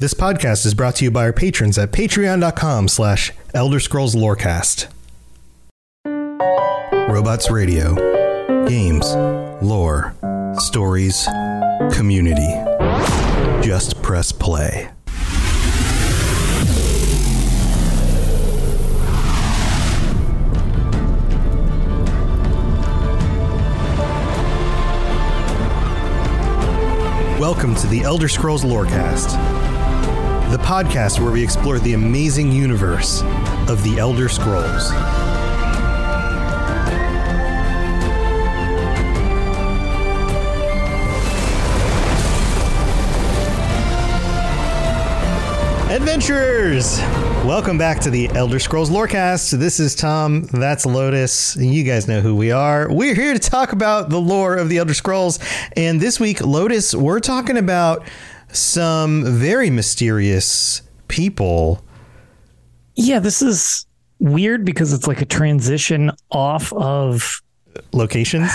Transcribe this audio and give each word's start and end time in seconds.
This 0.00 0.14
podcast 0.14 0.64
is 0.64 0.72
brought 0.72 0.96
to 0.96 1.04
you 1.04 1.10
by 1.10 1.24
our 1.24 1.32
patrons 1.34 1.76
at 1.76 1.92
patreon.com 1.92 2.88
slash 2.88 3.32
Elder 3.52 3.78
Scrolls 3.78 4.14
Lorecast. 4.14 4.86
Robots 6.06 7.50
Radio. 7.50 7.94
Games. 8.66 9.14
Lore. 9.62 10.14
Stories. 10.56 11.28
Community. 11.92 12.48
Just 13.62 14.00
press 14.00 14.32
play. 14.32 14.90
Welcome 27.40 27.74
to 27.76 27.86
the 27.86 28.02
Elder 28.04 28.28
Scrolls 28.28 28.64
Lorecast, 28.64 29.34
the 30.50 30.58
podcast 30.58 31.20
where 31.20 31.30
we 31.30 31.40
explore 31.40 31.78
the 31.78 31.92
amazing 31.92 32.50
universe 32.50 33.22
of 33.68 33.84
the 33.84 33.98
Elder 34.00 34.28
Scrolls. 34.28 34.90
Adventurers! 45.88 46.98
Welcome 47.46 47.78
back 47.78 48.00
to 48.00 48.10
the 48.10 48.28
Elder 48.30 48.58
Scrolls 48.58 48.90
Lorecast. 48.90 49.56
This 49.56 49.78
is 49.78 49.94
Tom, 49.94 50.42
that's 50.42 50.84
Lotus. 50.84 51.54
You 51.54 51.84
guys 51.84 52.08
know 52.08 52.20
who 52.20 52.34
we 52.34 52.50
are. 52.50 52.92
We're 52.92 53.14
here 53.14 53.34
to 53.34 53.38
talk 53.38 53.72
about 53.72 54.10
the 54.10 54.20
lore 54.20 54.56
of 54.56 54.68
the 54.68 54.78
Elder 54.78 54.94
Scrolls. 54.94 55.38
And 55.76 56.00
this 56.00 56.18
week, 56.18 56.40
Lotus, 56.40 56.92
we're 56.92 57.20
talking 57.20 57.56
about 57.56 58.04
some 58.52 59.24
very 59.24 59.70
mysterious 59.70 60.82
people. 61.08 61.84
Yeah, 62.94 63.18
this 63.18 63.42
is 63.42 63.86
weird 64.18 64.64
because 64.64 64.92
it's 64.92 65.06
like 65.06 65.20
a 65.22 65.24
transition 65.26 66.10
off 66.30 66.72
of 66.74 67.40
Locations? 67.92 68.50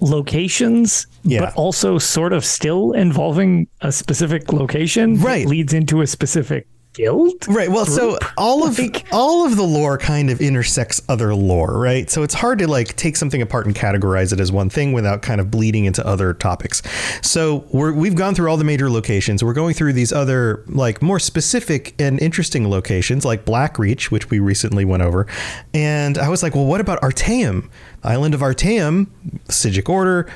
locations, 0.00 1.06
Yeah. 1.24 1.40
but 1.40 1.54
also 1.56 1.98
sort 1.98 2.32
of 2.32 2.44
still 2.44 2.92
involving 2.92 3.66
a 3.80 3.90
specific 3.92 4.52
location. 4.52 5.16
Right. 5.20 5.46
leads 5.46 5.72
into 5.72 6.00
a 6.02 6.06
specific 6.06 6.66
guild. 6.98 7.46
Right. 7.48 7.70
Well, 7.70 7.86
so 7.86 8.18
all 8.36 8.66
of 8.66 8.78
Like- 8.78 9.06
all 9.12 9.46
of 9.46 9.56
the 9.56 9.62
lore 9.62 9.96
kind 9.98 10.30
of 10.30 10.40
intersects 10.40 11.00
other 11.08 11.34
lore, 11.34 11.78
right? 11.78 12.10
So 12.10 12.22
it's 12.24 12.34
hard 12.34 12.58
to 12.58 12.66
like 12.66 12.96
take 12.96 13.16
something 13.16 13.40
apart 13.40 13.66
and 13.66 13.74
categorize 13.74 14.32
it 14.32 14.40
as 14.40 14.50
one 14.50 14.68
thing 14.68 14.92
without 14.92 15.22
kind 15.22 15.40
of 15.40 15.50
bleeding 15.50 15.84
into 15.84 16.04
other 16.06 16.34
topics. 16.34 16.82
So 17.22 17.64
we're 17.72 17.92
we've 17.92 18.16
gone 18.16 18.34
through 18.34 18.50
all 18.50 18.56
the 18.56 18.64
major 18.64 18.90
locations. 18.90 19.44
We're 19.44 19.52
going 19.54 19.74
through 19.74 19.92
these 19.92 20.12
other 20.12 20.64
like 20.66 21.00
more 21.00 21.20
specific 21.20 21.94
and 22.00 22.20
interesting 22.20 22.68
locations 22.68 23.24
like 23.24 23.44
Blackreach, 23.44 24.10
which 24.10 24.28
we 24.30 24.40
recently 24.40 24.84
went 24.84 25.02
over. 25.04 25.26
And 25.72 26.18
I 26.18 26.28
was 26.28 26.42
like, 26.42 26.54
well, 26.56 26.66
what 26.66 26.80
about 26.80 27.00
Artaeum? 27.00 27.70
Island 28.02 28.34
of 28.34 28.40
Artaeum, 28.42 29.06
Psijic 29.48 29.88
Order. 29.88 30.28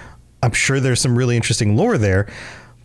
I'm 0.45 0.53
sure 0.53 0.81
there's 0.81 1.01
some 1.01 1.17
really 1.17 1.37
interesting 1.37 1.77
lore 1.77 1.99
there. 1.99 2.29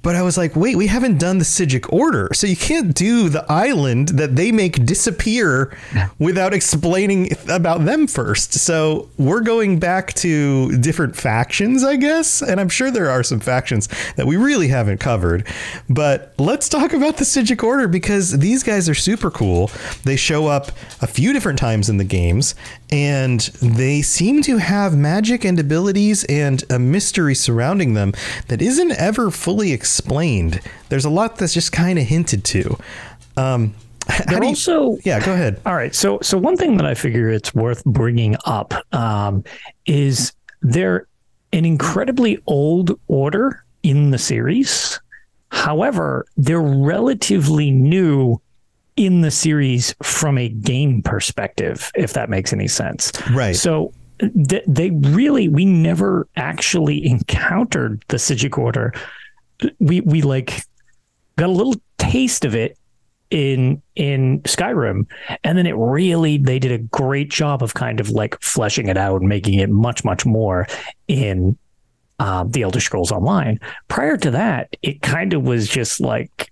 But 0.08 0.16
I 0.16 0.22
was 0.22 0.38
like, 0.38 0.56
wait, 0.56 0.78
we 0.78 0.88
haven't 0.88 1.20
done 1.20 1.38
the 1.38 1.44
Psijic 1.44 1.92
Order. 1.92 2.30
So 2.34 2.48
you 2.48 2.56
can't 2.56 2.96
do 2.96 3.28
the 3.28 3.46
island 3.52 4.08
that 4.08 4.38
they 4.38 4.54
make 4.54 4.86
disappear 4.86 5.78
without 6.18 6.54
explaining 6.54 7.32
about 7.50 7.84
them 7.84 8.08
first. 8.08 8.54
So 8.54 9.10
we're 9.18 9.42
going 9.42 9.80
back 9.80 10.14
to 10.14 10.78
different 10.78 11.18
factions, 11.18 11.84
I 11.84 11.98
guess. 11.98 12.42
And 12.42 12.62
I'm 12.62 12.70
sure 12.70 12.90
there 12.90 13.10
are 13.10 13.22
some 13.22 13.42
factions 13.42 13.90
that 14.16 14.26
we 14.26 14.38
really 14.38 14.70
haven't 14.70 15.02
covered. 15.02 15.46
But 15.90 16.34
let's 16.38 16.70
talk 16.70 16.94
about 16.94 17.18
the 17.18 17.26
Psijic 17.26 17.62
Order 17.62 17.90
because 17.90 18.40
these 18.40 18.64
guys 18.64 18.88
are 18.88 18.96
super 18.96 19.30
cool. 19.30 19.72
They 20.06 20.16
show 20.16 20.48
up 20.48 20.72
a 21.02 21.08
few 21.08 21.34
different 21.34 21.60
times 21.60 21.90
in 21.90 21.98
the 21.98 22.06
games 22.06 22.56
and 22.90 23.42
they 23.62 24.02
seem 24.02 24.42
to 24.44 24.56
have 24.56 24.96
magic 24.96 25.44
and 25.44 25.60
abilities 25.60 26.24
and 26.30 26.64
a 26.70 26.80
mystery 26.80 27.36
surrounding 27.36 27.94
them 27.94 28.14
that 28.48 28.62
isn't 28.62 28.92
ever 28.94 29.30
fully 29.30 29.74
explained. 29.74 29.97
There's 30.90 31.06
a 31.06 31.10
lot 31.10 31.38
that's 31.38 31.54
just 31.54 31.72
kind 31.72 31.98
of 32.00 32.06
hinted 32.06 32.44
to. 32.46 32.78
Um, 33.36 33.74
They're 34.28 34.42
you- 34.44 34.50
also 34.50 34.98
yeah, 35.04 35.24
go 35.24 35.34
ahead. 35.34 35.60
All 35.66 35.76
right. 35.76 35.94
So 35.94 36.20
so 36.22 36.38
one 36.38 36.56
thing 36.58 36.78
that 36.78 36.86
I 36.86 36.94
figure 36.94 37.30
it's 37.30 37.54
worth 37.54 37.84
bringing 37.86 38.36
up 38.46 38.74
um, 38.94 39.44
is 39.86 40.34
they're 40.62 41.08
an 41.54 41.66
incredibly 41.66 42.42
old 42.48 42.98
order 43.08 43.64
in 43.84 44.12
the 44.12 44.18
series. 44.18 45.00
However, 45.50 46.26
they're 46.36 46.60
relatively 46.62 47.72
new 47.72 48.42
in 48.98 49.22
the 49.22 49.32
series 49.32 49.96
from 50.02 50.38
a 50.38 50.50
game 50.50 51.02
perspective, 51.04 51.92
if 51.96 52.14
that 52.14 52.30
makes 52.30 52.52
any 52.52 52.68
sense. 52.68 53.12
Right. 53.32 53.56
So 53.56 53.94
th- 54.20 54.64
they 54.68 54.90
really 54.90 55.48
we 55.48 55.66
never 55.66 56.28
actually 56.36 57.06
encountered 57.06 58.04
the 58.08 58.18
Psijic 58.18 58.58
Order. 58.58 58.94
We 59.80 60.02
we 60.02 60.22
like 60.22 60.62
got 61.38 61.50
a 61.50 61.52
little 61.52 61.76
taste 61.98 62.46
of 62.46 62.56
it 62.56 62.78
in 63.30 63.82
in 63.96 64.42
Skyrim, 64.44 65.06
and 65.44 65.58
then 65.58 65.66
it 65.68 65.76
really 65.76 66.38
they 66.38 66.60
did 66.60 66.72
a 66.72 66.78
great 66.78 67.30
job 67.30 67.62
of 67.64 67.74
kind 67.74 68.00
of 68.00 68.10
like 68.10 68.40
fleshing 68.42 68.88
it 68.88 68.98
out 68.98 69.20
and 69.22 69.28
making 69.30 69.56
it 69.56 69.70
much 69.70 70.04
much 70.06 70.26
more 70.26 70.68
in 71.08 71.58
uh, 72.20 72.44
the 72.48 72.62
Elder 72.64 72.80
Scrolls 72.80 73.12
Online. 73.12 73.60
Prior 73.90 74.16
to 74.18 74.32
that, 74.32 74.76
it 74.82 75.02
kind 75.02 75.34
of 75.34 75.44
was 75.44 75.68
just 75.68 76.00
like 76.00 76.52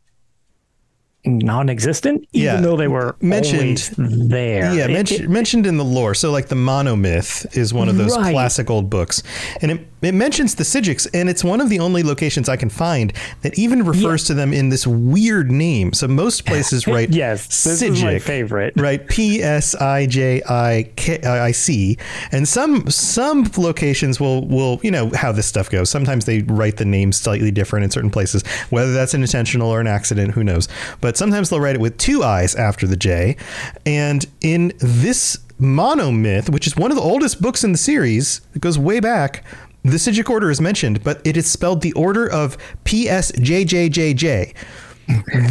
non-existent, 1.27 2.23
even 2.33 2.45
Yeah. 2.55 2.61
though 2.61 2.77
they 2.77 2.87
were 2.87 3.15
Mentioned- 3.19 3.89
there. 3.97 4.71
Yeah, 4.75 4.85
It- 4.85 4.91
mentioned 4.91 5.21
it- 5.21 5.29
mentioned 5.29 5.65
in 5.65 5.77
the 5.77 5.83
lore. 5.83 6.13
So 6.13 6.31
like 6.31 6.49
the 6.49 6.55
monomyth 6.55 7.57
is 7.57 7.73
one 7.73 7.89
of 7.89 7.97
those 7.97 8.15
Right. 8.15 8.31
classic 8.31 8.69
old 8.69 8.89
books, 8.91 9.23
and 9.61 9.71
it, 9.71 9.87
it 10.05 10.13
mentions 10.13 10.55
the 10.55 10.63
Psijics, 10.63 11.07
and 11.13 11.29
it's 11.29 11.43
one 11.43 11.61
of 11.61 11.69
the 11.69 11.79
only 11.79 12.03
locations 12.03 12.49
I 12.49 12.57
can 12.57 12.69
find 12.69 13.13
that 13.41 13.57
even 13.57 13.85
refers 13.85 14.23
to 14.25 14.33
them 14.33 14.53
in 14.53 14.69
this 14.69 14.85
weird 14.85 15.51
name. 15.51 15.93
So 15.93 16.07
most 16.07 16.45
places 16.45 16.87
write 16.87 17.09
yes, 17.09 17.63
this 17.63 17.81
is 17.81 18.03
my 18.03 18.19
favorite. 18.19 18.73
right? 18.77 19.05
P 19.07 19.41
S 19.41 19.75
I 19.75 20.05
J 20.05 20.41
I 20.47 20.89
K 20.95 21.21
I 21.21 21.51
C, 21.51 21.97
and 22.31 22.47
some 22.47 22.89
some 22.89 23.49
locations 23.57 24.19
will 24.19 24.45
will 24.47 24.79
you 24.83 24.91
know 24.91 25.11
how 25.13 25.31
this 25.31 25.45
stuff 25.45 25.69
goes. 25.69 25.89
Sometimes 25.89 26.25
they 26.25 26.41
write 26.41 26.77
the 26.77 26.85
name 26.85 27.11
slightly 27.11 27.51
different 27.51 27.85
in 27.85 27.91
certain 27.91 28.11
places, 28.11 28.45
whether 28.69 28.93
that's 28.93 29.13
an 29.13 29.21
intentional 29.21 29.69
or 29.69 29.79
an 29.79 29.87
accident, 29.87 30.31
who 30.31 30.43
knows? 30.43 30.67
But 31.01 31.17
sometimes 31.17 31.49
they'll 31.49 31.59
write 31.61 31.75
it 31.75 31.81
with 31.81 31.97
two 31.97 32.23
I's 32.23 32.55
after 32.55 32.87
the 32.87 32.97
J, 32.97 33.37
and 33.85 34.25
in 34.41 34.73
this 34.77 35.39
monomyth, 35.59 36.49
which 36.49 36.67
is 36.67 36.75
one 36.75 36.91
of 36.91 36.97
the 36.97 37.03
oldest 37.03 37.41
books 37.41 37.63
in 37.63 37.71
the 37.71 37.77
series, 37.77 38.41
it 38.53 38.61
goes 38.61 38.77
way 38.77 38.99
back. 38.99 39.43
The 39.85 39.97
Psijic 39.97 40.29
Order 40.31 40.49
is 40.49 40.59
mentioned, 40.59 41.03
but 41.03 41.21
it 41.23 41.37
is 41.37 41.45
spelled 41.49 41.81
the 41.81 41.93
order 41.93 42.27
of 42.27 42.57
PSJJJJ. 42.85 44.55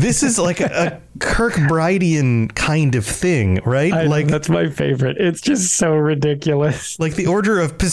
this 0.01 0.25
is 0.25 0.37
like 0.41 0.61
a, 0.61 0.65
a 0.65 1.19
Kirkbridean 1.21 2.53
kind 2.57 2.97
of 2.97 3.07
thing, 3.07 3.61
right? 3.65 3.93
I- 3.93 4.07
like 4.07 4.27
that's 4.27 4.49
my 4.49 4.69
favorite. 4.69 5.19
It's 5.19 5.41
just 5.41 5.77
so 5.77 5.95
ridiculous. 5.95 6.99
like 6.99 7.15
the 7.15 7.29
order 7.29 7.61
of 7.61 7.79
The 7.79 7.87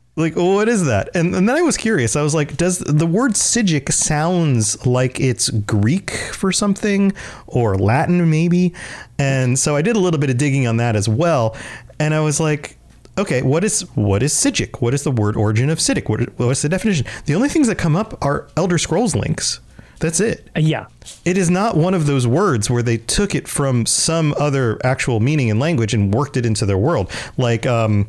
like 0.16 0.34
what 0.36 0.68
is 0.70 0.86
that? 0.86 1.10
And 1.14 1.34
and 1.34 1.46
then 1.46 1.56
I 1.56 1.60
was 1.60 1.76
curious. 1.76 2.16
I 2.16 2.22
was 2.22 2.34
like, 2.34 2.56
does 2.56 2.78
the 2.78 3.06
word 3.06 3.32
Psijic 3.32 3.92
sounds 3.92 4.86
like 4.86 5.20
it's 5.20 5.50
Greek 5.50 6.12
for 6.12 6.50
something 6.50 7.12
or 7.46 7.76
Latin 7.76 8.30
maybe? 8.30 8.72
And 9.18 9.58
so 9.58 9.76
I 9.76 9.82
did 9.82 9.96
a 9.96 10.00
little 10.00 10.18
bit 10.18 10.30
of 10.30 10.38
digging 10.38 10.66
on 10.66 10.78
that 10.78 10.96
as 10.96 11.06
well. 11.10 11.54
And 12.00 12.14
I 12.14 12.20
was 12.20 12.40
like, 12.40 12.78
okay, 13.18 13.42
what 13.42 13.64
is 13.64 13.82
what 13.94 14.22
is 14.22 14.32
Psijic? 14.32 14.80
What 14.80 14.94
is 14.94 15.02
the 15.02 15.10
word 15.10 15.36
origin 15.36 15.70
of 15.70 15.78
Psijic? 15.78 16.08
What, 16.08 16.20
what's 16.38 16.62
the 16.62 16.68
definition? 16.68 17.06
The 17.26 17.34
only 17.34 17.48
things 17.48 17.66
that 17.68 17.76
come 17.78 17.96
up 17.96 18.22
are 18.24 18.48
Elder 18.56 18.78
Scrolls 18.78 19.14
links. 19.14 19.60
That's 19.98 20.20
it. 20.20 20.50
yeah, 20.54 20.88
It 21.24 21.38
is 21.38 21.48
not 21.48 21.74
one 21.74 21.94
of 21.94 22.04
those 22.04 22.26
words 22.26 22.68
where 22.68 22.82
they 22.82 22.98
took 22.98 23.34
it 23.34 23.48
from 23.48 23.86
some 23.86 24.34
other 24.38 24.78
actual 24.84 25.20
meaning 25.20 25.48
in 25.48 25.58
language 25.58 25.94
and 25.94 26.12
worked 26.12 26.36
it 26.36 26.44
into 26.44 26.66
their 26.66 26.76
world. 26.76 27.10
Like 27.38 27.64
um 27.64 28.06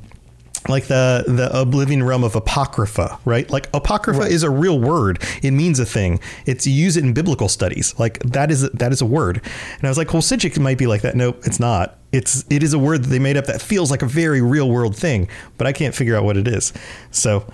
like 0.69 0.87
the 0.87 1.23
the 1.27 1.49
oblivion 1.57 2.03
realm 2.03 2.23
of 2.23 2.35
apocrypha, 2.35 3.19
right? 3.25 3.49
Like 3.49 3.69
apocrypha 3.73 4.21
is 4.21 4.43
a 4.43 4.49
real 4.49 4.79
word. 4.79 5.23
It 5.41 5.51
means 5.51 5.79
a 5.79 5.85
thing. 5.85 6.19
It's 6.45 6.67
you 6.67 6.73
use 6.73 6.97
it 6.97 7.03
in 7.03 7.13
biblical 7.13 7.49
studies. 7.49 7.97
Like 7.99 8.19
that 8.19 8.51
is 8.51 8.69
that 8.71 8.91
is 8.91 9.01
a 9.01 9.05
word. 9.05 9.41
And 9.77 9.85
I 9.85 9.89
was 9.89 9.97
like, 9.97 10.13
well, 10.13 10.21
Psijic 10.21 10.59
might 10.59 10.77
be 10.77 10.87
like 10.87 11.01
that. 11.01 11.15
Nope, 11.15 11.41
it's 11.45 11.59
not. 11.59 11.97
It's 12.11 12.45
it 12.49 12.63
is 12.63 12.73
a 12.73 12.79
word 12.79 13.03
that 13.03 13.07
they 13.09 13.19
made 13.19 13.37
up 13.37 13.45
that 13.45 13.61
feels 13.61 13.91
like 13.91 14.01
a 14.01 14.07
very 14.07 14.41
real 14.41 14.69
world 14.69 14.95
thing, 14.95 15.29
but 15.57 15.67
I 15.67 15.73
can't 15.73 15.93
figure 15.93 16.15
out 16.15 16.23
what 16.23 16.37
it 16.37 16.47
is. 16.47 16.73
So 17.11 17.45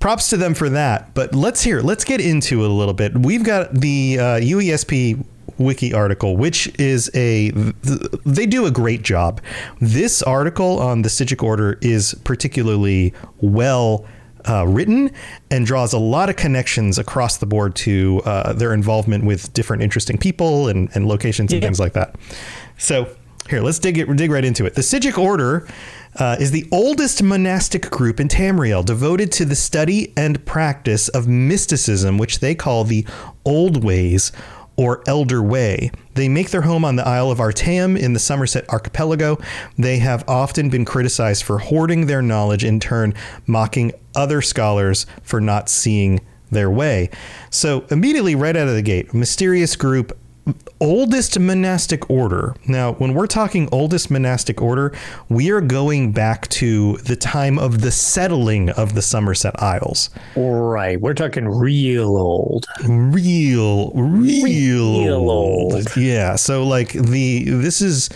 props 0.00 0.30
to 0.30 0.36
them 0.36 0.54
for 0.54 0.68
that. 0.70 1.14
But 1.14 1.34
let's 1.34 1.62
hear. 1.62 1.80
Let's 1.80 2.04
get 2.04 2.20
into 2.20 2.64
it 2.64 2.70
a 2.70 2.72
little 2.72 2.94
bit. 2.94 3.16
We've 3.16 3.44
got 3.44 3.74
the 3.74 4.18
uh, 4.18 4.22
UESP 4.40 5.24
wiki 5.56 5.92
article, 5.94 6.36
which 6.36 6.68
is 6.78 7.10
a 7.14 7.50
they 8.26 8.46
do 8.46 8.66
a 8.66 8.70
great 8.70 9.02
job. 9.02 9.40
This 9.80 10.22
article 10.22 10.78
on 10.80 11.02
the 11.02 11.08
Psijic 11.08 11.42
Order 11.42 11.78
is 11.80 12.14
particularly 12.24 13.12
well 13.40 14.04
uh, 14.48 14.66
written 14.66 15.10
and 15.50 15.66
draws 15.66 15.92
a 15.92 15.98
lot 15.98 16.30
of 16.30 16.36
connections 16.36 16.98
across 16.98 17.38
the 17.38 17.46
board 17.46 17.74
to 17.74 18.22
uh, 18.24 18.52
their 18.52 18.72
involvement 18.72 19.24
with 19.24 19.52
different 19.52 19.82
interesting 19.82 20.16
people 20.16 20.68
and, 20.68 20.88
and 20.94 21.06
locations 21.06 21.52
and 21.52 21.60
Yeah. 21.62 21.66
things 21.68 21.80
like 21.80 21.92
that. 21.94 22.14
So 22.78 23.08
here, 23.50 23.60
let's 23.60 23.78
dig 23.78 23.98
it, 23.98 24.14
dig 24.16 24.30
right 24.30 24.44
into 24.44 24.64
it. 24.66 24.74
The 24.74 24.82
Psijic 24.82 25.18
Order 25.18 25.66
uh, 26.16 26.36
is 26.38 26.50
the 26.50 26.66
oldest 26.70 27.22
monastic 27.22 27.90
group 27.90 28.20
in 28.20 28.28
Tamriel, 28.28 28.84
devoted 28.84 29.32
to 29.32 29.44
the 29.44 29.54
study 29.56 30.12
and 30.16 30.44
practice 30.46 31.08
of 31.08 31.26
mysticism, 31.28 32.16
which 32.18 32.40
they 32.40 32.54
call 32.54 32.84
the 32.84 33.06
Old 33.44 33.82
Ways 33.84 34.32
or 34.78 35.02
Elder 35.06 35.42
Way. 35.42 35.90
They 36.14 36.28
make 36.28 36.50
their 36.50 36.62
home 36.62 36.84
on 36.84 36.96
the 36.96 37.06
Isle 37.06 37.30
of 37.30 37.40
Artaeum 37.40 37.98
in 37.98 38.14
the 38.14 38.20
Summerset 38.20 38.66
Archipelago. 38.68 39.38
They 39.76 39.98
have 39.98 40.26
often 40.26 40.70
been 40.70 40.86
criticized 40.86 41.42
for 41.42 41.58
hoarding 41.58 42.06
their 42.06 42.22
knowledge, 42.22 42.64
in 42.64 42.80
turn, 42.80 43.12
mocking 43.46 43.92
other 44.14 44.40
scholars 44.40 45.04
for 45.22 45.40
not 45.40 45.68
seeing 45.68 46.20
their 46.50 46.70
way. 46.70 47.10
So, 47.50 47.84
immediately, 47.90 48.34
right 48.34 48.56
out 48.56 48.68
of 48.68 48.74
the 48.74 48.82
gate, 48.82 49.12
mysterious 49.12 49.76
group 49.76 50.16
oldest 50.80 51.38
monastic 51.38 52.08
order. 52.10 52.54
Now, 52.66 52.92
when 52.92 53.14
we're 53.14 53.26
talking 53.26 53.68
oldest 53.72 54.10
monastic 54.10 54.60
order, 54.62 54.92
we 55.28 55.50
are 55.50 55.60
going 55.60 56.12
back 56.12 56.48
to 56.48 56.96
the 56.98 57.16
time 57.16 57.58
of 57.58 57.80
the 57.80 57.90
settling 57.90 58.70
of 58.70 58.94
the 58.94 59.00
Summerset 59.00 59.60
Isles. 59.62 60.10
Right. 60.36 61.00
We're 61.00 61.14
talking 61.14 61.46
real 61.46 62.16
old. 62.16 62.66
Real, 62.84 63.90
real, 63.94 65.04
Real 65.04 65.30
old. 65.30 65.96
Yeah. 65.96 66.36
So 66.36 66.66
like 66.66 66.92
the 66.92 67.44
this 67.44 67.80
is 67.80 68.08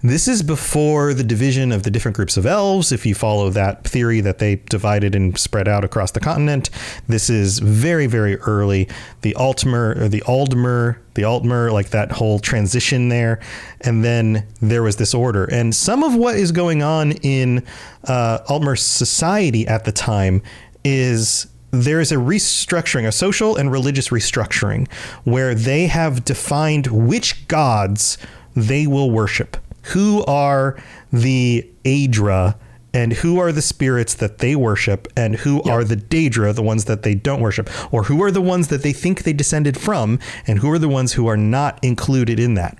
this 0.00 0.28
is 0.28 0.42
before 0.44 1.12
the 1.12 1.24
division 1.24 1.72
of 1.72 1.82
the 1.82 1.90
different 1.90 2.16
groups 2.16 2.36
of 2.36 2.46
elves. 2.46 2.92
If 2.92 3.04
you 3.04 3.16
follow 3.16 3.50
that 3.50 3.82
theory 3.82 4.20
that 4.20 4.38
they 4.38 4.56
divided 4.70 5.16
and 5.16 5.36
spread 5.36 5.66
out 5.66 5.84
across 5.84 6.12
the 6.12 6.20
continent, 6.20 6.70
this 7.08 7.28
is 7.28 7.58
very, 7.58 8.06
very 8.06 8.36
early. 8.36 8.88
The 9.22 9.34
Altmer 9.34 9.96
or 10.00 10.08
the 10.08 10.20
Aldmer, 10.20 10.98
the 11.14 11.22
Altmer, 11.22 11.72
like 11.72 11.90
that 11.90 12.12
whole 12.12 12.38
transition 12.38 13.08
there, 13.08 13.40
and 13.80 14.04
then 14.04 14.46
there 14.62 14.84
was 14.84 14.96
this 14.96 15.14
order. 15.14 15.46
And 15.46 15.74
some 15.74 16.04
of 16.04 16.14
what 16.14 16.36
is 16.36 16.52
going 16.52 16.80
on 16.82 17.12
in 17.12 17.64
uh, 18.04 18.38
Altmer 18.48 18.78
society 18.78 19.66
at 19.66 19.84
the 19.84 19.92
time 19.92 20.42
is 20.84 21.48
there 21.72 22.00
is 22.00 22.12
a 22.12 22.16
restructuring, 22.16 23.06
a 23.06 23.12
social 23.12 23.56
and 23.56 23.72
religious 23.72 24.10
restructuring, 24.10 24.88
where 25.24 25.56
they 25.56 25.88
have 25.88 26.24
defined 26.24 26.86
which 26.86 27.48
gods 27.48 28.16
they 28.54 28.86
will 28.86 29.10
worship. 29.10 29.56
Who 29.88 30.24
are 30.24 30.76
the 31.12 31.68
Aedra 31.84 32.56
and 32.94 33.12
who 33.12 33.38
are 33.38 33.52
the 33.52 33.62
spirits 33.62 34.14
that 34.14 34.38
they 34.38 34.56
worship 34.56 35.08
and 35.16 35.36
who 35.36 35.62
are 35.62 35.84
the 35.84 35.96
Daedra, 35.96 36.54
the 36.54 36.62
ones 36.62 36.86
that 36.86 37.02
they 37.02 37.14
don't 37.14 37.40
worship, 37.40 37.70
or 37.92 38.04
who 38.04 38.22
are 38.22 38.30
the 38.30 38.40
ones 38.40 38.68
that 38.68 38.82
they 38.82 38.92
think 38.92 39.22
they 39.22 39.32
descended 39.32 39.78
from 39.78 40.18
and 40.46 40.58
who 40.58 40.70
are 40.70 40.78
the 40.78 40.88
ones 40.88 41.12
who 41.12 41.26
are 41.26 41.36
not 41.36 41.78
included 41.84 42.40
in 42.40 42.54
that. 42.54 42.78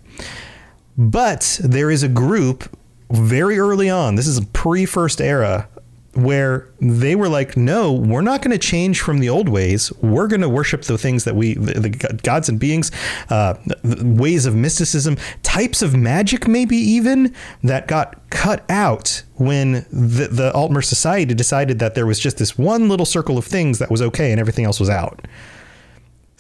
But 0.97 1.61
there 1.63 1.91
is 1.91 2.03
a 2.03 2.09
group 2.09 2.77
very 3.11 3.59
early 3.59 3.89
on, 3.89 4.17
this 4.17 4.27
is 4.27 4.39
a 4.39 4.47
pre 4.47 4.85
first 4.85 5.21
era, 5.21 5.69
where 6.15 6.69
they 6.81 7.15
were 7.15 7.29
like, 7.29 7.57
no, 7.57 7.93
we're 7.93 8.23
not 8.23 8.43
going 8.43 8.51
to 8.51 8.59
change 8.59 9.01
from 9.01 9.19
the 9.19 9.29
old 9.29 9.49
ways. 9.49 9.93
We're 10.03 10.27
going 10.27 10.41
to 10.41 10.49
worship 10.49 10.83
the 10.83 10.99
things 10.99 11.25
that 11.25 11.37
we, 11.37 11.55
the, 11.55 11.81
the 11.81 11.91
gods 11.91 12.49
and 12.49 12.59
beings, 12.59 12.91
uh, 13.31 13.55
ways 13.85 14.47
of 14.47 14.55
mysticism, 14.55 15.17
types 15.43 15.83
of 15.83 15.95
magic, 15.95 16.49
maybe 16.49 16.77
even 16.77 17.35
that 17.63 17.87
got 17.87 18.31
cut 18.31 18.65
out 18.69 19.23
when 19.35 19.87
the, 19.93 20.29
the 20.31 20.51
Altmer 20.55 20.85
Society 20.85 21.35
decided 21.35 21.79
that 21.79 21.95
there 21.95 22.07
was 22.07 22.19
just 22.19 22.39
this 22.39 22.59
one 22.59 22.89
little 22.89 23.07
circle 23.07 23.39
of 23.39 23.45
things 23.45 23.79
that 23.79 23.91
was 23.91 24.03
okay 24.03 24.33
and 24.33 24.41
everything 24.41 24.65
else 24.65 24.81
was 24.81 24.91
out. 24.91 25.27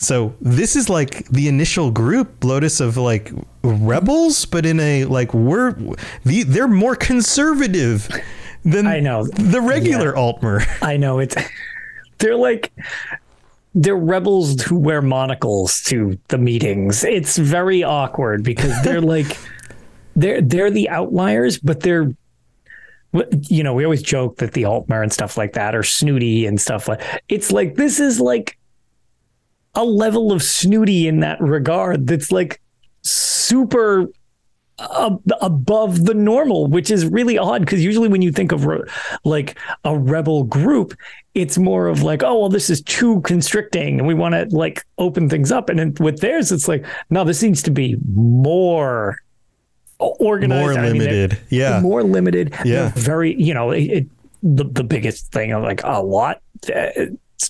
So 0.00 0.34
this 0.40 0.76
is 0.76 0.88
like 0.88 1.26
the 1.28 1.48
initial 1.48 1.90
group, 1.90 2.44
Lotus, 2.44 2.80
of 2.80 2.96
like 2.96 3.32
rebels, 3.62 4.44
but 4.44 4.64
in 4.64 4.78
a 4.78 5.04
like 5.04 5.34
we're 5.34 5.72
the, 6.24 6.44
they're 6.44 6.68
more 6.68 6.94
conservative 6.94 8.08
than 8.64 8.86
I 8.86 9.00
know. 9.00 9.26
the 9.26 9.60
regular 9.60 10.12
Altmer. 10.12 10.66
I 10.82 10.96
know 10.96 11.18
it's 11.18 11.36
they're 12.18 12.36
like 12.36 12.72
they're 13.74 13.96
rebels 13.96 14.60
who 14.62 14.78
wear 14.78 15.02
monocles 15.02 15.82
to 15.84 16.18
the 16.28 16.38
meetings. 16.38 17.04
It's 17.04 17.38
very 17.38 17.82
awkward 17.82 18.42
because 18.42 18.72
they're 18.84 19.00
like 19.00 19.38
they're 20.16 20.40
they're 20.40 20.70
the 20.70 20.88
outliers, 20.88 21.58
but 21.58 21.80
they're 21.80 22.12
you 23.48 23.62
know, 23.62 23.72
we 23.72 23.84
always 23.84 24.02
joke 24.02 24.36
that 24.36 24.52
the 24.52 24.64
Altmer 24.64 25.02
and 25.02 25.10
stuff 25.10 25.38
like 25.38 25.54
that 25.54 25.74
are 25.74 25.82
snooty 25.82 26.44
and 26.44 26.60
stuff 26.60 26.88
like 26.88 27.00
it's 27.28 27.50
like 27.50 27.74
this 27.76 28.00
is 28.00 28.20
like 28.20 28.58
a 29.74 29.84
level 29.84 30.32
of 30.32 30.42
snooty 30.42 31.08
in 31.08 31.20
that 31.20 31.40
regard 31.40 32.06
that's 32.06 32.32
like 32.32 32.60
super 33.02 34.08
above 35.40 36.04
the 36.04 36.14
normal, 36.14 36.66
which 36.66 36.90
is 36.90 37.04
really 37.06 37.36
odd 37.36 37.60
because 37.62 37.84
usually 37.84 38.08
when 38.08 38.22
you 38.22 38.30
think 38.30 38.52
of 38.52 38.64
re- 38.66 38.82
like 39.24 39.58
a 39.84 39.98
rebel 39.98 40.44
group, 40.44 40.94
it's 41.34 41.58
more 41.58 41.88
of 41.88 42.02
like, 42.02 42.22
oh, 42.22 42.38
well, 42.38 42.48
this 42.48 42.70
is 42.70 42.80
too 42.82 43.20
constricting 43.22 43.98
and 43.98 44.06
we 44.06 44.14
want 44.14 44.34
to 44.34 44.44
like 44.56 44.84
open 44.98 45.28
things 45.28 45.50
up. 45.50 45.68
And 45.68 45.78
then 45.78 45.94
with 45.98 46.20
theirs, 46.20 46.52
it's 46.52 46.68
like, 46.68 46.84
no, 47.10 47.24
this 47.24 47.42
needs 47.42 47.62
to 47.64 47.70
be 47.70 47.96
more 48.14 49.16
organized, 49.98 50.76
More 50.76 50.78
I 50.78 50.90
mean, 50.92 50.98
limited. 50.98 51.38
Yeah. 51.50 51.80
more 51.80 52.02
limited. 52.04 52.54
Yeah. 52.64 52.92
Very, 52.94 53.40
you 53.40 53.54
know, 53.54 53.72
it, 53.72 53.82
it, 53.82 54.06
the 54.42 54.64
the 54.64 54.84
biggest 54.84 55.32
thing 55.32 55.52
of 55.52 55.64
like 55.64 55.82
a 55.82 56.00
lot. 56.00 56.40
Uh, 56.72 56.90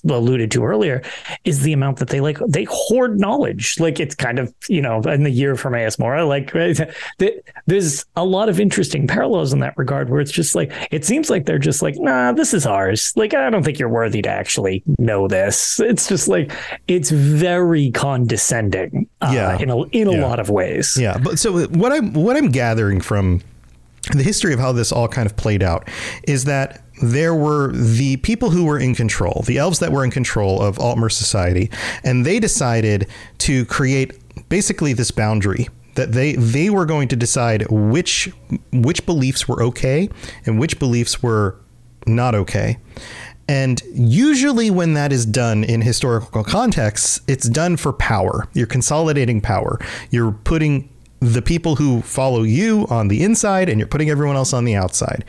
alluded 0.08 0.50
to 0.52 0.64
earlier 0.64 1.02
is 1.44 1.62
the 1.62 1.73
amount 1.73 1.96
that 1.99 2.08
they 2.08 2.20
like 2.20 2.38
they 2.46 2.67
hoard 2.70 3.19
knowledge. 3.19 3.79
Like 3.81 3.99
it's 4.00 4.14
kind 4.14 4.38
of 4.38 4.52
you 4.69 4.81
know 4.82 5.00
in 5.02 5.23
the 5.25 5.31
Hermaeus 5.56 5.99
Mora 5.99 6.25
like 6.26 6.52
th- 7.19 7.43
there's 7.67 8.05
a 8.17 8.25
lot 8.25 8.49
of 8.49 8.61
interesting 8.61 9.06
parallels 9.06 9.52
in 9.52 9.61
that 9.61 9.76
regard 9.76 10.11
where 10.11 10.20
it's 10.20 10.31
just 10.32 10.55
like 10.55 10.73
it 10.90 11.05
seems 11.05 11.31
like 11.31 11.46
they're 11.46 11.58
just 11.58 11.82
like 11.82 11.94
nah 11.99 12.32
this 12.32 12.52
is 12.55 12.67
ours. 12.67 13.12
Like 13.17 13.35
I 13.35 13.49
don't 13.50 13.62
think 13.62 13.79
you're 13.79 13.88
worthy 13.88 14.23
to 14.23 14.29
actually 14.31 14.82
know 14.99 15.26
this. 15.29 15.81
It's 15.81 16.08
just 16.08 16.29
like 16.29 16.52
it's 16.87 17.11
very 17.11 17.90
condescending 17.93 19.08
uh, 19.20 19.31
Yeah. 19.35 19.58
in 19.58 19.70
a 19.70 19.82
in 19.88 20.08
a 20.08 20.12
Yeah. 20.12 20.26
lot 20.26 20.38
of 20.40 20.50
ways. 20.50 20.96
Yeah, 21.00 21.19
but 21.19 21.38
so 21.38 21.67
what 21.69 21.93
I'm 21.93 22.12
what 22.12 22.37
I'm 22.37 22.50
gathering 22.50 23.00
from 23.00 23.40
the 24.12 24.23
history 24.23 24.52
of 24.55 24.61
how 24.61 24.73
this 24.73 24.90
all 24.93 25.08
kind 25.08 25.26
of 25.26 25.37
played 25.37 25.62
out 25.62 25.88
is 26.26 26.44
that 26.44 26.82
there 27.02 27.34
were 27.34 27.72
the 27.72 28.16
people 28.18 28.50
who 28.50 28.64
were 28.64 28.78
in 28.78 28.94
control, 28.94 29.42
the 29.46 29.58
elves 29.58 29.78
that 29.78 29.92
were 29.92 30.04
in 30.04 30.10
control 30.10 30.60
of 30.60 30.76
Altmer 30.78 31.10
society, 31.10 31.70
and 32.04 32.24
they 32.24 32.40
decided 32.40 33.06
to 33.38 33.64
create 33.66 34.12
basically 34.48 34.92
this 34.92 35.10
boundary 35.10 35.68
that 35.94 36.12
they 36.12 36.34
they 36.34 36.70
were 36.70 36.87
going 36.87 37.08
to 37.08 37.16
decide 37.16 37.66
which 37.70 38.30
which 38.73 39.04
beliefs 39.04 39.49
were 39.49 39.62
okay 39.62 40.08
and 40.46 40.58
which 40.58 40.78
beliefs 40.78 41.23
were 41.23 41.56
not 42.06 42.34
okay. 42.34 42.78
And 43.49 43.80
usually, 43.94 44.70
when 44.70 44.92
that 44.92 45.11
is 45.11 45.25
done 45.25 45.64
in 45.64 45.80
historical 45.80 46.44
contexts, 46.44 47.23
it's 47.26 47.49
done 47.49 47.78
for 47.78 47.94
power. 47.94 48.46
You're 48.52 48.66
consolidating 48.66 49.40
power. 49.40 49.80
You're 50.11 50.32
putting 50.32 50.90
the 51.20 51.42
people 51.42 51.76
who 51.76 52.00
follow 52.02 52.42
you 52.42 52.87
on 52.90 53.08
the 53.08 53.22
inside 53.22 53.68
and 53.68 53.78
you're 53.78 53.88
putting 53.88 54.10
everyone 54.10 54.37
else 54.37 54.52
on 54.52 54.64
the 54.64 54.75
outside. 54.75 55.25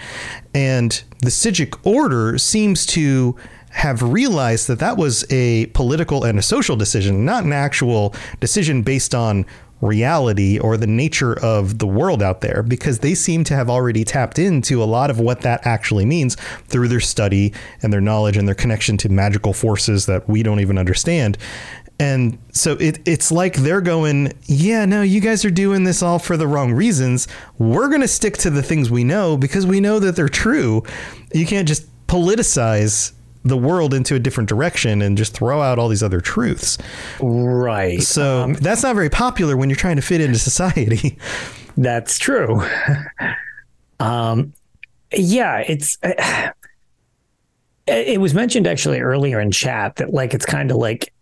And 0.54 1.02
the 1.20 1.30
Psijic 1.30 1.78
order 1.84 2.38
seems 2.38 2.86
to 2.88 3.36
have 3.72 4.02
realized 4.02 4.68
that 4.68 4.80
that 4.80 4.98
was 4.98 5.26
a 5.32 5.68
political 5.68 6.24
and 6.24 6.40
a 6.40 6.42
social 6.42 6.76
decision, 6.76 7.26
not 7.26 7.44
an 7.44 7.54
actual 7.54 8.14
decision 8.40 8.82
based 8.82 9.14
on 9.14 9.46
reality 9.82 10.60
or 10.60 10.76
the 10.76 10.88
nature 10.88 11.40
of 11.40 11.80
the 11.80 11.88
world 11.88 12.22
out 12.22 12.42
there 12.42 12.62
because 12.64 13.00
they 13.00 13.16
seem 13.16 13.44
to 13.46 13.56
have 13.56 13.70
already 13.70 14.04
tapped 14.04 14.38
into 14.38 14.84
a 14.84 14.86
lot 14.86 15.10
of 15.10 15.20
what 15.20 15.42
that 15.42 15.66
actually 15.66 16.06
means 16.06 16.36
through 16.68 16.88
their 16.88 17.00
study 17.00 17.54
and 17.82 17.94
their 17.94 18.02
knowledge 18.02 18.36
and 18.36 18.48
their 18.48 18.56
connection 18.56 18.98
to 18.98 19.08
magical 19.08 19.54
forces 19.54 20.06
that 20.06 20.28
we 20.28 20.44
don't 20.44 20.60
even 20.60 20.78
understand. 20.78 21.38
And 22.00 22.38
so 22.54 22.74
it, 22.74 23.00
it's 23.06 23.30
like 23.32 23.56
they're 23.56 23.82
going, 23.82 24.32
yeah, 24.46 24.86
no, 24.86 25.02
you 25.02 25.20
guys 25.20 25.44
are 25.44 25.52
doing 25.52 25.84
this 25.84 26.02
all 26.02 26.18
for 26.18 26.38
the 26.38 26.48
wrong 26.48 26.72
reasons. 26.72 27.28
We're 27.58 27.90
going 27.90 28.02
to 28.02 28.08
stick 28.08 28.38
to 28.38 28.50
the 28.50 28.64
things 28.64 28.90
we 28.90 29.04
know 29.04 29.36
because 29.36 29.66
we 29.66 29.82
know 29.82 30.00
that 30.00 30.16
they're 30.16 30.30
true. 30.30 30.84
You 31.34 31.46
can't 31.46 31.68
just 31.68 31.86
politicize 32.08 33.12
the 33.44 33.58
world 33.58 33.94
into 33.94 34.16
a 34.16 34.20
different 34.20 34.48
direction 34.48 35.02
and 35.02 35.18
just 35.18 35.34
throw 35.34 35.62
out 35.62 35.78
all 35.78 35.90
these 35.90 36.04
other 36.04 36.22
truths. 36.22 36.78
right 37.22 38.02
So 38.02 38.48
that's 38.54 38.84
not 38.84 38.96
very 38.96 39.10
popular 39.10 39.58
when 39.58 39.70
you're 39.70 39.78
trying 39.78 39.96
to 39.98 40.02
fit 40.02 40.22
into 40.22 40.40
society. 40.40 41.18
That's 41.78 42.18
true. 42.18 42.62
um, 44.02 44.54
yeah, 45.14 45.64
it's. 45.66 45.98
Uh, 46.04 46.52
it 47.88 48.20
was 48.20 48.34
mentioned 48.34 48.68
actually 48.68 49.00
earlier 49.00 49.40
in 49.40 49.50
chat 49.50 49.96
that 49.96 50.14
like 50.14 50.34
it's 50.34 50.46
kind 50.46 50.70
of 50.70 50.78
like 50.78 51.14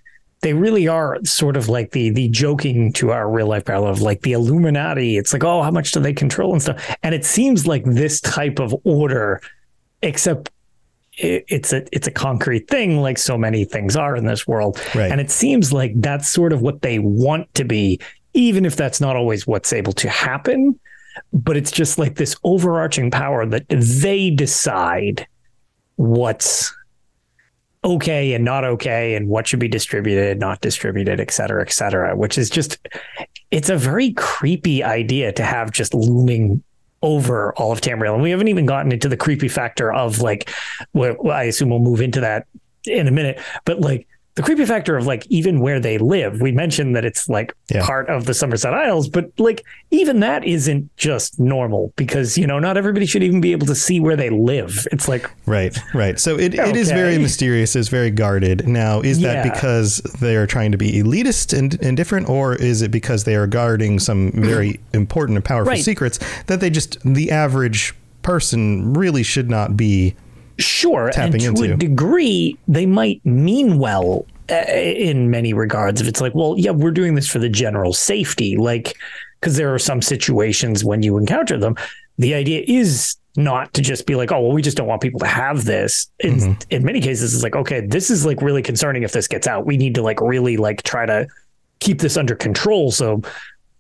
they 0.42 0.54
really 0.54 0.88
are 0.88 1.18
sort 1.24 1.58
of 1.58 1.68
like 1.68 1.92
the 1.92 2.10
the 2.12 2.30
joking 2.30 2.94
to 2.94 3.12
our 3.12 3.30
real 3.30 3.48
life 3.48 3.66
parallel 3.66 3.92
of 3.92 4.02
like 4.02 4.22
the 4.22 4.34
Illuminati. 4.34 5.18
It's 5.18 5.34
like 5.34 5.44
oh, 5.44 5.64
how 5.64 5.72
much 5.72 5.92
do 5.92 6.00
they 6.00 6.14
control 6.14 6.54
and 6.54 6.62
stuff? 6.62 6.96
And 7.04 7.16
it 7.16 7.26
seems 7.26 7.66
like 7.66 7.84
this 7.86 8.22
type 8.22 8.60
of 8.60 8.76
order, 8.84 9.42
except 10.02 10.52
it, 11.18 11.46
it's 11.48 11.74
a 11.74 11.84
it's 11.92 12.08
a 12.08 12.12
concrete 12.12 12.68
thing, 12.68 13.02
like 13.02 13.18
so 13.18 13.38
many 13.38 13.66
things 13.66 13.96
are 13.96 14.16
in 14.16 14.26
this 14.26 14.48
world. 14.48 14.80
Right. 14.94 15.12
And 15.12 15.20
it 15.20 15.32
seems 15.32 15.74
like 15.74 15.94
that's 15.96 16.30
sort 16.30 16.54
of 16.54 16.62
what 16.62 16.82
they 16.82 17.00
want 17.00 17.54
to 17.56 17.66
be, 17.66 18.00
even 18.34 18.66
if 18.66 18.76
that's 18.76 19.02
not 19.02 19.16
always 19.16 19.48
what's 19.48 19.74
able 19.74 19.94
to 19.94 20.10
happen. 20.10 20.80
But 21.34 21.58
it's 21.58 21.72
just 21.72 21.98
like 21.98 22.16
this 22.16 22.36
overarching 22.44 23.10
power 23.10 23.46
that 23.48 23.66
they 23.70 24.30
decide 24.30 25.28
what's 25.96 26.72
okay 27.84 28.34
and 28.34 28.44
not 28.44 28.64
okay 28.64 29.16
and 29.16 29.28
what 29.28 29.48
should 29.48 29.60
be 29.60 29.68
distributed 29.68 30.40
not 30.40 30.60
distributed 30.62 31.20
et 31.20 31.32
cetera 31.32 31.62
et 31.62 31.72
cetera 31.72 32.16
which 32.16 32.38
is 32.38 32.50
just 32.50 32.78
it's 33.52 33.70
a 33.70 33.78
very 33.78 34.14
creepy 34.14 34.84
idea 34.84 35.32
to 35.32 35.44
have 35.44 35.72
just 35.72 35.94
looming 35.94 36.64
over 37.02 37.54
all 37.54 37.72
of 37.72 37.82
Tamriel. 37.82 38.14
And 38.14 38.24
we 38.24 38.32
haven't 38.32 38.48
even 38.48 38.66
gotten 38.66 38.92
into 38.92 39.10
the 39.10 39.18
creepy 39.18 39.48
factor 39.48 39.94
of 39.94 40.20
like, 40.20 40.50
well, 40.94 41.16
I 41.32 41.44
assume 41.44 41.70
we'll 41.70 41.80
move 41.80 42.02
into 42.02 42.22
that 42.22 42.48
in 42.86 43.08
a 43.08 43.12
minute, 43.12 43.40
but 43.66 43.80
like 43.80 44.08
the 44.38 44.44
creepy 44.44 44.66
factor 44.66 44.96
of 44.96 45.06
like 45.08 45.26
even 45.30 45.60
where 45.60 45.80
they 45.80 45.98
live. 45.98 46.40
We 46.42 46.52
mentioned 46.52 46.96
that 46.96 47.04
it's 47.04 47.28
like 47.28 47.54
Yeah. 47.70 47.84
part 47.86 48.08
of 48.08 48.26
the 48.26 48.34
Summerset 48.34 48.72
Isles, 48.74 49.10
but 49.10 49.32
like 49.40 49.66
even 49.90 50.20
that 50.20 50.46
isn't 50.46 50.96
just 50.96 51.40
normal 51.40 51.92
because, 51.96 52.38
you 52.38 52.46
know, 52.46 52.60
not 52.60 52.78
everybody 52.78 53.08
should 53.08 53.24
even 53.24 53.42
be 53.42 53.52
able 53.52 53.66
to 53.66 53.74
see 53.74 54.00
where 54.00 54.16
they 54.16 54.30
live. 54.30 54.88
It's 54.92 55.08
like, 55.08 55.30
Right, 55.48 55.76
right. 55.94 56.20
So 56.20 56.38
it, 56.38 56.54
it 56.54 56.76
is 56.76 56.90
very 56.92 57.18
mysterious. 57.18 57.76
It's 57.76 57.90
very 57.90 58.12
guarded. 58.12 58.68
Now, 58.68 59.02
is 59.02 59.20
that 59.22 59.44
because 59.44 59.98
they 60.22 60.36
are 60.36 60.46
trying 60.46 60.72
to 60.72 60.78
be 60.78 60.92
elitist 61.02 61.58
and, 61.58 61.78
and 61.82 61.98
different, 61.98 62.30
or 62.30 62.54
is 62.56 62.84
it 62.84 62.92
because 62.92 63.24
they 63.24 63.36
are 63.36 63.48
guarding 63.48 63.98
some 64.00 64.32
very 64.36 64.80
important 64.94 65.36
and 65.36 65.44
powerful 65.44 65.72
Right. 65.72 65.84
secrets 65.84 66.20
that 66.46 66.60
they 66.60 66.70
just 66.70 67.00
the 67.04 67.32
average 67.32 67.96
person 68.22 68.94
really 68.94 69.24
should 69.24 69.50
not 69.50 69.76
be? 69.76 70.16
Sure, 70.60 71.10
tapping 71.12 71.46
and 71.46 71.56
to 71.58 71.64
into. 71.64 71.76
a 71.76 71.78
degree, 71.78 72.58
they 72.68 72.86
might 72.86 73.24
mean 73.26 73.80
well 73.80 74.26
uh, 74.50 74.56
in 74.72 75.30
many 75.30 75.54
regards. 75.54 76.02
If 76.02 76.08
it's 76.08 76.22
like, 76.22 76.34
well, 76.36 76.56
yeah, 76.58 76.72
we're 76.72 76.92
doing 76.92 77.16
this 77.16 77.28
for 77.28 77.40
the 77.40 77.50
general 77.50 77.94
safety, 77.94 78.58
like 78.58 78.96
because 79.40 79.56
there 79.56 79.74
are 79.74 79.80
some 79.80 80.02
situations 80.02 80.84
when 80.84 81.04
you 81.04 81.18
encounter 81.18 81.58
them, 81.58 81.76
the 82.18 82.34
idea 82.34 82.64
is 82.68 83.16
not 83.36 83.72
to 83.76 83.84
just 83.84 84.08
be 84.08 84.16
like, 84.16 84.32
oh, 84.32 84.42
well, 84.42 84.52
we 84.52 84.64
just 84.64 84.76
don't 84.76 84.88
want 84.88 85.00
people 85.00 85.20
to 85.20 85.28
have 85.28 85.64
this. 85.66 86.08
In, 86.22 86.38
Mm-hmm. 86.38 86.54
in 86.72 86.84
many 86.84 87.00
cases, 87.00 87.36
it's 87.36 87.44
like, 87.44 87.56
okay, 87.56 87.82
this 87.86 88.10
is 88.10 88.26
like 88.26 88.42
really 88.42 88.64
concerning 88.64 89.04
if 89.04 89.12
this 89.12 89.28
gets 89.28 89.46
out. 89.46 89.68
We 89.68 89.78
need 89.78 89.94
to 89.96 90.02
like 90.02 90.20
really 90.22 90.58
like 90.58 90.82
try 90.82 91.06
to 91.06 91.28
keep 91.80 92.00
this 92.00 92.18
under 92.18 92.34
control. 92.34 92.90
So 92.90 93.22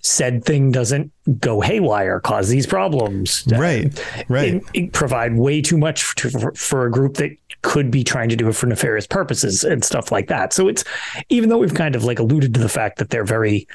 said 0.07 0.45
thing 0.45 0.71
doesn't 0.71 1.11
go 1.39 1.61
haywire, 1.61 2.19
cause 2.19 2.49
these 2.49 2.65
problems. 2.65 3.45
Right, 3.51 3.85
um, 3.85 4.23
right. 4.29 4.53
and- 4.53 4.63
and 4.75 4.93
provide 4.93 5.35
way 5.35 5.61
too 5.61 5.77
much 5.77 6.15
to, 6.15 6.29
for, 6.29 6.53
for 6.53 6.85
a 6.85 6.91
group 6.91 7.15
that 7.15 7.31
could 7.61 7.91
be 7.91 8.03
trying 8.03 8.29
to 8.29 8.35
do 8.35 8.47
it 8.47 8.53
for 8.53 8.67
nefarious 8.67 9.07
purposes 9.07 9.63
and 9.63 9.83
stuff 9.83 10.11
like 10.11 10.27
that. 10.27 10.53
So 10.53 10.67
it's 10.67 10.83
even 11.29 11.49
though 11.49 11.57
we've 11.57 11.73
kind 11.73 11.95
of 11.95 12.03
like 12.03 12.19
alluded 12.19 12.53
to 12.53 12.59
the 12.59 12.69
fact 12.69 12.99
that 12.99 13.09
they're 13.09 13.25
very, 13.25 13.67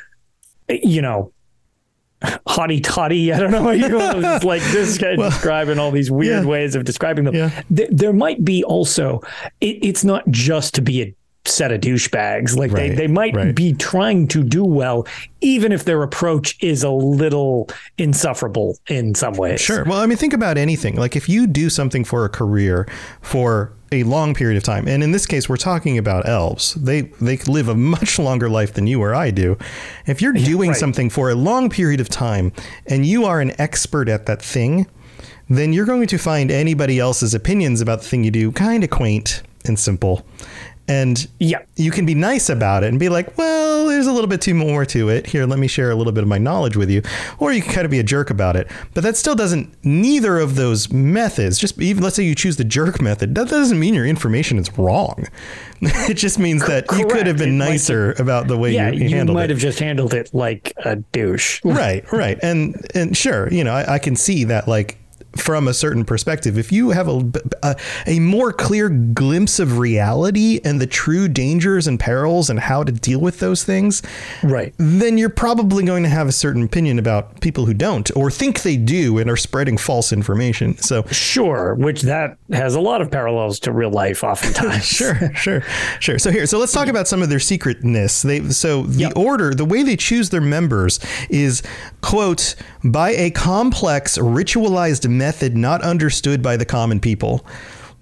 you 0.69 1.03
know, 1.03 1.33
hotty 2.23 2.83
toddy. 2.83 3.33
I 3.33 3.39
don't 3.39 3.51
know 3.51 3.62
what 3.62 3.79
you 3.79 3.87
it's 3.91 4.45
like 4.45 4.62
this 4.62 4.99
guy 4.99 5.17
describing 5.17 5.79
all 5.79 5.91
these 5.91 6.11
weird 6.11 6.45
yeah. 6.45 6.49
ways 6.49 6.75
of 6.75 6.85
describing 6.85 7.25
them. 7.25 7.35
Yeah. 7.35 7.62
There, 7.69 7.89
there 7.91 8.12
might 8.12 8.45
be 8.45 8.65
also. 8.65 9.21
It, 9.61 9.85
it's 9.85 10.05
not 10.05 10.29
just 10.31 10.75
to 10.77 10.83
be 10.83 11.03
a 11.03 11.15
set 11.45 11.73
of 11.73 11.81
douchebags. 11.81 12.57
Like 12.57 12.71
they 12.71 12.89
Right, 12.89 12.97
they 12.97 13.07
might 13.07 13.35
right. 13.35 13.55
be 13.55 13.73
trying 13.73 14.29
to 14.29 14.43
do 14.43 14.65
well, 14.65 15.07
even 15.41 15.73
if 15.73 15.85
their 15.85 16.03
approach 16.03 16.57
is 16.63 16.83
a 16.83 16.91
little 16.91 17.69
insufferable 17.99 18.79
in 18.89 19.15
some 19.15 19.35
ways. 19.35 19.61
Sure. 19.61 19.85
Well, 19.85 20.01
I 20.01 20.07
mean, 20.07 20.19
think 20.19 20.33
about 20.33 20.59
anything. 20.59 20.97
Like 20.97 21.17
if 21.17 21.29
you 21.29 21.47
do 21.47 21.71
something 21.71 22.05
for 22.05 22.25
a 22.25 22.29
career 22.29 22.89
for 23.21 23.73
a 23.91 24.05
long 24.05 24.35
period 24.35 24.57
of 24.57 24.63
time, 24.63 24.89
and 24.89 25.03
in 25.03 25.13
this 25.13 25.27
case, 25.27 25.49
we're 25.49 25.57
talking 25.57 25.99
about 25.99 26.27
elves. 26.29 26.75
They 26.75 27.03
they 27.21 27.37
live 27.39 27.69
a 27.69 27.75
much 27.75 28.19
longer 28.19 28.49
life 28.49 28.75
than 28.75 28.87
you 28.87 29.03
or 29.03 29.15
I 29.15 29.31
do. 29.31 29.59
If 30.07 30.23
you're 30.23 30.33
doing 30.33 30.71
right. 30.71 30.79
something 30.79 31.11
for 31.11 31.31
a 31.31 31.35
long 31.35 31.69
period 31.69 32.01
of 32.01 32.09
time 32.09 32.53
and 32.87 33.05
you 33.05 33.25
are 33.25 33.41
an 33.41 33.53
expert 33.61 34.09
at 34.09 34.27
that 34.27 34.41
thing, 34.41 34.87
then 35.49 35.73
you're 35.73 35.87
going 35.87 36.07
to 36.07 36.19
find 36.19 36.51
anybody 36.51 36.99
else's 36.99 37.35
opinions 37.35 37.81
about 37.81 38.01
the 38.01 38.09
thing 38.09 38.25
you 38.25 38.31
do 38.31 38.53
kind 38.53 38.83
of 38.83 38.91
quaint 38.91 39.43
and 39.65 39.79
simple. 39.79 40.27
And 40.89 41.27
Yeah. 41.39 41.59
you 41.77 41.91
can 41.91 42.05
be 42.07 42.15
nice 42.15 42.49
about 42.49 42.83
it 42.85 42.89
and 42.89 42.99
be 42.99 43.09
like, 43.09 43.39
well, 43.39 43.87
there's 43.87 44.07
a 44.09 44.12
little 44.12 44.29
bit 44.29 44.41
too 44.41 44.55
more 44.55 44.85
to 44.87 45.09
it. 45.09 45.27
Here, 45.29 45.47
let 45.47 45.59
me 45.59 45.69
share 45.69 45.91
a 45.91 45.95
little 45.95 46.12
bit 46.12 46.23
of 46.23 46.29
my 46.29 46.39
knowledge 46.39 46.77
with 46.77 46.91
you. 46.91 47.03
Or 47.39 47.53
you 47.53 47.62
can 47.62 47.73
kind 47.73 47.85
of 47.85 47.91
be 47.91 47.99
a 48.01 48.03
jerk 48.03 48.31
about 48.31 48.57
it. 48.57 48.69
But 48.93 49.03
that 49.05 49.17
still 49.17 49.35
doesn't, 49.35 49.73
neither 49.85 50.39
of 50.39 50.57
those 50.57 50.91
methods, 50.93 51.59
just 51.59 51.81
even 51.81 52.03
let's 52.03 52.17
say 52.17 52.25
you 52.25 52.35
choose 52.35 52.57
the 52.57 52.65
jerk 52.65 53.01
method, 53.01 53.35
that 53.37 53.49
doesn't 53.49 53.79
mean 53.79 53.95
your 53.95 54.07
information 54.07 54.59
is 54.59 54.77
wrong. 54.77 55.27
it 55.81 56.15
just 56.15 56.39
means 56.39 56.67
that 56.67 56.85
you 56.99 57.07
could 57.07 57.27
have 57.27 57.39
been 57.39 57.59
nicer 57.59 58.12
about 58.19 58.49
the 58.49 58.57
way 58.59 58.73
Yeah, 58.73 58.89
you, 58.91 59.01
you 59.05 59.09
you 59.09 59.17
handled 59.17 59.37
it. 59.37 59.41
You 59.41 59.43
might 59.45 59.51
have 59.51 59.59
just 59.59 59.79
handled 59.79 60.15
it 60.15 60.31
like 60.33 60.73
a 60.85 60.97
douche. 60.97 61.61
right 61.65 62.05
right 62.12 62.39
and 62.43 62.85
and 62.95 63.17
sure 63.17 63.53
you 63.53 63.65
know 63.65 63.73
I, 63.73 63.95
I 63.95 63.99
can 63.99 64.15
see 64.15 64.45
that 64.45 64.69
like 64.69 64.99
from 65.37 65.67
a 65.69 65.75
certain 65.75 66.05
perspective 66.05 66.59
if 66.59 66.71
you 66.73 66.91
have 66.91 67.09
a, 67.09 67.23
a 67.62 67.77
a 68.07 68.21
more 68.21 68.53
clear 68.53 68.89
glimpse 68.89 69.59
of 69.59 69.79
reality 69.79 70.61
and 70.65 70.81
the 70.81 70.87
true 70.87 71.27
dangers 71.29 71.87
and 71.87 71.99
perils 71.99 72.51
and 72.51 72.61
how 72.61 72.85
to 72.85 72.93
deal 72.93 73.21
with 73.21 73.39
those 73.41 73.65
things 73.65 74.03
Right. 74.43 74.75
then 74.79 75.17
you're 75.19 75.29
probably 75.31 75.85
going 75.85 76.03
to 76.03 76.09
have 76.09 76.29
a 76.29 76.33
certain 76.33 76.62
opinion 76.62 76.99
about 76.99 77.41
people 77.41 77.67
who 77.67 77.75
don't 77.75 78.11
or 78.17 78.31
think 78.31 78.62
they 78.62 78.77
do 78.77 79.19
and 79.19 79.31
are 79.31 79.37
spreading 79.37 79.77
false 79.79 80.12
information 80.12 80.77
so 80.79 81.03
Sure, 81.11 81.75
which 81.75 82.03
that 82.03 82.37
has 82.53 82.75
a 82.75 82.81
lot 82.81 83.01
of 83.01 83.11
parallels 83.11 83.59
to 83.61 83.73
real 83.73 83.91
life 83.91 84.23
oftentimes. 84.25 84.85
sure, 84.99 85.35
sure, 85.35 85.62
sure. 86.01 86.19
So 86.19 86.31
here, 86.31 86.47
so 86.47 86.59
let's 86.59 86.73
talk 86.73 86.89
about 86.89 87.09
some 87.09 87.23
of 87.23 87.29
their 87.31 87.41
secretness. 87.41 88.23
They 88.23 88.41
so 88.51 88.83
the 88.83 89.01
Yep. 89.03 89.12
order, 89.17 89.55
the 89.55 89.65
way 89.65 89.83
they 89.83 89.97
choose 89.97 90.31
their 90.31 90.41
members 90.41 91.01
is 91.31 91.62
quote 92.03 92.55
by 92.85 93.11
a 93.11 93.31
complex 93.31 94.19
ritualized 94.19 95.09
method 95.23 95.57
not 95.57 95.83
understood 95.83 96.43
by 96.43 96.57
the 96.57 96.64
common 96.64 96.99
people, 96.99 97.47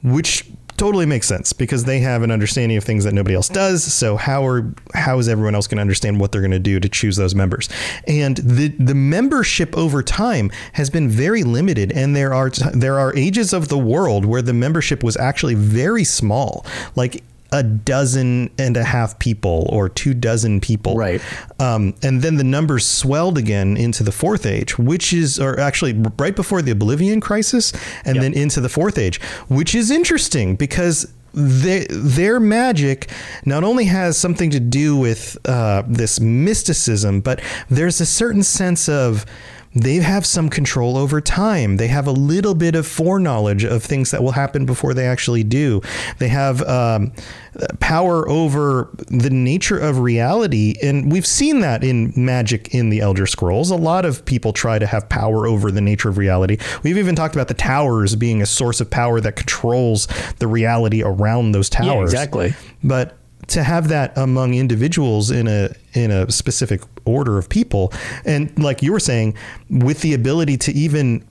which 0.02 0.44
totally 0.80 1.04
makes 1.04 1.26
sense 1.26 1.52
because 1.52 1.84
they 1.84 2.00
have 2.00 2.22
an 2.22 2.30
understanding 2.30 2.78
of 2.78 2.82
things 2.82 3.04
that 3.04 3.12
nobody 3.12 3.34
else 3.34 3.50
does. 3.50 3.84
So 3.84 4.16
how 4.16 4.46
are 4.46 4.72
how 4.94 5.18
is 5.18 5.28
everyone 5.28 5.54
else 5.54 5.66
going 5.66 5.76
to 5.76 5.82
understand 5.82 6.18
what 6.18 6.32
they're 6.32 6.40
going 6.40 6.52
to 6.52 6.58
do 6.58 6.80
to 6.80 6.88
choose 6.88 7.16
those 7.16 7.34
members? 7.34 7.68
And 8.06 8.38
the 8.38 8.68
the 8.68 8.94
membership 8.94 9.76
over 9.76 10.02
time 10.02 10.50
has 10.72 10.88
been 10.88 11.10
very 11.10 11.42
limited, 11.44 11.92
and 11.92 12.16
there 12.16 12.32
are 12.32 12.48
there 12.72 12.98
are 12.98 13.14
ages 13.14 13.52
of 13.52 13.68
the 13.68 13.76
world 13.76 14.24
where 14.24 14.40
the 14.40 14.54
membership 14.54 15.04
was 15.04 15.18
actually 15.18 15.54
very 15.54 16.04
small, 16.04 16.64
like 16.96 17.22
a 17.52 17.62
dozen 17.62 18.50
and 18.58 18.76
a 18.76 18.84
half 18.84 19.18
people 19.18 19.68
or 19.70 19.88
two 19.88 20.14
dozen 20.14 20.60
people. 20.60 20.96
Right. 20.96 21.20
Um, 21.58 21.94
and 22.02 22.22
then 22.22 22.36
the 22.36 22.44
numbers 22.44 22.86
swelled 22.86 23.38
again 23.38 23.76
into 23.76 24.02
the 24.02 24.12
fourth 24.12 24.46
age, 24.46 24.78
which 24.78 25.12
is, 25.12 25.38
or 25.38 25.58
actually 25.58 25.92
right 26.18 26.34
before 26.34 26.62
the 26.62 26.70
Oblivion 26.70 27.20
crisis, 27.20 27.72
and 28.04 28.20
then 28.20 28.32
into 28.32 28.60
the 28.60 28.68
fourth 28.68 28.98
age, 28.98 29.20
which 29.48 29.74
is 29.74 29.90
interesting 29.90 30.56
because 30.56 31.12
they, 31.32 31.86
their 31.90 32.40
magic 32.40 33.10
not 33.44 33.62
only 33.62 33.84
has 33.84 34.16
something 34.16 34.50
to 34.50 34.60
do 34.60 34.96
with 34.96 35.36
uh, 35.44 35.82
this 35.86 36.20
mysticism, 36.20 37.20
but 37.20 37.40
there's 37.68 38.00
a 38.00 38.06
certain 38.06 38.42
sense 38.42 38.88
of 38.88 39.24
they 39.74 39.96
have 39.96 40.26
some 40.26 40.50
control 40.50 40.96
over 40.96 41.20
time. 41.20 41.76
They 41.76 41.86
have 41.86 42.06
a 42.06 42.12
little 42.12 42.54
bit 42.54 42.74
of 42.74 42.86
foreknowledge 42.86 43.64
of 43.64 43.82
things 43.82 44.10
that 44.10 44.22
will 44.22 44.32
happen 44.32 44.66
before 44.66 44.94
they 44.94 45.06
actually 45.06 45.44
do. 45.44 45.80
They 46.18 46.28
have 46.28 46.60
um, 46.62 47.12
power 47.78 48.28
over 48.28 48.90
the 49.08 49.30
nature 49.30 49.78
of 49.78 50.00
reality. 50.00 50.74
And 50.82 51.12
we've 51.12 51.26
seen 51.26 51.60
that 51.60 51.84
in 51.84 52.12
magic 52.16 52.74
in 52.74 52.90
the 52.90 53.00
Elder 53.00 53.26
Scrolls. 53.26 53.70
A 53.70 53.76
lot 53.76 54.04
of 54.04 54.24
people 54.24 54.52
try 54.52 54.78
to 54.78 54.86
have 54.86 55.08
power 55.08 55.46
over 55.46 55.70
the 55.70 55.80
nature 55.80 56.08
of 56.08 56.18
reality. 56.18 56.58
We've 56.82 56.98
even 56.98 57.14
talked 57.14 57.36
about 57.36 57.48
the 57.48 57.54
towers 57.54 58.16
being 58.16 58.42
a 58.42 58.46
source 58.46 58.80
of 58.80 58.90
power 58.90 59.20
that 59.20 59.36
controls 59.36 60.08
the 60.38 60.48
reality 60.48 61.02
around 61.04 61.52
those 61.52 61.70
towers. 61.70 62.12
Yeah, 62.12 62.22
exactly. 62.22 62.54
But 62.82 63.16
to 63.50 63.62
have 63.62 63.88
that 63.88 64.16
among 64.16 64.54
individuals 64.54 65.30
in 65.30 65.46
a 65.46 65.70
in 65.92 66.10
a 66.10 66.30
specific 66.30 66.82
order 67.04 67.38
of 67.38 67.48
people, 67.48 67.92
and 68.24 68.56
like 68.58 68.82
you 68.82 68.92
were 68.92 69.00
saying, 69.00 69.36
with 69.68 70.00
the 70.00 70.14
ability 70.14 70.56
to 70.58 70.72
even 70.72 71.24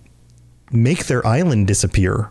make 0.71 1.05
their 1.07 1.25
island 1.25 1.67
disappear. 1.67 2.29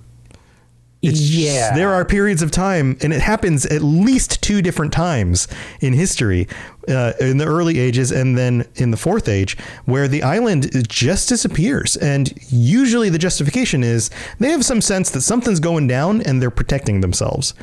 It's 1.01 1.21
yeah. 1.21 1.77
there 1.77 1.91
are 1.91 2.05
periods 2.05 2.43
of 2.43 2.51
time, 2.51 2.97
and 3.01 3.13
it 3.13 3.21
happens 3.21 3.65
at 3.67 3.83
least 3.83 4.43
two 4.43 4.61
different 4.61 4.93
times 4.93 5.47
in 5.81 5.93
history, 5.93 6.49
uh, 6.89 7.13
in 7.21 7.39
the 7.39 7.47
early 7.47 7.79
ages 7.79 8.11
and 8.11 8.37
then 8.37 8.67
in 8.75 8.91
the 8.91 8.97
fourth 8.97 9.29
age, 9.29 9.57
where 9.85 10.09
the 10.09 10.25
island 10.25 10.89
just 10.89 11.29
disappears. 11.29 11.97
And 11.97 12.33
usually 12.51 13.11
the 13.11 13.19
justification 13.19 13.85
is 13.85 14.11
they 14.41 14.51
have 14.51 14.65
some 14.65 14.81
sense 14.81 15.11
that 15.11 15.21
something's 15.21 15.61
going 15.61 15.87
down 15.87 16.21
and 16.23 16.43
they're 16.43 16.51
protecting 16.51 17.01
themselves. 17.01 17.55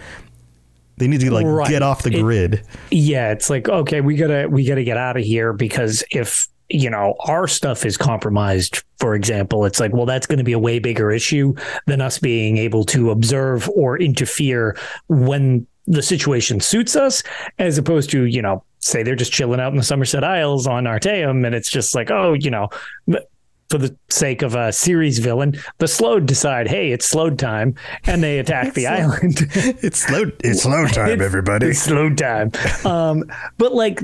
They 0.98 1.08
need 1.08 1.22
to 1.22 1.32
like 1.32 1.46
Right. 1.46 1.70
get 1.70 1.82
off 1.82 2.04
the 2.04 2.16
It- 2.16 2.22
grid. 2.22 2.62
yeah, 2.92 3.32
it's 3.32 3.50
like 3.50 3.68
okay, 3.70 4.02
we 4.02 4.16
gotta 4.16 4.48
we 4.50 4.66
gotta 4.66 4.84
get 4.84 4.98
out 4.98 5.18
of 5.18 5.24
here 5.24 5.54
because 5.54 6.04
if 6.12 6.48
you 6.70 6.90
know 6.90 7.14
our 7.20 7.48
stuff 7.48 7.86
is 7.86 7.96
compromised 7.96 8.82
for 8.98 9.14
example 9.14 9.66
it's 9.66 9.80
like 9.80 9.94
well 9.94 10.08
that's 10.08 10.26
going 10.26 10.40
to 10.40 10.44
be 10.44 10.52
a 10.54 10.58
way 10.58 10.80
bigger 10.80 11.12
issue 11.12 11.54
than 11.86 12.02
us 12.02 12.18
being 12.18 12.58
able 12.58 12.84
to 12.84 13.12
observe 13.12 13.70
or 13.76 14.00
interfere 14.00 14.76
when 15.08 15.68
the 15.86 16.02
situation 16.02 16.60
suits 16.60 16.96
us 16.96 17.22
as 17.60 17.78
opposed 17.78 18.10
to 18.10 18.24
you 18.26 18.42
know 18.42 18.64
say 18.80 19.04
they're 19.04 19.16
just 19.16 19.32
chilling 19.32 19.60
out 19.60 19.72
in 19.74 19.78
the 19.78 19.84
summerset 19.84 20.24
isles 20.24 20.66
on 20.66 20.86
artaeum 20.88 21.46
and 21.46 21.54
it's 21.54 21.70
just 21.70 21.94
like 21.94 22.10
oh 22.10 22.34
you 22.34 22.50
know 22.50 22.68
for 23.70 23.78
the 23.78 23.96
sake 24.10 24.42
of 24.42 24.56
a 24.56 24.72
series 24.72 25.20
villain, 25.20 25.56
the 25.80 25.88
slowed 25.88 26.26
decide, 26.26 26.68
hey, 26.68 26.92
it's 26.92 27.08
slowed 27.08 27.40
time, 27.40 27.76
and 28.06 28.24
they 28.24 28.40
attack 28.40 28.74
the 28.74 28.88
island. 28.88 29.38
it's 29.54 30.00
slow. 30.00 30.32
It's 30.44 30.64
slow 30.64 30.88
time, 30.88 31.22
everybody. 31.22 31.68
It's 31.68 31.80
slow 31.80 32.14
time. 32.14 32.52
Um, 32.84 33.24
but 33.58 33.74
like 33.74 34.02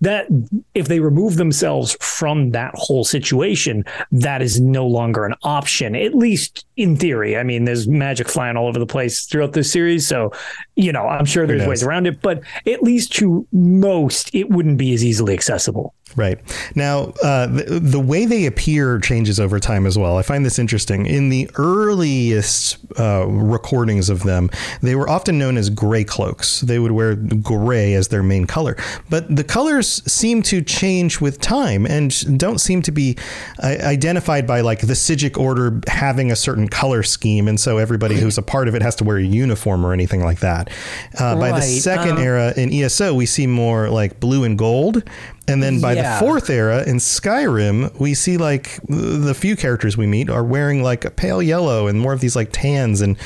that, 0.00 0.28
if 0.74 0.86
they 0.88 1.00
remove 1.00 1.36
themselves 1.36 1.96
from 2.00 2.50
that 2.52 2.72
whole 2.74 3.04
situation, 3.04 3.84
that 4.12 4.42
is 4.42 4.60
no 4.60 4.86
longer 4.86 5.24
an 5.24 5.34
option. 5.42 5.96
At 5.96 6.14
least 6.14 6.64
in 6.76 6.96
theory. 6.96 7.36
I 7.36 7.42
mean, 7.42 7.64
there's 7.64 7.88
magic 7.88 8.28
flying 8.28 8.56
all 8.56 8.68
over 8.68 8.78
the 8.78 8.86
place 8.86 9.26
throughout 9.26 9.54
this 9.54 9.72
series, 9.72 10.06
so 10.06 10.32
you 10.76 10.92
know, 10.92 11.08
I'm 11.08 11.24
sure 11.24 11.46
there's 11.46 11.66
ways 11.66 11.82
around 11.82 12.06
it. 12.06 12.22
But 12.22 12.42
at 12.66 12.82
least 12.82 13.12
to 13.14 13.46
most, 13.52 14.32
it 14.32 14.50
wouldn't 14.50 14.78
be 14.78 14.94
as 14.94 15.04
easily 15.04 15.34
accessible. 15.34 15.94
Right. 16.16 16.38
Now, 16.74 17.12
uh, 17.22 17.46
the, 17.46 17.80
the 17.80 18.00
way 18.00 18.24
they 18.24 18.46
appear 18.46 18.98
changes 18.98 19.38
over 19.38 19.60
time 19.60 19.86
as 19.86 19.98
well. 19.98 20.16
I 20.16 20.22
find 20.22 20.44
this 20.44 20.58
interesting. 20.58 21.06
In 21.06 21.28
the 21.28 21.50
earliest 21.56 22.78
uh, 22.98 23.26
recordings 23.28 24.08
of 24.08 24.22
them, 24.22 24.50
they 24.82 24.94
were 24.94 25.08
often 25.08 25.38
known 25.38 25.56
as 25.56 25.70
gray 25.70 26.04
cloaks. 26.04 26.60
They 26.62 26.78
would 26.78 26.92
wear 26.92 27.14
gray 27.14 27.94
as 27.94 28.08
their 28.08 28.22
main 28.22 28.46
color. 28.46 28.76
But 29.10 29.34
the 29.34 29.44
colors 29.44 30.02
seem 30.10 30.42
to 30.44 30.62
change 30.62 31.20
with 31.20 31.40
time 31.40 31.86
and 31.86 32.38
don't 32.38 32.58
seem 32.58 32.82
to 32.82 32.90
be 32.90 33.16
uh, 33.62 33.76
identified 33.82 34.46
by 34.46 34.62
like 34.62 34.80
the 34.80 34.94
Psijic 34.94 35.38
order 35.38 35.80
having 35.88 36.32
a 36.32 36.36
certain 36.36 36.68
color 36.68 37.02
scheme. 37.02 37.48
And 37.48 37.60
so 37.60 37.78
everybody 37.78 38.16
who's 38.16 38.38
a 38.38 38.42
part 38.42 38.66
of 38.66 38.74
it 38.74 38.82
has 38.82 38.96
to 38.96 39.04
wear 39.04 39.18
a 39.18 39.22
uniform 39.22 39.84
or 39.84 39.92
anything 39.92 40.24
like 40.24 40.40
that. 40.40 40.70
Uh, 41.18 41.36
By 41.36 41.52
the 41.52 41.62
second 41.62 42.12
um, 42.12 42.18
era 42.18 42.52
in 42.56 42.72
ESO, 42.72 43.14
we 43.14 43.26
see 43.26 43.46
more 43.46 43.88
like 43.90 44.20
blue 44.20 44.44
and 44.44 44.58
gold. 44.58 45.02
And 45.48 45.62
then 45.62 45.80
by 45.80 45.94
Yeah. 45.94 46.18
the 46.18 46.24
fourth 46.24 46.50
era 46.50 46.84
in 46.86 46.96
Skyrim, 46.96 47.98
we 47.98 48.14
see 48.14 48.36
like 48.36 48.78
the 48.88 49.34
few 49.34 49.56
characters 49.56 49.96
we 49.96 50.06
meet 50.06 50.28
are 50.30 50.44
wearing 50.44 50.82
like 50.82 51.04
a 51.04 51.10
pale 51.10 51.42
yellow 51.42 51.86
and 51.86 51.98
more 52.00 52.12
of 52.12 52.20
these 52.20 52.36
like 52.36 52.50
tans 52.52 53.00
and 53.00 53.16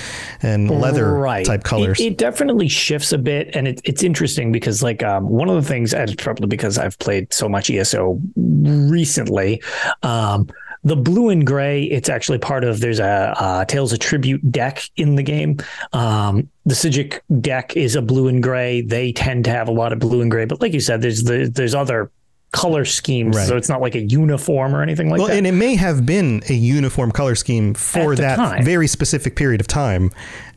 and 0.43 0.71
leather 0.71 1.13
right. 1.15 1.45
type 1.45 1.65
colors. 1.65 2.01
It, 2.01 2.05
it 2.05 2.19
definitely 2.19 2.69
shifts 2.69 3.13
a 3.13 3.19
bit, 3.19 3.55
and 3.55 3.67
it, 3.69 3.81
it's 3.85 4.03
interesting 4.03 4.53
because 4.53 4.83
like 4.83 5.03
um, 5.03 5.29
one 5.29 5.49
of 5.49 5.57
the 5.57 5.69
things, 5.69 5.93
and 5.93 6.09
it's 6.11 6.23
probably 6.23 6.47
because 6.47 6.79
I've 6.79 6.99
played 6.99 7.33
so 7.33 7.49
much 7.49 7.69
ESO 7.71 8.21
recently. 8.37 9.63
Um, 10.03 10.49
the 10.85 10.97
blue 10.97 11.29
and 11.29 11.47
gray, 11.47 11.85
it's 11.85 12.09
actually 12.09 12.39
part 12.39 12.65
of. 12.65 12.81
There's 12.81 12.99
a, 12.99 13.35
uh 13.39 13.65
Tales 13.67 13.93
of 13.93 13.99
Tribute 14.01 14.51
deck 14.51 14.83
in 14.97 15.15
the 15.17 15.23
game. 15.23 15.59
Um, 15.93 16.49
the 16.67 16.75
Psijic 16.75 17.21
deck 17.41 17.77
is 17.77 17.95
a 17.97 18.03
blue 18.03 18.29
and 18.29 18.43
gray. 18.43 18.81
They 18.83 19.13
tend 19.13 19.45
to 19.45 19.51
have 19.51 19.69
a 19.69 19.73
lot 19.73 19.93
of 19.93 19.99
blue 19.99 20.21
and 20.23 20.31
gray, 20.31 20.45
but 20.45 20.61
like 20.61 20.73
you 20.73 20.81
said, 20.81 21.03
there's 21.03 21.23
the, 21.25 21.51
there's 21.53 21.75
other 21.75 22.11
color 22.53 22.85
schemes, 22.85 23.35
Right. 23.35 23.49
so 23.49 23.57
it's 23.57 23.71
not 23.71 23.81
like 23.81 23.95
a 23.95 24.01
uniform 24.03 24.75
or 24.75 24.83
anything 24.83 25.09
like 25.09 25.19
well, 25.19 25.29
that. 25.29 25.37
and 25.39 25.47
it 25.47 25.53
may 25.53 25.75
have 25.75 26.05
been 26.05 26.43
a 26.51 26.53
uniform 26.53 27.11
color 27.11 27.35
scheme 27.35 27.73
for 27.73 28.15
that 28.15 28.37
time. 28.37 28.63
very 28.63 28.87
specific 28.87 29.37
period 29.37 29.61
of 29.63 29.67
time. 29.67 30.11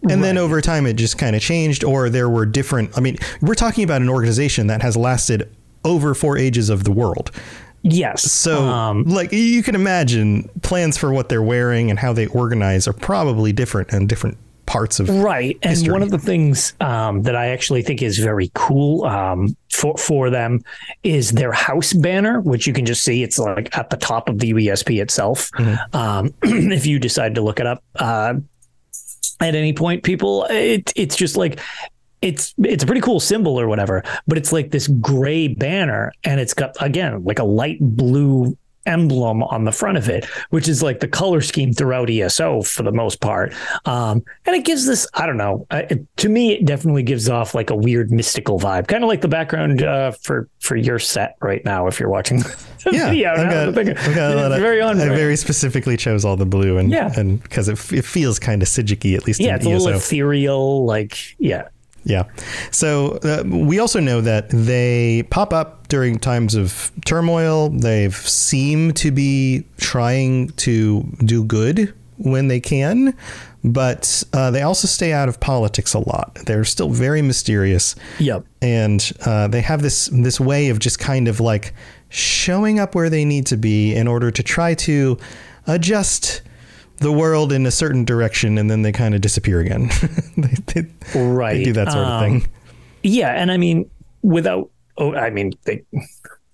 And 0.09 0.21
then 0.23 0.37
over 0.37 0.59
time, 0.59 0.85
it 0.87 0.97
just 0.97 1.17
kind 1.17 1.35
of 1.37 1.41
changed, 1.41 1.83
or 1.85 2.09
there 2.09 2.29
were 2.29 2.45
different. 2.45 2.91
I 2.97 2.99
mean, 2.99 3.17
we're 3.41 3.55
talking 3.55 3.83
about 3.85 4.01
an 4.01 4.09
organization 4.09 4.67
that 4.67 4.81
has 4.81 4.97
lasted 4.97 5.49
over 5.85 6.13
four 6.13 6.37
ages 6.37 6.69
of 6.69 6.83
the 6.83 6.91
world. 6.91 7.31
Yes. 7.85 8.31
So, 8.31 8.63
um, 8.63 9.03
like, 9.03 9.31
you 9.31 9.63
can 9.63 9.75
imagine 9.75 10.49
plans 10.61 10.97
for 10.97 11.11
what 11.13 11.29
they're 11.29 11.43
wearing 11.43 11.89
and 11.89 11.99
how 11.99 12.13
they 12.13 12.27
organize 12.27 12.87
are 12.87 12.93
probably 12.93 13.53
different 13.53 13.93
in 13.93 14.07
different 14.07 14.37
parts 14.65 14.99
of. 14.99 15.09
Right. 15.09 15.57
And 15.61 15.71
history. 15.71 15.93
one 15.93 16.01
of 16.01 16.11
the 16.11 16.17
things 16.17 16.73
um, 16.81 17.21
that 17.23 17.35
I 17.35 17.47
actually 17.47 17.81
think 17.81 18.01
is 18.01 18.17
very 18.17 18.51
cool 18.55 19.05
um, 19.05 19.55
for, 19.71 19.97
for 19.97 20.29
them 20.29 20.63
is 21.03 21.31
their 21.31 21.51
house 21.51 21.93
banner, 21.93 22.41
which 22.41 22.67
you 22.67 22.73
can 22.73 22.85
just 22.85 23.03
see. 23.03 23.23
It's 23.23 23.37
like 23.37 23.75
at 23.77 23.89
the 23.89 23.97
top 23.97 24.29
of 24.29 24.39
the 24.39 24.51
UESP 24.51 25.01
itself. 25.01 25.49
Um, 25.93 26.33
if 26.43 26.85
you 26.85 26.99
decide 26.99 27.35
to 27.35 27.41
look 27.41 27.59
it 27.59 27.67
up 27.67 27.83
uh, 27.95 28.33
at 29.39 29.55
any 29.55 29.73
point, 29.73 30.03
people, 30.03 30.45
it, 30.49 30.91
it's 30.95 31.15
just 31.15 31.37
like, 31.37 31.59
it's 32.21 32.53
it's 32.63 32.83
a 32.83 32.87
pretty 32.87 33.01
cool 33.01 33.19
symbol 33.19 33.59
or 33.59 33.67
whatever, 33.67 34.03
but 34.27 34.37
it's 34.37 34.51
like 34.51 34.71
this 34.71 34.87
gray 34.87 35.47
banner 35.47 36.11
and 36.23 36.39
it's 36.39 36.53
got 36.53 36.75
again 36.81 37.23
like 37.23 37.39
a 37.39 37.43
light 37.43 37.77
blue 37.79 38.57
emblem 38.87 39.41
on 39.41 39.63
the 39.63 39.71
front 39.71 39.97
of 39.97 40.07
it, 40.09 40.25
which 40.51 40.67
is 40.67 40.83
like 40.83 40.99
the 40.99 41.07
color 41.07 41.41
scheme 41.41 41.73
throughout 41.73 42.07
ESO 42.07 42.61
for 42.61 42.83
the 42.83 42.91
most 42.91 43.19
part. 43.19 43.51
Um, 43.85 44.23
and 44.45 44.55
it 44.55 44.63
gives 44.63 44.85
this, 44.85 45.07
I 45.15 45.25
don't 45.25 45.37
know, 45.37 45.65
uh, 45.71 45.81
it, 45.89 46.05
to 46.17 46.29
me, 46.29 46.53
it 46.53 46.65
definitely 46.65 47.01
gives 47.01 47.27
off 47.27 47.55
like 47.55 47.71
a 47.71 47.75
weird 47.75 48.11
mystical 48.11 48.59
vibe, 48.59 48.87
kind 48.87 49.03
of 49.03 49.07
like 49.07 49.21
the 49.21 49.27
background 49.27 49.81
uh, 49.81 50.11
for 50.11 50.47
for 50.59 50.75
your 50.75 50.99
set 50.99 51.35
right 51.41 51.65
now 51.65 51.87
if 51.87 51.99
you're 51.99 52.09
watching. 52.09 52.43
Yeah, 52.91 53.09
video. 53.09 53.31
I've 53.31 53.49
got, 53.49 53.67
I'm 53.69 53.73
thinking, 53.73 53.97
I've 53.97 54.13
got 54.13 54.31
a 54.33 54.35
lot 54.35 54.51
of, 54.51 54.59
very 54.59 54.79
on. 54.79 55.01
I 55.01 55.07
very 55.07 55.35
specifically 55.35 55.97
chose 55.97 56.23
all 56.23 56.35
the 56.35 56.45
blue 56.45 56.77
and 56.77 56.91
Yeah. 56.91 57.11
and 57.17 57.41
because 57.41 57.67
it, 57.67 57.79
it 57.91 58.05
feels 58.05 58.37
kind 58.37 58.61
of 58.61 58.67
Psijic-y, 58.67 59.15
at 59.15 59.25
least 59.25 59.39
yeah, 59.39 59.49
in 59.49 59.55
it's 59.55 59.65
a 59.65 59.69
little 59.69 59.87
ethereal, 59.87 60.85
like 60.85 61.17
yeah. 61.39 61.69
Yeah. 62.05 62.23
So 62.71 63.17
uh, 63.23 63.43
we 63.45 63.79
also 63.79 63.99
know 63.99 64.21
that 64.21 64.49
they 64.49 65.23
pop 65.31 65.51
up 65.53 65.87
during 65.87 66.19
times 66.19 66.53
of 66.55 66.91
turmoil. 67.05 67.69
They 67.69 68.09
seem 68.11 68.91
to 68.93 69.11
be 69.11 69.65
trying 69.77 70.49
to 70.57 71.01
do 71.25 71.43
good 71.43 71.93
when 72.17 72.47
they 72.47 72.59
can, 72.61 73.13
but 73.63 74.23
uh, 74.33 74.51
they 74.51 74.61
also 74.61 74.87
stay 74.87 75.11
out 75.13 75.27
of 75.27 75.39
politics 75.39 75.93
a 75.95 75.99
lot. 75.99 76.35
They're 76.45 76.63
still 76.63 76.89
very 76.89 77.21
mysterious, 77.23 77.95
Yep. 78.19 78.45
and 78.61 79.11
uh, 79.25 79.47
they 79.47 79.61
have 79.61 79.81
this 79.81 80.07
this 80.13 80.39
way 80.39 80.69
of 80.69 80.77
just 80.79 80.99
kind 80.99 81.27
of 81.27 81.39
like 81.39 81.73
showing 82.09 82.79
up 82.79 82.93
where 82.95 83.09
they 83.09 83.25
need 83.25 83.47
to 83.47 83.57
be 83.57 83.93
in 83.95 84.07
order 84.07 84.29
to 84.31 84.43
try 84.43 84.75
to 84.75 85.17
adjust 85.67 86.41
the 86.97 87.11
world 87.11 87.51
in 87.51 87.65
a 87.65 87.71
certain 87.71 88.05
direction, 88.05 88.57
and 88.57 88.69
then 88.69 88.81
they 88.81 88.91
kind 88.91 89.13
of 89.15 89.21
disappear 89.21 89.59
again. 89.59 89.89
they, 90.37 90.55
they, 91.13 91.19
Right. 91.19 91.57
they 91.57 91.63
do 91.63 91.73
that 91.73 91.91
sort 91.91 92.05
of 92.05 92.11
Um, 92.23 92.41
thing. 92.41 92.49
Yeah, 93.03 93.31
and 93.31 93.51
I 93.51 93.57
mean, 93.57 93.89
without, 94.21 94.69
oh, 94.97 95.13
I 95.15 95.29
mean, 95.29 95.53
the 95.65 95.81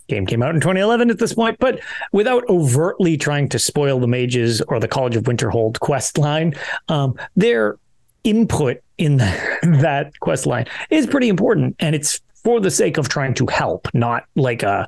game 0.08 0.26
came 0.26 0.44
out 0.44 0.54
in 0.54 0.60
2011 0.62 1.10
at 1.10 1.20
this 1.20 1.34
point, 1.34 1.58
but 1.60 1.80
without 2.12 2.44
overtly 2.50 3.16
trying 3.18 3.48
to 3.50 3.60
spoil 3.60 4.00
the 4.00 4.08
mages 4.08 4.62
or 4.68 4.80
the 4.80 4.88
College 4.88 5.16
of 5.16 5.24
Winterhold 5.24 5.80
quest 5.80 6.18
line, 6.18 6.54
um, 6.90 7.16
their 7.36 7.78
input 8.24 8.82
in 8.98 9.18
that 9.64 10.12
quest 10.20 10.46
line 10.46 10.66
is 10.90 11.08
pretty 11.08 11.30
important, 11.30 11.76
and 11.80 11.96
it's 11.96 12.20
for 12.44 12.60
the 12.60 12.72
sake 12.72 12.98
of 12.98 13.08
trying 13.08 13.34
to 13.36 13.46
help, 13.48 13.88
not 13.94 14.26
like 14.36 14.64
a 14.64 14.88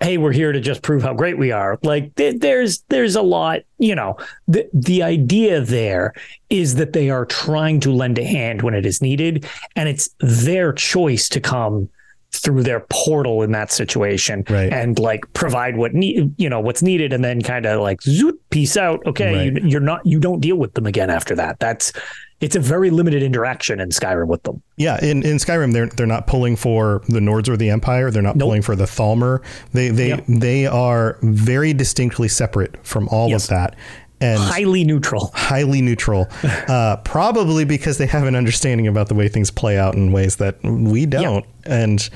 hey 0.00 0.16
we're 0.18 0.32
here 0.32 0.52
to 0.52 0.60
just 0.60 0.82
prove 0.82 1.02
how 1.02 1.12
great 1.12 1.36
we 1.38 1.50
are 1.50 1.78
like 1.82 2.14
th- 2.14 2.36
there's 2.40 2.82
there's 2.88 3.16
a 3.16 3.22
lot 3.22 3.60
you 3.78 3.94
know 3.94 4.16
the 4.46 4.68
the 4.72 5.02
idea 5.02 5.60
there 5.60 6.12
is 6.50 6.76
that 6.76 6.92
they 6.92 7.10
are 7.10 7.26
trying 7.26 7.80
to 7.80 7.90
lend 7.92 8.18
a 8.18 8.24
hand 8.24 8.62
when 8.62 8.74
it 8.74 8.86
is 8.86 9.02
needed 9.02 9.44
and 9.76 9.88
it's 9.88 10.08
their 10.20 10.72
choice 10.72 11.28
to 11.28 11.40
come 11.40 11.88
through 12.30 12.62
their 12.62 12.80
portal 12.90 13.42
in 13.42 13.52
that 13.52 13.72
situation 13.72 14.44
Right. 14.50 14.70
and 14.72 14.98
like 14.98 15.24
provide 15.32 15.76
what 15.76 15.94
need 15.94 16.32
you 16.38 16.48
know 16.48 16.60
what's 16.60 16.82
needed 16.82 17.12
and 17.12 17.24
then 17.24 17.40
kind 17.42 17.64
of 17.66 17.80
like 17.80 18.00
zoot 18.02 18.34
peace 18.50 18.76
out 18.76 19.04
okay 19.06 19.34
Right. 19.50 19.62
you, 19.62 19.68
you're 19.68 19.80
not 19.80 20.04
you 20.06 20.20
don't 20.20 20.40
deal 20.40 20.56
with 20.56 20.74
them 20.74 20.86
again 20.86 21.08
after 21.10 21.34
that 21.36 21.58
that's 21.58 21.92
it's 22.40 22.54
a 22.56 22.60
very 22.60 22.90
limited 22.90 23.22
interaction 23.22 23.80
in 23.80 23.88
Skyrim 23.88 24.28
with 24.28 24.42
them 24.44 24.62
Yeah, 24.76 25.02
in, 25.04 25.24
in 25.24 25.36
Skyrim, 25.38 25.72
they're 25.72 25.88
they're 25.88 26.06
not 26.06 26.26
pulling 26.26 26.54
for 26.56 27.02
the 27.08 27.20
Nords 27.20 27.48
or 27.48 27.56
the 27.56 27.70
Empire. 27.70 28.10
They're 28.10 28.22
not 28.22 28.36
Nope. 28.36 28.46
pulling 28.46 28.62
for 28.62 28.76
the 28.76 28.84
Thalmor. 28.84 29.42
They 29.72 29.88
they 29.88 30.08
Yep. 30.08 30.24
they 30.28 30.66
are 30.66 31.18
very 31.22 31.72
distinctly 31.72 32.28
separate 32.28 32.76
from 32.86 33.08
all 33.08 33.28
Yes. 33.28 33.44
of 33.44 33.50
that, 33.50 33.76
and 34.20 34.38
highly 34.40 34.84
neutral 34.84 35.30
highly 35.34 35.80
neutral. 35.82 36.28
uh, 36.68 36.96
probably 37.04 37.64
because 37.64 37.98
they 37.98 38.06
have 38.06 38.24
an 38.24 38.34
understanding 38.36 38.86
about 38.86 39.08
the 39.08 39.14
way 39.14 39.28
things 39.28 39.50
play 39.50 39.76
out 39.78 39.94
in 39.94 40.12
ways 40.12 40.36
that 40.36 40.62
we 40.62 41.06
don't, 41.06 41.44
and 41.66 42.08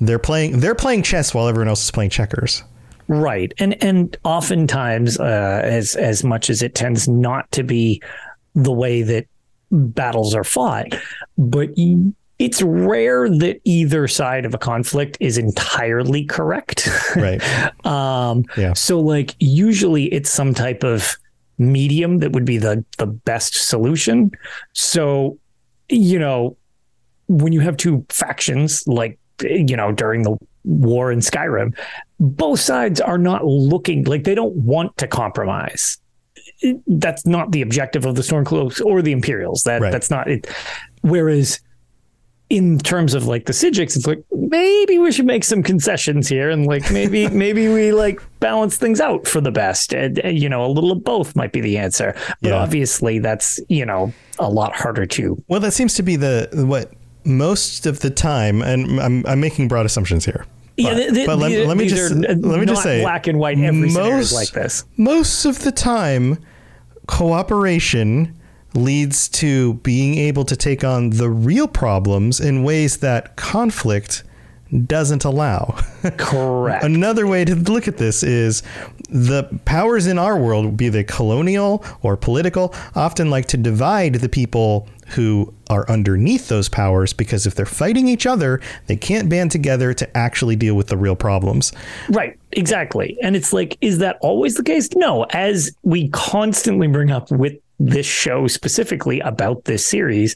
they're 0.00 0.18
playing 0.18 0.60
they're 0.60 0.74
playing 0.74 1.02
chess 1.02 1.32
while 1.32 1.48
everyone 1.48 1.68
else 1.68 1.82
is 1.84 1.90
playing 1.90 2.10
checkers. 2.10 2.62
Right. 3.08 3.54
And 3.58 3.82
and 3.82 4.14
oftentimes 4.24 5.18
uh, 5.18 5.60
as 5.64 5.94
as 5.96 6.22
much 6.24 6.50
as 6.50 6.60
it 6.62 6.74
tends 6.74 7.08
not 7.08 7.50
to 7.52 7.62
be 7.62 8.02
the 8.54 8.72
way 8.72 9.02
that 9.02 9.26
battles 9.76 10.34
are 10.34 10.44
fought, 10.44 10.86
but 11.38 11.70
it's 12.38 12.60
rare 12.62 13.28
that 13.30 13.60
either 13.64 14.06
side 14.08 14.44
of 14.44 14.52
a 14.54 14.58
conflict 14.58 15.16
is 15.20 15.38
entirely 15.38 16.24
correct. 16.24 16.88
Right. 17.16 17.40
um 17.86 18.44
Yeah. 18.56 18.72
so 18.74 19.00
like 19.00 19.34
usually 19.38 20.06
it's 20.12 20.30
some 20.30 20.52
type 20.54 20.84
of 20.84 21.16
medium 21.58 22.18
that 22.18 22.32
would 22.32 22.44
be 22.44 22.58
the 22.58 22.84
the 22.98 23.06
best 23.06 23.54
solution. 23.68 24.30
So 24.72 25.38
you 25.88 26.18
know 26.18 26.56
when 27.28 27.52
you 27.52 27.60
have 27.60 27.76
two 27.76 28.04
factions 28.08 28.86
like 28.86 29.18
you 29.42 29.76
know 29.76 29.92
during 29.92 30.22
the 30.22 30.36
war 30.64 31.10
in 31.12 31.20
Skyrim, 31.20 31.76
both 32.20 32.60
sides 32.60 33.00
are 33.00 33.18
not 33.18 33.46
looking 33.46 34.04
like 34.04 34.24
they 34.24 34.34
don't 34.34 34.54
want 34.56 34.96
to 34.98 35.06
compromise. 35.06 35.98
That's 36.86 37.26
not 37.26 37.52
the 37.52 37.62
objective 37.62 38.04
of 38.06 38.14
the 38.14 38.22
Stormcloaks 38.22 38.84
or 38.84 39.02
the 39.02 39.12
Imperials. 39.12 39.62
That 39.64 39.80
Right. 39.82 39.92
that's 39.92 40.10
not 40.10 40.28
it. 40.28 40.46
Whereas 41.02 41.60
in 42.48 42.78
terms 42.78 43.12
of 43.14 43.26
like 43.26 43.46
the 43.46 43.52
Psijics, 43.52 43.96
it's 43.96 44.06
like 44.06 44.22
maybe 44.32 44.98
we 44.98 45.10
should 45.10 45.26
make 45.26 45.42
some 45.42 45.62
concessions 45.64 46.28
here, 46.28 46.48
and 46.50 46.64
like 46.64 46.90
maybe 46.92 47.28
maybe 47.44 47.66
we 47.68 47.92
like 47.92 48.22
balance 48.40 48.76
things 48.76 49.00
out 49.00 49.26
for 49.26 49.40
the 49.40 49.50
best, 49.50 49.92
and, 49.92 50.18
and, 50.20 50.38
you 50.38 50.48
know 50.48 50.64
a 50.64 50.68
little 50.68 50.92
of 50.92 51.02
both 51.02 51.34
might 51.34 51.52
be 51.52 51.60
the 51.60 51.76
answer. 51.76 52.14
But 52.42 52.50
Yeah. 52.50 52.54
obviously, 52.54 53.18
that's 53.18 53.58
you 53.68 53.84
know 53.84 54.12
a 54.38 54.48
lot 54.48 54.74
harder 54.76 55.06
to. 55.06 55.42
Well, 55.48 55.60
that 55.60 55.72
seems 55.72 55.94
to 55.94 56.02
be 56.04 56.14
the 56.16 56.48
what 56.52 56.92
most 57.24 57.84
of 57.86 57.98
the 58.00 58.10
time, 58.10 58.62
and 58.62 59.00
I'm, 59.00 59.26
I'm 59.26 59.40
making 59.40 59.66
broad 59.66 59.84
assumptions 59.84 60.24
here. 60.24 60.46
Yeah, 60.76 60.90
But- 60.90 60.96
th- 60.96 61.14
th- 61.14 61.26
but 61.26 61.38
let, 61.38 61.48
these- 61.48 61.66
let 61.66 61.76
me 61.76 61.88
just 61.88 62.14
let 62.14 62.38
me 62.42 62.56
not 62.56 62.66
just 62.66 62.82
say 62.82 63.00
black 63.02 63.26
and 63.26 63.38
white. 63.38 63.58
Every 63.58 63.88
is 63.88 64.32
like 64.32 64.50
this. 64.50 64.84
Most 64.96 65.44
of 65.44 65.60
the 65.60 65.72
time, 65.72 66.38
cooperation 67.06 68.34
leads 68.74 69.28
to 69.28 69.74
being 69.74 70.16
able 70.18 70.44
to 70.44 70.54
take 70.56 70.84
on 70.84 71.10
the 71.10 71.30
real 71.30 71.66
problems 71.66 72.40
in 72.40 72.62
ways 72.62 72.98
that 72.98 73.34
conflict 73.36 74.22
doesn't 74.86 75.24
allow. 75.24 75.78
Correct. 76.18 76.84
Another 76.84 77.26
way 77.26 77.44
to 77.44 77.54
look 77.54 77.88
at 77.88 77.96
this 77.96 78.22
is 78.22 78.62
the 79.08 79.44
powers 79.64 80.06
in 80.06 80.18
our 80.18 80.36
world, 80.36 80.76
be 80.76 80.88
they 80.88 81.04
colonial 81.04 81.84
or 82.02 82.16
political, 82.16 82.74
often 82.94 83.30
like 83.30 83.46
to 83.46 83.56
divide 83.56 84.16
the 84.16 84.28
people 84.28 84.88
who 85.08 85.52
are 85.70 85.88
underneath 85.90 86.48
those 86.48 86.68
powers 86.68 87.12
because 87.12 87.46
if 87.46 87.54
they're 87.54 87.66
fighting 87.66 88.08
each 88.08 88.26
other, 88.26 88.60
they 88.86 88.96
can't 88.96 89.28
band 89.28 89.50
together 89.50 89.94
to 89.94 90.16
actually 90.16 90.56
deal 90.56 90.74
with 90.74 90.88
the 90.88 90.96
real 90.96 91.16
problems. 91.16 91.72
Right, 92.08 92.38
exactly. 92.52 93.16
And 93.22 93.36
it's 93.36 93.52
like, 93.52 93.78
is 93.80 93.98
that 93.98 94.18
always 94.20 94.54
the 94.54 94.64
case? 94.64 94.88
No, 94.94 95.24
as 95.30 95.70
we 95.82 96.08
constantly 96.08 96.88
bring 96.88 97.10
up 97.10 97.30
with 97.30 97.54
this 97.78 98.06
show 98.06 98.46
specifically 98.46 99.20
about 99.20 99.64
this 99.64 99.86
series, 99.86 100.34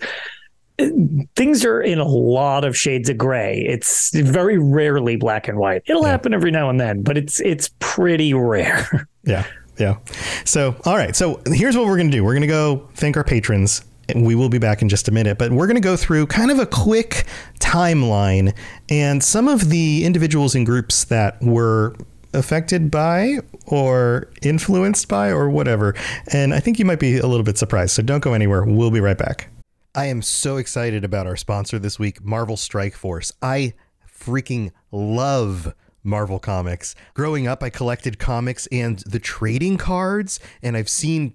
things 1.37 1.65
are 1.65 1.81
in 1.81 1.99
a 1.99 2.07
lot 2.07 2.65
of 2.65 2.77
shades 2.77 3.09
of 3.09 3.19
gray. 3.19 3.65
It's 3.69 4.15
very 4.15 4.59
rarely 4.59 5.17
black 5.17 5.49
and 5.49 5.59
white. 5.59 5.83
It'll 5.87 6.05
happen 6.05 6.33
every 6.33 6.51
now 6.51 6.71
and 6.71 6.81
then, 6.81 7.03
but 7.03 7.17
it's 7.17 7.41
it's 7.41 7.71
pretty 7.79 8.35
rare. 8.35 9.09
Yeah. 9.23 9.45
Yeah. 9.77 9.99
So, 10.47 10.75
all 10.87 10.97
right. 10.97 11.15
So, 11.15 11.43
here's 11.47 11.77
what 11.77 11.85
we're 11.85 11.99
going 11.99 12.11
to 12.11 12.17
do. 12.17 12.25
We're 12.25 12.33
going 12.33 12.41
to 12.41 12.47
go 12.47 12.89
thank 12.95 13.19
our 13.19 13.23
patrons. 13.23 13.83
We 14.17 14.35
will 14.35 14.49
be 14.49 14.59
back 14.59 14.83
in 14.83 14.89
just 14.89 15.09
a 15.09 15.11
minute, 15.11 15.39
but 15.39 15.53
we're 15.53 15.67
going 15.67 15.77
to 15.77 15.81
go 15.81 15.97
through 15.97 16.27
kind 16.27 16.51
of 16.51 16.59
a 16.59 16.67
quick 16.67 17.25
timeline 17.59 18.57
and 18.89 19.23
some 19.23 19.49
of 19.49 19.69
the 19.71 20.05
individuals 20.05 20.55
and 20.55 20.67
groups 20.67 21.05
that 21.05 21.41
were 21.43 21.95
affected 22.33 22.91
by 22.91 23.39
or 23.67 24.29
influenced 24.43 25.09
by 25.09 25.31
or 25.31 25.51
whatever. 25.51 25.95
And 26.33 26.55
I 26.55 26.61
think 26.61 26.79
you 26.79 26.85
might 26.85 27.01
be 27.01 27.19
a 27.19 27.27
little 27.27 27.45
bit 27.45 27.59
surprised. 27.59 27.93
So, 27.93 28.03
don't 28.03 28.23
go 28.23 28.35
anywhere. 28.35 28.65
We'll 28.65 28.91
be 28.91 29.01
right 29.01 29.19
back. 29.19 29.49
I 29.95 30.07
am 30.07 30.23
so 30.23 30.57
excited 30.57 31.05
about 31.05 31.27
our 31.27 31.37
sponsor 31.37 31.79
this 31.79 31.99
week, 31.99 32.25
Marvel 32.25 32.57
Strike 32.57 32.95
Force. 32.95 33.33
I 33.43 33.75
freaking 34.09 34.71
love 34.93 35.75
Marvel 36.03 36.39
Comics. 36.39 36.95
Growing 37.15 37.47
up, 37.47 37.63
I 37.63 37.71
collected 37.71 38.19
comics 38.19 38.67
and 38.69 39.01
the 39.01 39.19
trading 39.19 39.77
cards, 39.79 40.41
and 40.63 40.77
I've 40.77 40.89
seen 40.89 41.35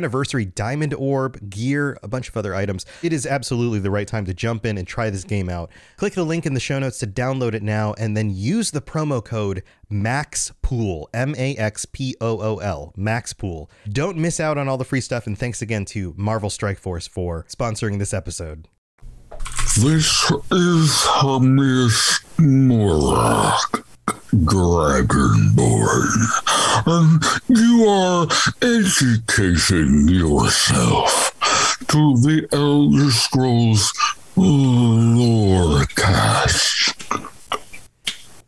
anniversary 0.01 0.45
diamond 0.45 0.95
orb, 0.95 1.47
gear, 1.47 1.95
a 2.01 2.07
bunch 2.07 2.27
of 2.27 2.35
other 2.35 2.55
items. 2.55 2.87
It 3.03 3.13
is 3.13 3.27
absolutely 3.27 3.77
the 3.77 3.91
right 3.91 4.07
time 4.07 4.25
to 4.25 4.33
jump 4.33 4.65
in 4.65 4.79
and 4.79 4.87
try 4.87 5.11
this 5.11 5.23
game 5.23 5.47
out. 5.47 5.69
Click 5.97 6.13
the 6.13 6.23
link 6.23 6.47
in 6.47 6.55
the 6.55 6.59
show 6.59 6.79
notes 6.79 6.97
to 6.99 7.07
download 7.07 7.53
it 7.53 7.61
now 7.61 7.93
and 7.99 8.17
then 8.17 8.31
use 8.31 8.71
the 8.71 8.81
promo 8.81 9.23
code 9.23 9.61
MAXPOOL, 9.91 11.05
M 11.13 11.35
A 11.37 11.55
X 11.55 11.85
P 11.85 12.15
O 12.19 12.41
O 12.41 12.57
L, 12.57 12.93
MAXPOOL. 12.97 13.69
Don't 13.89 14.17
miss 14.17 14.39
out 14.39 14.57
on 14.57 14.67
all 14.67 14.77
the 14.77 14.85
free 14.85 15.01
stuff 15.01 15.27
and 15.27 15.37
thanks 15.37 15.61
again 15.61 15.85
to 15.85 16.15
Marvel 16.17 16.49
Strike 16.49 16.79
Force 16.79 17.07
for 17.07 17.45
sponsoring 17.47 17.99
this 17.99 18.13
episode. 18.13 18.67
This 19.79 20.31
is 20.51 21.05
Hamis 21.21 22.25
Morak, 22.37 23.83
Dragonborn, 24.33 26.11
and 26.85 27.23
you 27.47 27.85
are 27.87 28.27
educating 28.61 30.07
yourself 30.07 31.35
to 31.87 32.17
the 32.17 32.47
Elder 32.51 33.11
Scrolls 33.11 33.91
Lorecast. 34.37 35.71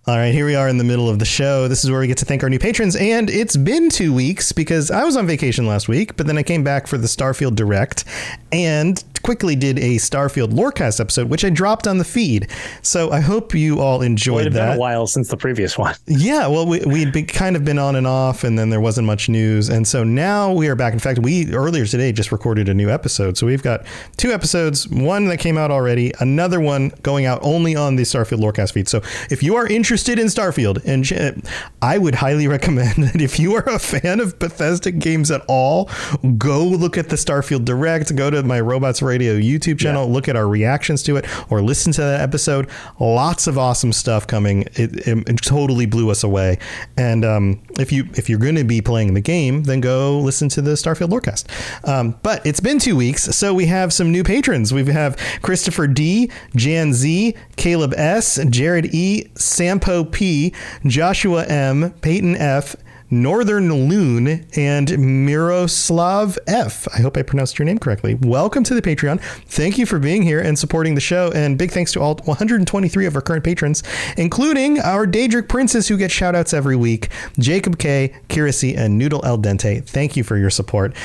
All 0.06 0.18
right, 0.18 0.34
here 0.34 0.46
we 0.46 0.54
are 0.56 0.68
in 0.68 0.78
the 0.78 0.84
middle 0.84 1.08
of 1.08 1.20
the 1.20 1.26
show. 1.26 1.70
This 1.70 1.86
is 1.86 1.90
where 1.90 2.02
we 2.02 2.08
get 2.08 2.18
to 2.18 2.26
thank 2.26 2.44
our 2.44 2.50
new 2.50 2.60
patrons. 2.60 2.98
And 2.98 3.30
it's 3.30 3.56
been 3.56 3.90
two 3.90 4.14
weeks 4.14 4.52
because 4.52 4.92
I 4.92 5.06
was 5.06 5.16
on 5.16 5.26
vacation 5.26 5.66
last 5.66 5.88
week, 5.88 6.18
but 6.18 6.28
then 6.28 6.38
I 6.38 6.44
came 6.44 6.62
back 6.62 6.88
for 6.88 6.98
the 6.98 7.08
Starfield 7.08 7.56
Direct 7.56 8.04
and 8.52 9.02
quickly 9.24 9.56
did 9.56 9.80
a 9.80 9.96
Starfield 9.96 10.52
Lorecast 10.52 11.00
episode, 11.00 11.30
which 11.30 11.44
I 11.46 11.50
dropped 11.50 11.88
on 11.88 11.98
the 11.98 12.04
feed. 12.04 12.50
So 12.82 13.12
I 13.12 13.22
hope 13.22 13.56
you 13.56 13.80
all 13.80 14.02
enjoyed 14.02 14.44
had 14.44 14.54
been 14.54 14.66
that. 14.66 14.78
a 14.78 14.80
while 14.80 15.08
since 15.08 15.30
the 15.30 15.38
previous 15.38 15.78
one. 15.78 15.96
Yeah, 16.06 16.48
well, 16.48 16.68
we, 16.68 16.82
we'd 16.82 17.14
been 17.14 17.26
kind 17.26 17.56
of 17.56 17.64
been 17.64 17.80
on 17.80 17.96
and 17.96 18.06
off, 18.06 18.44
and 18.44 18.60
then 18.60 18.70
there 18.70 18.82
wasn't 18.82 19.08
much 19.08 19.30
news. 19.30 19.70
And 19.70 19.88
so 19.88 20.04
now 20.04 20.52
we 20.52 20.68
are 20.68 20.76
back. 20.76 20.94
In 20.94 21.00
fact, 21.00 21.20
we 21.20 21.54
earlier 21.54 21.86
today 21.86 22.12
just 22.12 22.32
recorded 22.32 22.68
a 22.70 22.74
new 22.74 22.90
episode. 22.90 23.38
So 23.38 23.48
we've 23.48 23.64
got 23.64 23.86
two 24.18 24.32
episodes, 24.32 24.88
one 24.90 25.28
that 25.30 25.38
came 25.38 25.58
out 25.58 25.72
already, 25.72 26.14
another 26.20 26.60
one 26.60 26.92
going 27.02 27.26
out 27.26 27.40
only 27.42 27.76
on 27.76 27.96
the 27.96 28.04
Starfield 28.04 28.40
Lorecast 28.40 28.74
feed. 28.74 28.90
So 28.90 29.02
if 29.32 29.42
you 29.42 29.56
are 29.56 29.66
interested 29.66 30.20
in 30.20 30.28
Starfield, 30.28 30.84
and 30.86 31.48
I 31.82 31.98
would 31.98 32.16
highly 32.16 32.48
recommend 32.54 33.04
that 33.04 33.22
if 33.22 33.40
you 33.40 33.56
are 33.56 33.68
a 33.70 33.80
fan 33.80 34.20
of 34.20 34.38
Bethesda 34.38 34.92
games 34.92 35.32
at 35.32 35.44
all, 35.48 35.90
go 36.38 36.64
look 36.66 36.98
at 36.98 37.10
the 37.10 37.16
Starfield 37.16 37.64
Direct, 37.64 38.14
go 38.16 38.30
to 38.30 38.44
my 38.44 38.60
Robots 38.60 39.02
Radio 39.02 39.13
YouTube 39.22 39.80
channel, 39.80 40.08
look 40.10 40.28
at 40.28 40.36
our 40.36 40.48
reactions 40.48 41.04
to 41.04 41.18
it, 41.18 41.26
or 41.52 41.62
listen 41.62 41.92
to 41.94 42.02
that 42.02 42.22
episode. 42.22 42.70
Lots 43.00 43.48
of 43.48 43.58
awesome 43.58 43.94
stuff 43.94 44.28
coming. 44.28 44.64
It, 44.74 45.08
it, 45.08 45.30
it 45.30 45.38
totally 45.44 45.86
blew 45.86 46.10
us 46.10 46.24
away. 46.24 46.60
And 46.98 47.26
um, 47.26 47.62
if 47.80 47.92
you 47.92 48.08
if 48.16 48.30
you're 48.30 48.40
going 48.40 48.56
to 48.56 48.64
be 48.64 48.82
playing 48.82 49.14
the 49.14 49.22
game, 49.22 49.64
then 49.64 49.82
go 49.82 50.20
listen 50.20 50.50
to 50.50 50.62
the 50.62 50.72
Starfield 50.72 51.10
Lorecast. 51.10 51.48
Um, 51.88 52.18
but 52.24 52.46
it's 52.46 52.60
been 52.60 52.80
two 52.80 52.96
weeks, 52.96 53.24
so 53.24 53.54
we 53.54 53.66
have 53.68 53.94
some 53.94 54.12
new 54.12 54.24
patrons. 54.24 54.74
We 54.74 54.86
have 54.86 55.18
Christopher 55.42 55.88
D, 55.88 56.32
Jan 56.56 56.94
Z, 56.94 57.36
Caleb 57.56 57.94
S, 57.96 58.40
Jared 58.50 58.94
E, 58.94 59.30
Sampo 59.36 60.04
P, 60.04 60.54
Joshua 60.86 61.46
M, 61.46 61.92
Peyton 62.02 62.36
F. 62.36 62.76
Northern 63.14 63.72
Loon 63.88 64.44
and 64.56 64.98
Miroslav 64.98 66.40
F. 66.48 66.88
I 66.96 67.02
hope 67.02 67.16
I 67.16 67.22
pronounced 67.22 67.60
your 67.60 67.66
name 67.68 67.78
correctly. 67.78 68.16
Welcome 68.16 68.64
to 68.64 68.74
the 68.74 68.82
Patreon. 68.82 69.22
Thank 69.22 69.78
you 69.78 69.86
for 69.86 70.00
being 70.00 70.24
here 70.24 70.40
and 70.40 70.58
supporting 70.58 70.96
the 70.96 71.02
show. 71.02 71.32
And 71.36 71.56
big 71.56 71.72
thanks 71.72 71.92
to 71.92 72.02
all 72.02 72.16
123 72.16 73.06
of 73.06 73.16
our 73.16 73.22
current 73.22 73.44
patrons, 73.44 73.84
including 74.18 74.80
our 74.80 75.06
Daedric 75.06 75.48
Princes 75.48 75.88
who 75.88 75.96
get 75.96 76.10
shout 76.10 76.34
outs 76.34 76.56
every 76.56 76.76
week 76.76 77.10
Jacob 77.38 77.78
K, 77.78 78.16
Kirisi, 78.30 78.76
and 78.76 78.98
Noodle 78.98 79.24
El 79.24 79.38
Dente. 79.38 79.86
Thank 79.86 80.18
you 80.18 80.24
for 80.24 80.36
your 80.36 80.50
support. 80.50 80.96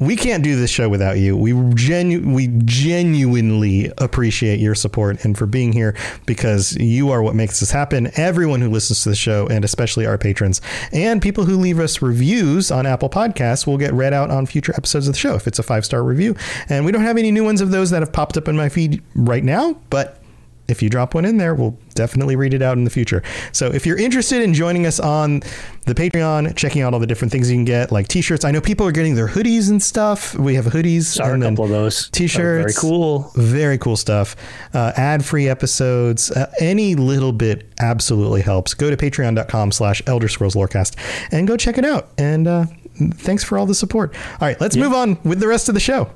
We 0.00 0.16
can't 0.16 0.42
do 0.42 0.56
this 0.56 0.70
show 0.70 0.88
without 0.88 1.18
you. 1.18 1.36
We, 1.36 1.52
genu- 1.74 2.32
we 2.32 2.48
genuinely 2.64 3.92
appreciate 3.98 4.58
your 4.58 4.74
support 4.74 5.22
and 5.24 5.36
for 5.36 5.44
being 5.44 5.74
here 5.74 5.94
because 6.24 6.76
you 6.78 7.10
are 7.10 7.22
what 7.22 7.34
makes 7.34 7.60
this 7.60 7.70
happen. 7.72 8.10
Everyone 8.16 8.62
who 8.62 8.70
listens 8.70 9.02
to 9.02 9.10
the 9.10 9.16
show, 9.16 9.46
and 9.48 9.66
especially 9.66 10.06
our 10.06 10.16
patrons, 10.16 10.62
and 10.92 11.20
people 11.20 11.44
who 11.44 11.57
leave 11.60 11.78
us 11.78 12.00
reviews 12.02 12.70
on 12.70 12.86
Apple 12.86 13.10
Podcasts 13.10 13.66
will 13.66 13.78
get 13.78 13.92
read 13.92 14.12
out 14.12 14.30
on 14.30 14.46
future 14.46 14.72
episodes 14.76 15.08
of 15.08 15.14
the 15.14 15.18
show 15.18 15.34
if 15.34 15.46
it's 15.46 15.58
a 15.58 15.62
five 15.62 15.84
star 15.84 16.02
review. 16.02 16.34
And 16.68 16.84
we 16.84 16.92
don't 16.92 17.02
have 17.02 17.16
any 17.16 17.30
new 17.30 17.44
ones 17.44 17.60
of 17.60 17.70
those 17.70 17.90
that 17.90 18.02
have 18.02 18.12
popped 18.12 18.36
up 18.36 18.48
in 18.48 18.56
my 18.56 18.68
feed 18.68 19.02
right 19.14 19.44
now, 19.44 19.80
but 19.90 20.22
if 20.68 20.82
you 20.82 20.90
drop 20.90 21.14
one 21.14 21.24
in 21.24 21.38
there, 21.38 21.54
we'll 21.54 21.78
definitely 21.94 22.36
read 22.36 22.54
it 22.54 22.62
out 22.62 22.76
in 22.76 22.84
the 22.84 22.90
future. 22.90 23.22
So 23.52 23.72
if 23.72 23.86
you're 23.86 23.98
interested 23.98 24.42
in 24.42 24.54
joining 24.54 24.86
us 24.86 25.00
on 25.00 25.40
the 25.86 25.94
Patreon, 25.94 26.54
checking 26.56 26.82
out 26.82 26.92
all 26.92 27.00
the 27.00 27.06
different 27.06 27.32
things 27.32 27.50
you 27.50 27.56
can 27.56 27.64
get, 27.64 27.90
like 27.90 28.08
t-shirts. 28.08 28.44
I 28.44 28.50
know 28.50 28.60
people 28.60 28.86
are 28.86 28.92
getting 28.92 29.14
their 29.14 29.28
hoodies 29.28 29.70
and 29.70 29.82
stuff. 29.82 30.34
We 30.34 30.54
have 30.54 30.66
hoodies. 30.66 31.04
Saw 31.04 31.24
a 31.24 31.32
and 31.32 31.42
then 31.42 31.54
couple 31.54 31.64
of 31.64 31.70
those. 31.70 32.10
T-shirts. 32.10 32.74
Very 32.74 32.90
cool. 32.90 33.32
Very 33.34 33.78
cool 33.78 33.96
stuff. 33.96 34.36
Uh, 34.74 34.92
ad-free 34.96 35.48
episodes. 35.48 36.30
Uh, 36.30 36.52
any 36.60 36.94
little 36.94 37.32
bit 37.32 37.72
absolutely 37.80 38.42
helps. 38.42 38.74
Go 38.74 38.90
to 38.90 38.96
patreon.com 38.96 39.72
slash 39.72 40.02
Elder 40.06 40.28
Scrolls 40.28 40.54
Lorecast 40.54 40.96
and 41.32 41.48
go 41.48 41.56
check 41.56 41.78
it 41.78 41.84
out. 41.84 42.10
And 42.18 42.46
uh, 42.46 42.66
thanks 43.14 43.42
for 43.42 43.56
all 43.56 43.66
the 43.66 43.74
support. 43.74 44.14
All 44.32 44.48
right, 44.48 44.60
let's 44.60 44.76
move 44.76 44.92
on 44.92 45.18
with 45.24 45.40
the 45.40 45.48
rest 45.48 45.68
of 45.68 45.74
the 45.74 45.80
show. 45.80 46.12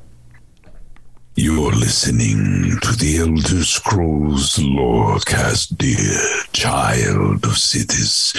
You're 1.35 1.73
listening 1.73 2.79
to 2.83 2.93
the 2.93 3.17
Elder 3.21 3.65
Scrolls 3.65 4.57
Lorecast, 4.57 5.79
dear 5.79 6.21
child 6.53 7.47
of 7.47 7.57
cities. 7.57 8.35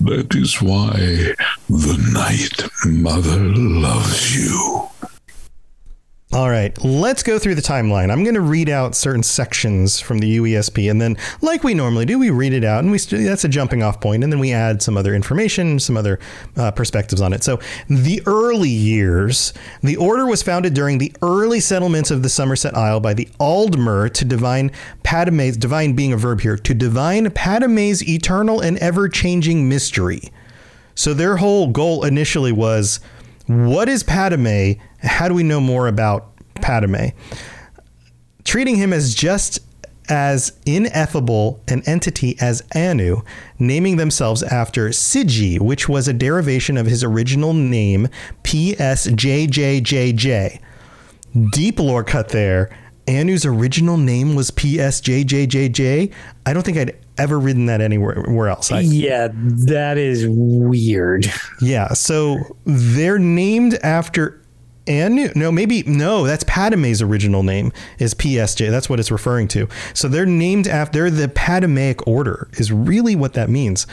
That 0.00 0.32
is 0.32 0.62
why 0.62 1.34
the 1.68 2.10
Night 2.12 2.70
Mother 2.86 3.40
loves 3.40 4.36
you. 4.36 4.88
All 6.32 6.50
right, 6.50 6.76
let's 6.84 7.22
go 7.22 7.38
through 7.38 7.54
the 7.54 7.62
timeline. 7.62 8.10
I'm 8.10 8.24
going 8.24 8.34
to 8.34 8.40
read 8.40 8.68
out 8.68 8.96
certain 8.96 9.22
sections 9.22 10.00
from 10.00 10.18
the 10.18 10.38
UESP, 10.38 10.90
and 10.90 11.00
then, 11.00 11.16
like 11.40 11.62
we 11.62 11.72
normally 11.72 12.04
do, 12.04 12.18
we 12.18 12.30
read 12.30 12.52
it 12.52 12.64
out, 12.64 12.82
and 12.82 12.90
we 12.90 12.98
that's 12.98 13.44
a 13.44 13.48
jumping 13.48 13.84
off 13.84 14.00
point, 14.00 14.24
and 14.24 14.32
then 14.32 14.40
we 14.40 14.52
add 14.52 14.82
some 14.82 14.96
other 14.96 15.14
information, 15.14 15.78
some 15.78 15.96
other 15.96 16.18
uh, 16.56 16.72
perspectives 16.72 17.20
on 17.20 17.32
it. 17.32 17.44
So, 17.44 17.60
the 17.88 18.22
early 18.26 18.68
years, 18.68 19.54
the 19.84 19.96
order 19.96 20.26
was 20.26 20.42
founded 20.42 20.74
during 20.74 20.98
the 20.98 21.14
early 21.22 21.60
settlements 21.60 22.10
of 22.10 22.24
the 22.24 22.28
Summerset 22.28 22.74
Isle 22.74 22.98
by 22.98 23.14
the 23.14 23.28
Aldmer 23.38 24.12
to 24.12 24.24
divine 24.24 24.72
Padhome's, 25.04 25.56
divine 25.56 25.92
being 25.92 26.12
a 26.12 26.16
verb 26.16 26.40
here, 26.40 26.56
to 26.56 26.74
divine 26.74 27.26
Padhome's 27.30 28.06
eternal 28.06 28.60
and 28.60 28.78
ever-changing 28.78 29.68
mystery. 29.68 30.32
So, 30.96 31.14
their 31.14 31.36
whole 31.36 31.68
goal 31.68 32.04
initially 32.04 32.52
was 32.52 32.98
what 33.46 33.88
is 33.88 34.02
Padhome? 34.02 34.80
How 35.06 35.28
do 35.28 35.34
we 35.34 35.42
know 35.42 35.60
more 35.60 35.88
about 35.88 36.36
Padhome? 36.56 37.14
Treating 38.44 38.76
him 38.76 38.92
as 38.92 39.14
just 39.14 39.60
as 40.08 40.52
ineffable 40.66 41.60
an 41.66 41.82
entity 41.86 42.36
as 42.40 42.62
Anu, 42.74 43.22
naming 43.58 43.96
themselves 43.96 44.42
after 44.44 44.90
Siji, 44.90 45.58
which 45.60 45.88
was 45.88 46.06
a 46.06 46.12
derivation 46.12 46.76
of 46.76 46.86
his 46.86 47.02
original 47.02 47.52
name, 47.52 48.06
PSJJJJ. 48.44 49.80
Deep 51.50 51.78
lore 51.80 52.04
cut 52.04 52.28
there. 52.28 52.70
Anu's 53.08 53.44
original 53.44 53.96
name 53.96 54.34
was 54.34 54.50
PSJJJJ. 54.52 56.12
I 56.44 56.52
don't 56.52 56.64
think 56.64 56.78
I'd 56.78 56.96
ever 57.18 57.38
written 57.38 57.66
that 57.66 57.80
anywhere 57.80 58.48
else. 58.48 58.72
I, 58.72 58.80
yeah, 58.80 59.28
that 59.32 59.96
is 59.98 60.26
weird. 60.28 61.26
Yeah, 61.60 61.88
so 61.94 62.38
they're 62.64 63.18
named 63.18 63.74
after 63.82 64.40
Anu. 64.88 65.30
No, 65.34 65.50
maybe 65.50 65.82
no. 65.84 66.26
That's 66.26 66.44
Padhome's 66.44 67.02
original 67.02 67.42
name 67.42 67.72
is 67.98 68.14
PSJ. 68.14 68.70
That's 68.70 68.88
what 68.88 69.00
it's 69.00 69.10
referring 69.10 69.48
to. 69.48 69.68
So 69.94 70.08
they're 70.08 70.26
named 70.26 70.66
after 70.66 71.10
the 71.10 71.28
Padmaic 71.28 72.06
order. 72.06 72.48
Is 72.54 72.72
really 72.72 73.16
what 73.16 73.34
that 73.34 73.50
means. 73.50 73.86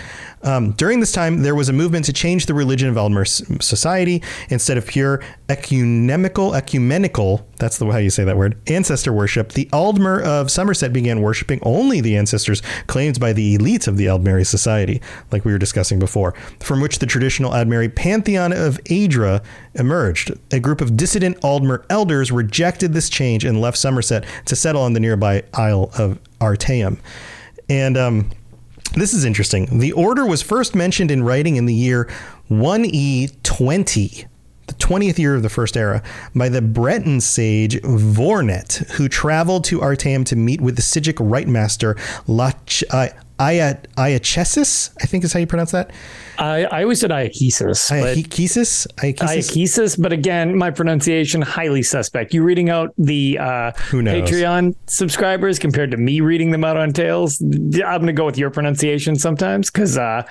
Um, 0.44 0.72
during 0.74 1.00
this 1.00 1.12
time, 1.12 1.42
there 1.42 1.56
was 1.56 1.70
a 1.70 1.74
movement 1.74 2.06
to 2.06 2.14
change 2.14 2.46
the 2.46 2.54
religion 2.54 2.90
of 2.90 2.96
Aldmer 2.96 3.26
society 3.64 4.22
instead 4.50 4.78
of 4.78 4.86
pure 4.86 5.22
ecumenical, 5.50 6.54
ecumenical. 6.54 7.48
That's 7.58 7.78
the 7.78 7.86
how 7.86 7.98
you 7.98 8.10
say 8.10 8.26
that 8.26 8.38
word. 8.38 8.58
Ancestor 8.68 9.14
worship. 9.14 9.54
The 9.54 9.66
Aldmer 9.68 10.22
of 10.22 10.48
Summerset 10.48 10.92
began 10.92 11.22
worshiping 11.22 11.60
only 11.64 12.02
the 12.02 12.18
ancestors 12.18 12.62
claimed 12.88 13.20
by 13.20 13.32
the 13.32 13.58
elites 13.58 13.88
of 13.88 13.98
the 13.98 14.08
Aldmeri 14.08 14.46
society, 14.46 15.02
like 15.32 15.46
we 15.46 15.54
were 15.54 15.58
discussing 15.58 16.00
before, 16.00 16.34
from 16.60 16.82
which 16.82 17.00
the 17.00 17.06
traditional 17.06 17.52
Aldmeri 17.52 17.94
pantheon 17.94 18.52
of 18.52 18.84
Aedra 18.86 19.44
emerged. 19.76 20.34
A 20.52 20.60
group 20.60 20.82
of 20.84 20.96
dissident 20.96 21.40
Aldmer 21.42 21.84
elders 21.90 22.32
rejected 22.32 22.94
this 22.94 23.10
change 23.10 23.44
and 23.44 23.60
left 23.60 23.78
Summerset 23.78 24.26
to 24.46 24.56
settle 24.56 24.84
on 24.84 24.94
the 24.94 25.00
nearby 25.00 25.44
Isle 25.56 25.90
of 25.98 26.20
Artaeum. 26.40 27.00
And 27.70 27.98
um, 27.98 28.30
this 28.96 29.14
is 29.14 29.26
interesting. 29.26 29.80
The 29.80 29.94
order 29.94 30.26
was 30.26 30.44
first 30.44 30.76
mentioned 30.76 31.10
in 31.10 31.24
writing 31.24 31.56
in 31.56 31.66
the 31.66 31.74
year 31.74 32.08
1E20, 32.52 34.26
the 34.68 34.74
20th 34.74 35.18
year 35.18 35.36
of 35.36 35.42
the 35.42 35.50
First 35.50 35.76
Era, 35.76 36.04
by 36.36 36.50
the 36.50 36.62
Breton 36.62 37.22
sage 37.22 37.82
Vornet, 37.82 38.86
who 38.92 39.08
traveled 39.08 39.64
to 39.66 39.80
Artaeum 39.80 40.26
to 40.26 40.36
meet 40.36 40.62
with 40.62 40.76
the 40.76 40.82
Psijic 40.82 41.18
Rite 41.20 41.48
Master 41.48 41.96
Lach- 42.28 42.84
uh, 42.92 43.08
Iachesis, 43.44 44.96
I 45.02 45.06
think 45.06 45.24
is 45.24 45.34
how 45.34 45.40
you 45.40 45.48
pronounce 45.48 45.72
that. 45.72 45.92
I, 46.38 46.64
I 46.66 46.84
always 46.84 47.00
said 47.00 47.12
Iachesis. 47.12 47.92
Iachesis? 47.92 48.88
Iachesis? 48.98 50.02
but 50.02 50.12
again, 50.14 50.58
my 50.58 50.72
pronunciation 50.72 51.42
highly 51.42 51.84
suspect. 51.84 52.34
You 52.34 52.44
reading 52.44 52.70
out 52.70 52.94
the 52.98 53.38
uh, 53.40 53.72
Patreon 53.74 54.76
subscribers 54.88 55.60
compared 55.60 55.92
to 55.92 55.98
me 55.98 56.22
reading 56.22 56.52
them 56.52 56.64
out 56.64 56.78
on 56.78 56.94
Tales. 56.94 57.42
I'm 57.42 57.80
going 57.80 58.08
to 58.08 58.14
go 58.14 58.26
with 58.26 58.38
your 58.38 58.50
pronunciation 58.50 59.16
sometimes 59.16 59.70
because 59.70 59.98
uh, 59.98 60.24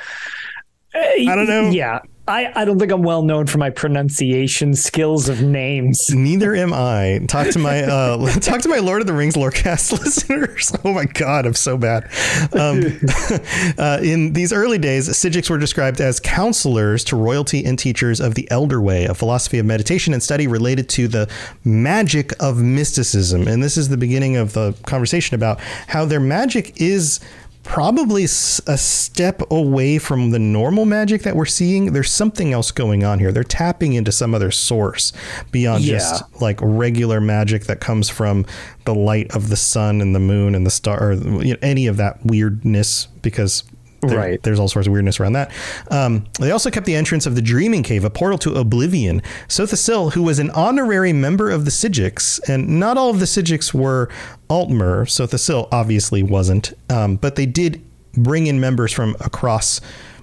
I 0.94 1.34
don't 1.34 1.46
know. 1.46 1.70
Yeah, 1.70 2.00
I, 2.28 2.52
I 2.54 2.64
don't 2.64 2.78
think 2.78 2.92
I'm 2.92 3.02
well 3.02 3.22
known 3.22 3.46
for 3.46 3.58
my 3.58 3.70
pronunciation 3.70 4.76
skills 4.76 5.28
of 5.28 5.42
names. 5.42 6.08
Neither 6.08 6.54
am 6.54 6.72
I. 6.72 7.20
Talk 7.26 7.48
to 7.48 7.58
my 7.58 7.82
uh, 7.82 8.30
talk 8.40 8.60
to 8.60 8.68
my 8.68 8.78
Lord 8.78 9.00
of 9.00 9.08
the 9.08 9.12
Rings 9.12 9.34
lorecast 9.34 9.90
listeners. 10.04 10.72
Oh 10.84 10.92
my 10.92 11.04
god, 11.04 11.46
I'm 11.46 11.54
so 11.54 11.76
bad. 11.76 12.04
Um, 12.52 13.00
uh, 13.78 13.98
in 14.02 14.34
these 14.34 14.52
early 14.52 14.78
days, 14.78 15.08
Psijics 15.08 15.50
were 15.50 15.58
described 15.58 16.00
as 16.00 16.20
counselors 16.20 17.02
to 17.04 17.16
royalty 17.16 17.64
and 17.64 17.76
teachers 17.76 18.20
of 18.20 18.36
the 18.36 18.48
Elder 18.52 18.80
Way, 18.80 19.06
a 19.06 19.14
philosophy 19.14 19.58
of 19.58 19.66
meditation 19.66 20.14
and 20.14 20.22
study 20.22 20.46
related 20.46 20.88
to 20.90 21.08
the 21.08 21.28
magic 21.64 22.32
of 22.40 22.62
mysticism. 22.62 23.48
And 23.48 23.64
this 23.64 23.76
is 23.76 23.88
the 23.88 23.96
beginning 23.96 24.36
of 24.36 24.52
the 24.52 24.74
conversation 24.86 25.34
about 25.34 25.58
how 25.88 26.04
their 26.04 26.20
magic 26.20 26.80
is 26.80 27.18
probably 27.62 28.24
a 28.24 28.28
step 28.28 29.42
away 29.50 29.98
from 29.98 30.30
the 30.30 30.38
normal 30.38 30.84
magic 30.84 31.22
that 31.22 31.36
we're 31.36 31.46
seeing. 31.46 31.92
There's 31.92 32.10
something 32.10 32.52
else 32.52 32.70
going 32.70 33.04
on 33.04 33.18
here. 33.18 33.32
They're 33.32 33.44
tapping 33.44 33.92
into 33.92 34.12
some 34.12 34.34
other 34.34 34.50
source 34.50 35.12
beyond 35.50 35.84
yeah. 35.84 35.98
just 35.98 36.24
like 36.40 36.58
regular 36.62 37.20
magic 37.20 37.64
that 37.64 37.80
comes 37.80 38.08
from 38.08 38.46
the 38.84 38.94
light 38.94 39.34
of 39.34 39.48
the 39.48 39.56
sun 39.56 40.00
and 40.00 40.14
the 40.14 40.20
moon 40.20 40.54
and 40.54 40.66
the 40.66 40.70
star, 40.70 41.10
or 41.10 41.12
you 41.14 41.52
know, 41.52 41.58
any 41.62 41.86
of 41.86 41.96
that 41.98 42.24
weirdness 42.24 43.06
because 43.22 43.64
there, 44.02 44.18
right. 44.18 44.42
There's 44.42 44.58
all 44.58 44.68
sorts 44.68 44.88
of 44.88 44.92
weirdness 44.92 45.20
around 45.20 45.34
that. 45.34 45.52
Um, 45.90 46.26
they 46.40 46.50
also 46.50 46.70
kept 46.70 46.86
the 46.86 46.94
entrance 46.94 47.26
of 47.26 47.34
the 47.34 47.42
Dreaming 47.42 47.82
Cave, 47.82 48.04
a 48.04 48.10
portal 48.10 48.38
to 48.38 48.54
oblivion. 48.54 49.22
Sotha 49.48 49.76
Sil, 49.78 50.10
who 50.10 50.22
was 50.22 50.38
an 50.38 50.50
honorary 50.50 51.12
member 51.12 51.50
of 51.50 51.64
the 51.64 51.70
Psijics, 51.70 52.40
and 52.48 52.80
not 52.80 52.98
all 52.98 53.10
of 53.10 53.20
the 53.20 53.26
Psijics 53.26 53.72
were 53.72 54.08
Altmer. 54.50 55.08
Sotha 55.08 55.38
Sil 55.38 55.68
obviously 55.70 56.22
wasn't, 56.22 56.72
um, 56.90 57.16
but 57.16 57.36
they 57.36 57.46
did 57.46 57.82
bring 58.14 58.46
in 58.46 58.60
members 58.60 58.92
from 58.92 59.16
across 59.20 59.80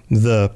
the 0.10 0.52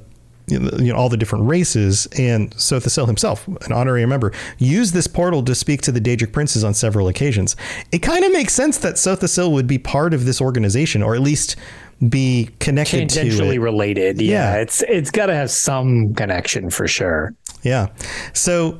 you 0.47 0.59
know, 0.59 0.95
all 0.95 1.09
the 1.09 1.17
different 1.17 1.47
races, 1.47 2.05
and 2.17 2.51
Sotha 2.51 2.89
Sil 2.91 3.07
himself, 3.07 3.47
an 3.47 3.71
honorary 3.71 4.05
member, 4.05 4.33
used 4.57 4.93
this 4.93 5.07
portal 5.07 5.43
to 5.43 5.55
speak 5.55 5.81
to 5.83 5.91
the 5.91 6.01
Daedric 6.01 6.33
princes 6.33 6.63
on 6.63 6.73
several 6.73 7.07
occasions. 7.07 7.55
It 7.91 7.99
kind 7.99 8.25
of 8.25 8.33
makes 8.33 8.53
sense 8.53 8.77
that 8.79 8.95
Sotha 8.95 9.29
Sil 9.31 9.53
would 9.53 9.67
be 9.67 9.77
part 9.77 10.13
of 10.13 10.25
this 10.25 10.41
organization, 10.41 11.01
or 11.01 11.15
at 11.15 11.21
least 11.21 11.55
be 12.09 12.49
connected 12.59 13.09
tangentially 13.09 13.53
to 13.53 13.61
related. 13.61 14.21
Yeah, 14.21 14.55
yeah. 14.55 14.61
it's 14.61 14.81
it's 14.83 15.11
got 15.11 15.27
to 15.27 15.35
have 15.35 15.51
some 15.51 16.13
connection 16.13 16.69
for 16.69 16.87
sure. 16.87 17.33
Yeah. 17.63 17.87
So 18.33 18.79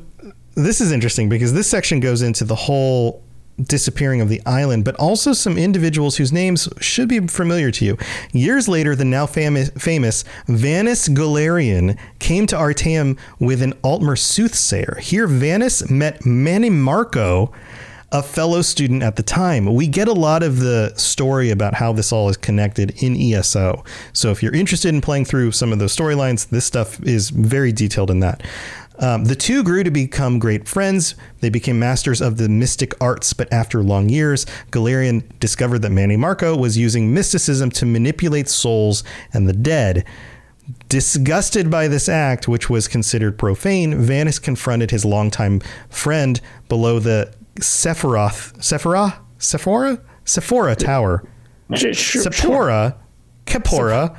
this 0.55 0.81
is 0.81 0.91
interesting 0.91 1.29
because 1.29 1.53
this 1.53 1.69
section 1.69 1.99
goes 1.99 2.21
into 2.21 2.43
the 2.43 2.55
whole 2.55 3.23
disappearing 3.62 4.21
of 4.21 4.29
the 4.29 4.41
island, 4.45 4.83
but 4.83 4.95
also 4.95 5.33
some 5.33 5.57
individuals 5.57 6.17
whose 6.17 6.31
names 6.31 6.67
should 6.79 7.07
be 7.07 7.27
familiar 7.27 7.71
to 7.71 7.86
you. 7.86 7.97
Years 8.31 8.67
later, 8.67 8.95
the 8.95 9.05
now 9.05 9.25
famous, 9.25 9.69
famous 9.71 10.23
Vanus 10.47 11.07
Galerion 11.07 11.97
came 12.19 12.47
to 12.47 12.55
Artaeum 12.55 13.17
with 13.39 13.62
an 13.62 13.73
Altmer 13.83 14.17
soothsayer. 14.17 14.97
Here, 15.01 15.27
Vanus 15.27 15.89
met 15.89 16.21
Mannimarco 16.21 17.53
a 18.13 18.21
fellow 18.21 18.62
student 18.62 19.02
at 19.02 19.15
the 19.15 19.23
time. 19.23 19.65
We 19.73 19.88
get 19.88 20.08
a 20.08 20.13
lot 20.13 20.43
of 20.43 20.60
the 20.60 20.93
story 20.95 21.49
about 21.49 21.73
how 21.73 21.91
this 21.91 22.12
all 22.12 22.30
is 22.30 22.38
connected 22.38 23.04
in 23.04 23.19
ESO. 23.19 23.84
So 24.13 24.30
if 24.30 24.43
you're 24.43 24.54
interested 24.56 24.89
in 24.89 25.02
playing 25.02 25.26
through 25.26 25.52
some 25.52 25.73
of 25.73 25.80
those 25.80 25.95
storylines, 25.95 26.47
this 26.49 26.63
stuff 26.63 27.02
is 27.02 27.32
very 27.32 27.71
detailed 27.71 28.12
in 28.12 28.19
that. 28.19 28.43
Um, 28.99 29.26
the 29.26 29.36
two 29.36 29.63
grew 29.63 29.84
to 29.84 29.89
become 29.89 30.38
great 30.38 30.67
friends. 30.67 31.15
They 31.39 31.49
became 31.49 31.80
masters 31.80 32.21
of 32.21 32.38
the 32.38 32.47
mystic 32.47 32.93
arts, 33.02 33.34
but 33.34 33.52
after 33.52 33.82
long 33.82 34.10
years, 34.10 34.45
Galerion 34.69 35.23
discovered 35.39 35.80
that 35.80 35.91
Mannimarco 35.91 36.58
was 36.58 36.78
using 36.78 37.12
mysticism 37.12 37.71
to 37.71 37.88
manipulate 37.88 38.47
souls 38.47 39.04
and 39.34 39.49
the 39.49 39.54
dead. 39.54 40.06
Disgusted 40.88 41.71
by 41.71 41.88
this 41.88 42.08
act, 42.08 42.47
which 42.47 42.69
was 42.69 42.88
considered 42.88 43.39
profane, 43.39 43.99
Vanus 43.99 44.38
confronted 44.38 44.91
his 44.91 45.04
longtime 45.04 45.60
friend 45.89 46.39
below 46.69 46.99
the 46.99 47.34
Sephiroth, 47.56 48.62
Sephora, 48.63 49.20
Sephora, 49.38 50.02
Sephora 50.26 50.76
Tower. 50.76 51.24
Sh- 51.74 51.80
sure, 51.80 51.94
sure. 51.94 52.22
Sephora, 52.24 52.98
Kapora, 53.46 54.16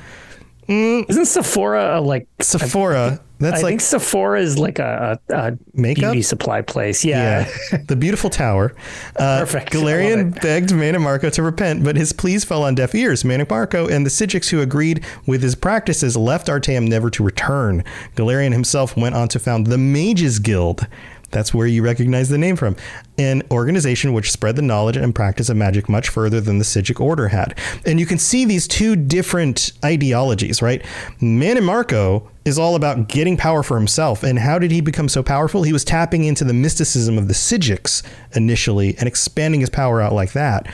Isn't 0.69 1.27
Sephora 1.27 1.99
a, 1.99 2.01
like? 2.01 2.27
Sephora. 2.41 3.21
That's 3.41 3.59
I 3.59 3.63
like 3.63 3.71
think 3.73 3.81
Sephora 3.81 4.41
is 4.41 4.59
like 4.59 4.79
a, 4.79 5.21
a, 5.29 5.35
a 5.35 5.59
Makeup? 5.75 6.13
beauty 6.13 6.23
supply 6.23 6.63
place. 6.63 7.05
Yeah. 7.05 7.51
Yeah, 7.73 7.79
the 7.89 7.97
beautiful 7.97 8.31
tower. 8.31 8.75
Uh, 9.17 9.41
Perfect. 9.41 9.73
Galerion 9.73 10.41
begged 10.41 10.71
Mannimarco 10.71 11.33
to 11.33 11.43
repent, 11.43 11.83
but 11.85 11.97
his 11.97 12.13
pleas 12.13 12.45
fell 12.45 12.63
on 12.63 12.77
deaf 12.77 12.95
ears. 12.95 13.25
Mannimarco 13.25 13.91
and 13.91 14.07
the 14.07 14.11
Psijics 14.11 14.51
who 14.51 14.61
agreed 14.61 15.05
with 15.27 15.43
his 15.43 15.57
practices 15.57 16.17
left 16.17 16.47
Artaeum 16.47 16.87
never 16.89 17.11
to 17.11 17.25
return. 17.25 17.83
Galerion 18.15 18.53
himself 18.53 18.97
went 18.97 19.17
on 19.17 19.27
to 19.29 19.41
found 19.41 19.67
the 19.67 19.79
Mages 19.79 20.39
Guild. 20.39 20.87
That's 21.35 21.53
where 21.53 21.67
you 21.67 21.83
recognize 21.83 22.31
the 22.31 22.39
name 22.39 22.57
from. 22.57 22.77
An 23.19 23.43
organization 23.51 24.15
which 24.15 24.31
spread 24.31 24.57
the 24.57 24.63
knowledge 24.63 24.97
and 24.97 25.15
practice 25.15 25.51
of 25.51 25.57
magic 25.57 25.89
much 25.89 26.09
further 26.09 26.41
than 26.41 26.59
the 26.59 26.65
Psijic 26.65 27.01
Order 27.01 27.29
had. 27.29 27.59
And 27.85 28.01
you 28.01 28.07
can 28.07 28.19
see 28.19 28.47
these 28.47 28.67
two 28.67 28.97
different 28.97 29.73
ideologies, 29.85 30.63
right? 30.63 30.83
Mannimarco 31.21 32.27
is 32.45 32.59
all 32.59 32.77
about 32.77 33.09
getting 33.09 33.37
power 33.37 33.63
for 33.63 33.77
himself. 33.77 34.23
And 34.23 34.39
how 34.39 34.59
did 34.59 34.71
he 34.71 34.81
become 34.81 35.09
so 35.09 35.23
powerful? 35.23 35.63
He 35.63 35.73
was 35.73 35.85
tapping 35.85 36.25
into 36.25 36.45
the 36.45 36.55
mysticism 36.55 37.19
of 37.19 37.29
the 37.29 37.35
Psijics 37.35 38.03
initially 38.35 38.97
and 38.99 39.09
expanding 39.09 39.61
his 39.61 39.71
power 39.71 40.01
out 40.01 40.13
like 40.13 40.33
that. 40.33 40.67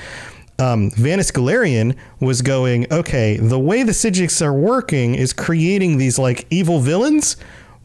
Um, 0.59 0.91
Vanus 0.91 1.31
Galerion 1.31 1.97
was 2.21 2.43
going, 2.43 2.87
okay, 2.93 3.39
the 3.39 3.59
way 3.59 3.83
the 3.83 3.93
Psijics 3.93 4.43
are 4.43 4.53
working 4.53 5.15
is 5.15 5.33
creating 5.33 5.97
these 5.97 6.19
like 6.19 6.47
evil 6.51 6.81
villains. 6.81 7.37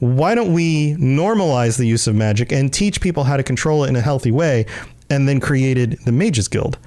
Why 0.06 0.36
don't 0.36 0.54
we 0.54 0.94
normalize 0.94 1.78
the 1.78 1.88
use 1.88 2.06
of 2.08 2.16
magic 2.16 2.52
and 2.52 2.72
teach 2.72 3.02
people 3.02 3.24
how 3.24 3.38
to 3.38 3.44
control 3.44 3.84
it 3.84 3.90
in 3.90 3.96
a 3.96 4.02
healthy 4.02 4.32
way? 4.32 4.66
And 5.10 5.28
then 5.28 5.40
created 5.40 6.00
the 6.06 6.12
Mages 6.12 6.48
Guild. 6.48 6.78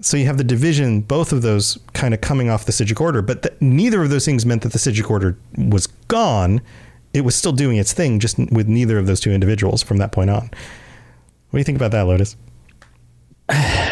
So 0.00 0.16
you 0.16 0.26
have 0.26 0.38
the 0.38 0.44
division, 0.44 1.00
both 1.00 1.32
of 1.32 1.42
those 1.42 1.78
kind 1.92 2.12
of 2.12 2.20
coming 2.20 2.50
off 2.50 2.64
the 2.64 2.72
Psijic 2.72 3.00
Order, 3.00 3.22
but 3.22 3.42
th- 3.42 3.54
neither 3.60 4.02
of 4.02 4.10
those 4.10 4.24
things 4.24 4.44
meant 4.44 4.62
that 4.62 4.72
the 4.72 4.78
Psijic 4.78 5.08
Order 5.10 5.38
was 5.56 5.86
gone. 6.08 6.60
It 7.14 7.22
was 7.22 7.34
still 7.34 7.52
doing 7.52 7.76
its 7.76 7.92
thing, 7.92 8.18
just 8.18 8.38
with 8.38 8.66
neither 8.66 8.98
of 8.98 9.06
those 9.06 9.20
two 9.20 9.30
individuals 9.30 9.82
from 9.82 9.98
that 9.98 10.12
point 10.12 10.30
on. 10.30 10.50
What 11.50 11.52
do 11.52 11.58
you 11.58 11.64
think 11.64 11.76
about 11.76 11.92
that, 11.92 12.02
Lotus? 12.02 12.36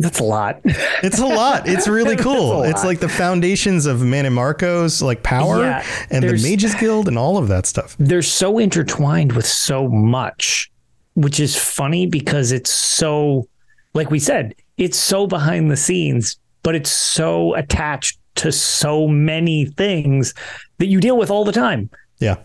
That's 0.00 0.18
a 0.18 0.24
lot. 0.24 0.60
It's 1.02 1.18
a 1.18 1.26
lot. 1.26 1.66
It's 1.66 1.88
really 1.88 2.16
cool. 2.16 2.62
It's 2.62 2.84
like 2.84 3.00
the 3.00 3.08
foundations 3.08 3.86
of 3.86 4.00
Mannimarco's 4.00 5.00
like 5.00 5.22
power 5.22 5.60
Yeah, 5.60 5.86
and 6.10 6.22
the 6.22 6.32
Mages 6.42 6.74
Guild 6.74 7.08
and 7.08 7.16
all 7.16 7.38
of 7.38 7.48
that 7.48 7.64
stuff. 7.64 7.96
They're 7.98 8.20
so 8.20 8.58
intertwined 8.58 9.32
with 9.32 9.46
so 9.46 9.88
much, 9.88 10.70
which 11.14 11.40
is 11.40 11.56
funny 11.56 12.06
because 12.06 12.52
it's 12.52 12.70
so, 12.70 13.48
like 13.94 14.10
we 14.10 14.18
said, 14.18 14.54
it's 14.76 14.98
so 14.98 15.26
behind 15.26 15.70
the 15.70 15.76
scenes, 15.76 16.38
but 16.62 16.74
it's 16.74 16.90
so 16.90 17.54
attached 17.54 18.18
to 18.36 18.52
so 18.52 19.08
many 19.08 19.66
things 19.66 20.34
that 20.78 20.86
you 20.86 21.00
deal 21.00 21.16
with 21.16 21.30
all 21.30 21.44
the 21.44 21.52
time. 21.52 21.88
Yeah. 22.18 22.36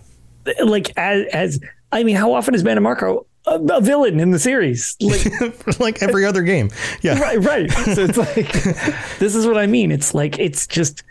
Like 0.63 0.91
as, 0.97 1.25
as 1.33 1.59
I 1.91 2.03
mean, 2.03 2.15
how 2.15 2.33
often 2.33 2.55
is 2.55 2.63
Man 2.63 2.77
and 2.77 2.83
a, 2.83 3.25
a 3.47 3.81
villain 3.81 4.19
in 4.19 4.31
the 4.31 4.39
series? 4.39 4.95
Like 5.01 5.79
like 5.79 6.01
every 6.03 6.25
other 6.25 6.41
game. 6.43 6.69
Yeah. 7.01 7.19
right 7.19 7.39
right 7.39 7.71
so 7.71 8.01
it's 8.03 8.17
like 8.17 8.51
this 9.19 9.35
is 9.35 9.45
what 9.45 9.57
i 9.57 9.67
mean 9.67 9.91
it's 9.91 10.13
like 10.13 10.39
it's 10.39 10.65
just 10.65 11.03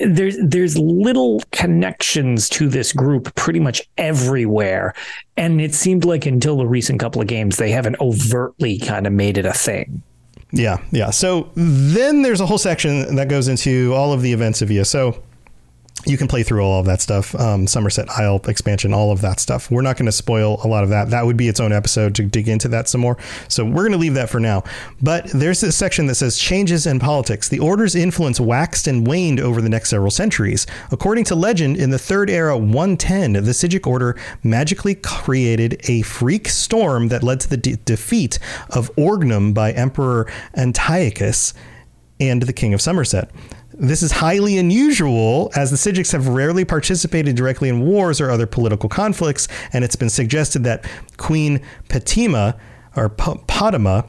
there's 0.00 0.36
there's 0.40 0.78
little 0.78 1.42
connections 1.50 2.48
to 2.50 2.68
this 2.68 2.92
group 2.92 3.34
pretty 3.34 3.58
much 3.58 3.82
everywhere 3.96 4.94
and 5.36 5.60
it 5.60 5.74
seemed 5.74 6.04
like 6.04 6.26
until 6.26 6.56
the 6.56 6.66
recent 6.66 7.00
couple 7.00 7.20
of 7.20 7.26
games 7.26 7.56
they 7.56 7.70
haven't 7.70 7.96
overtly 8.00 8.78
kind 8.78 9.06
of 9.06 9.12
made 9.12 9.36
it 9.38 9.44
a 9.46 9.52
thing 9.52 10.02
Yeah, 10.52 10.78
yeah. 10.92 11.10
So 11.10 11.50
then 11.54 12.22
there's 12.22 12.40
a 12.40 12.46
whole 12.46 12.58
section 12.58 13.16
that 13.16 13.28
goes 13.28 13.48
into 13.48 13.92
all 13.94 14.12
of 14.14 14.22
the 14.22 14.32
events 14.32 14.62
of 14.62 14.70
ESO. 14.70 15.20
You 16.06 16.16
can 16.16 16.28
play 16.28 16.42
through 16.42 16.60
all 16.60 16.80
of 16.80 16.86
that 16.86 17.00
stuff, 17.00 17.34
um, 17.34 17.66
Summerset 17.66 18.08
Isle 18.10 18.40
expansion, 18.46 18.94
all 18.94 19.10
of 19.10 19.20
that 19.22 19.40
stuff. 19.40 19.70
We're 19.70 19.82
not 19.82 19.96
going 19.96 20.06
to 20.06 20.12
spoil 20.12 20.60
a 20.62 20.68
lot 20.68 20.84
of 20.84 20.90
that. 20.90 21.10
That 21.10 21.26
would 21.26 21.36
be 21.36 21.48
its 21.48 21.60
own 21.60 21.72
episode 21.72 22.14
to 22.16 22.22
dig 22.24 22.48
into 22.48 22.68
that 22.68 22.88
some 22.88 23.00
more. 23.00 23.18
So 23.48 23.64
we're 23.64 23.82
going 23.82 23.92
to 23.92 23.98
leave 23.98 24.14
that 24.14 24.30
for 24.30 24.38
now. 24.38 24.62
But 25.02 25.26
there's 25.26 25.60
this 25.60 25.76
section 25.76 26.06
that 26.06 26.14
says 26.14 26.38
changes 26.38 26.86
in 26.86 27.00
politics. 27.00 27.48
The 27.48 27.58
order's 27.58 27.94
influence 27.94 28.38
waxed 28.38 28.86
and 28.86 29.06
waned 29.06 29.40
over 29.40 29.60
the 29.60 29.68
next 29.68 29.90
several 29.90 30.10
centuries. 30.10 30.66
According 30.92 31.24
to 31.24 31.34
legend, 31.34 31.76
in 31.76 31.90
the 31.90 31.98
Third 31.98 32.30
Era 32.30 32.56
110, 32.56 33.32
the 33.32 33.40
Psijic 33.52 33.86
Order 33.86 34.16
magically 34.42 34.94
created 34.94 35.80
a 35.88 36.02
freak 36.02 36.48
storm 36.48 37.08
that 37.08 37.22
led 37.22 37.40
to 37.40 37.50
the 37.50 37.56
de- 37.56 37.76
defeat 37.76 38.38
of 38.70 38.94
Orgnum 38.96 39.52
by 39.52 39.72
Emperor 39.72 40.30
Antiochus 40.56 41.54
and 42.20 42.42
the 42.42 42.52
King 42.52 42.74
of 42.74 42.80
Summerset. 42.80 43.30
This 43.74 44.02
is 44.02 44.12
highly 44.12 44.58
unusual 44.58 45.52
as 45.54 45.70
the 45.70 45.76
Psijics 45.76 46.12
have 46.12 46.26
rarely 46.28 46.64
participated 46.64 47.36
directly 47.36 47.68
in 47.68 47.80
wars 47.80 48.20
or 48.20 48.30
other 48.30 48.46
political 48.46 48.88
conflicts, 48.88 49.46
and 49.72 49.84
it's 49.84 49.96
been 49.96 50.10
suggested 50.10 50.64
that 50.64 50.84
Queen 51.16 51.60
Patima, 51.88 52.58
or 52.96 53.08
P- 53.08 53.40
Padma, 53.46 54.08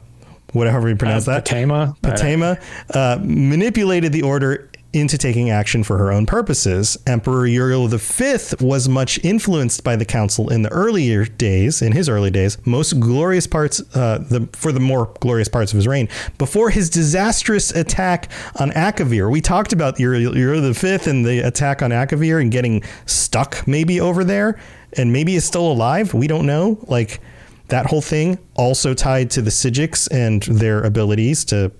whatever 0.52 0.88
you 0.88 0.96
pronounce 0.96 1.26
that, 1.26 1.44
Patama? 1.46 1.96
Patama, 2.00 2.60
uh, 2.94 3.18
manipulated 3.22 4.12
the 4.12 4.22
order 4.22 4.69
into 4.92 5.16
taking 5.16 5.50
action 5.50 5.84
for 5.84 5.98
her 5.98 6.10
own 6.10 6.26
purposes. 6.26 6.98
Emperor 7.06 7.46
Uriel 7.46 7.86
V 7.86 8.36
was 8.60 8.88
much 8.88 9.22
influenced 9.24 9.84
by 9.84 9.94
the 9.94 10.04
council 10.04 10.50
in 10.50 10.62
the 10.62 10.68
earlier 10.70 11.24
days, 11.24 11.80
in 11.80 11.92
his 11.92 12.08
early 12.08 12.30
days, 12.30 12.58
most 12.66 12.98
glorious 12.98 13.46
parts, 13.46 13.80
uh, 13.94 14.18
the 14.18 14.48
for 14.52 14.72
the 14.72 14.80
more 14.80 15.14
glorious 15.20 15.48
parts 15.48 15.72
of 15.72 15.76
his 15.76 15.86
reign, 15.86 16.08
before 16.38 16.70
his 16.70 16.90
disastrous 16.90 17.70
attack 17.70 18.30
on 18.58 18.70
Akavir. 18.72 19.30
We 19.30 19.40
talked 19.40 19.72
about 19.72 20.00
Uriel, 20.00 20.36
Uriel 20.36 20.72
V 20.72 20.98
and 21.08 21.24
the 21.24 21.40
attack 21.46 21.82
on 21.82 21.90
Akavir 21.90 22.40
and 22.40 22.50
getting 22.50 22.82
stuck 23.06 23.66
maybe 23.68 24.00
over 24.00 24.24
there, 24.24 24.58
and 24.94 25.12
maybe 25.12 25.36
is 25.36 25.44
still 25.44 25.70
alive. 25.70 26.14
We 26.14 26.26
don't 26.26 26.46
know. 26.46 26.78
Like 26.88 27.20
that 27.68 27.86
whole 27.86 28.02
thing 28.02 28.38
also 28.54 28.92
tied 28.94 29.30
to 29.30 29.42
the 29.42 29.50
Psijics 29.50 30.08
and 30.10 30.42
their 30.42 30.82
abilities 30.82 31.44
to 31.46 31.70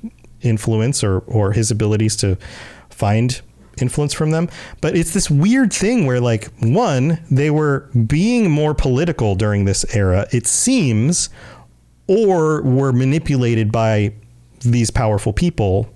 influence 0.43 1.03
or 1.03 1.19
or 1.21 1.53
his 1.53 1.71
abilities 1.71 2.17
to 2.17 2.39
find 3.01 3.41
influence 3.81 4.15
from 4.15 4.31
them. 4.31 4.49
But 4.81 4.97
it's 4.97 5.13
this 5.13 5.31
weird 5.31 5.73
thing 5.73 6.07
where 6.07 6.21
like 6.21 6.49
one 6.61 7.19
they 7.31 7.51
were 7.51 7.89
being 8.07 8.51
more 8.51 8.75
political 8.75 9.35
during 9.35 9.65
this 9.65 9.85
era 9.95 10.27
it 10.33 10.47
seems 10.47 11.31
or 12.07 12.63
were 12.63 12.93
manipulated 12.93 13.73
by 13.73 14.13
these 14.61 14.91
powerful 14.91 15.33
people. 15.33 15.89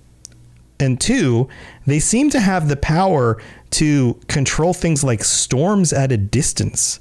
And 0.79 0.99
two 0.99 1.47
they 1.85 1.99
seem 1.99 2.29
to 2.31 2.39
have 2.39 2.67
the 2.67 2.75
power 2.75 3.41
to 3.71 4.19
control 4.27 4.73
things 4.73 5.03
like 5.03 5.23
storms 5.23 5.93
at 5.93 6.11
a 6.11 6.17
distance. 6.17 6.99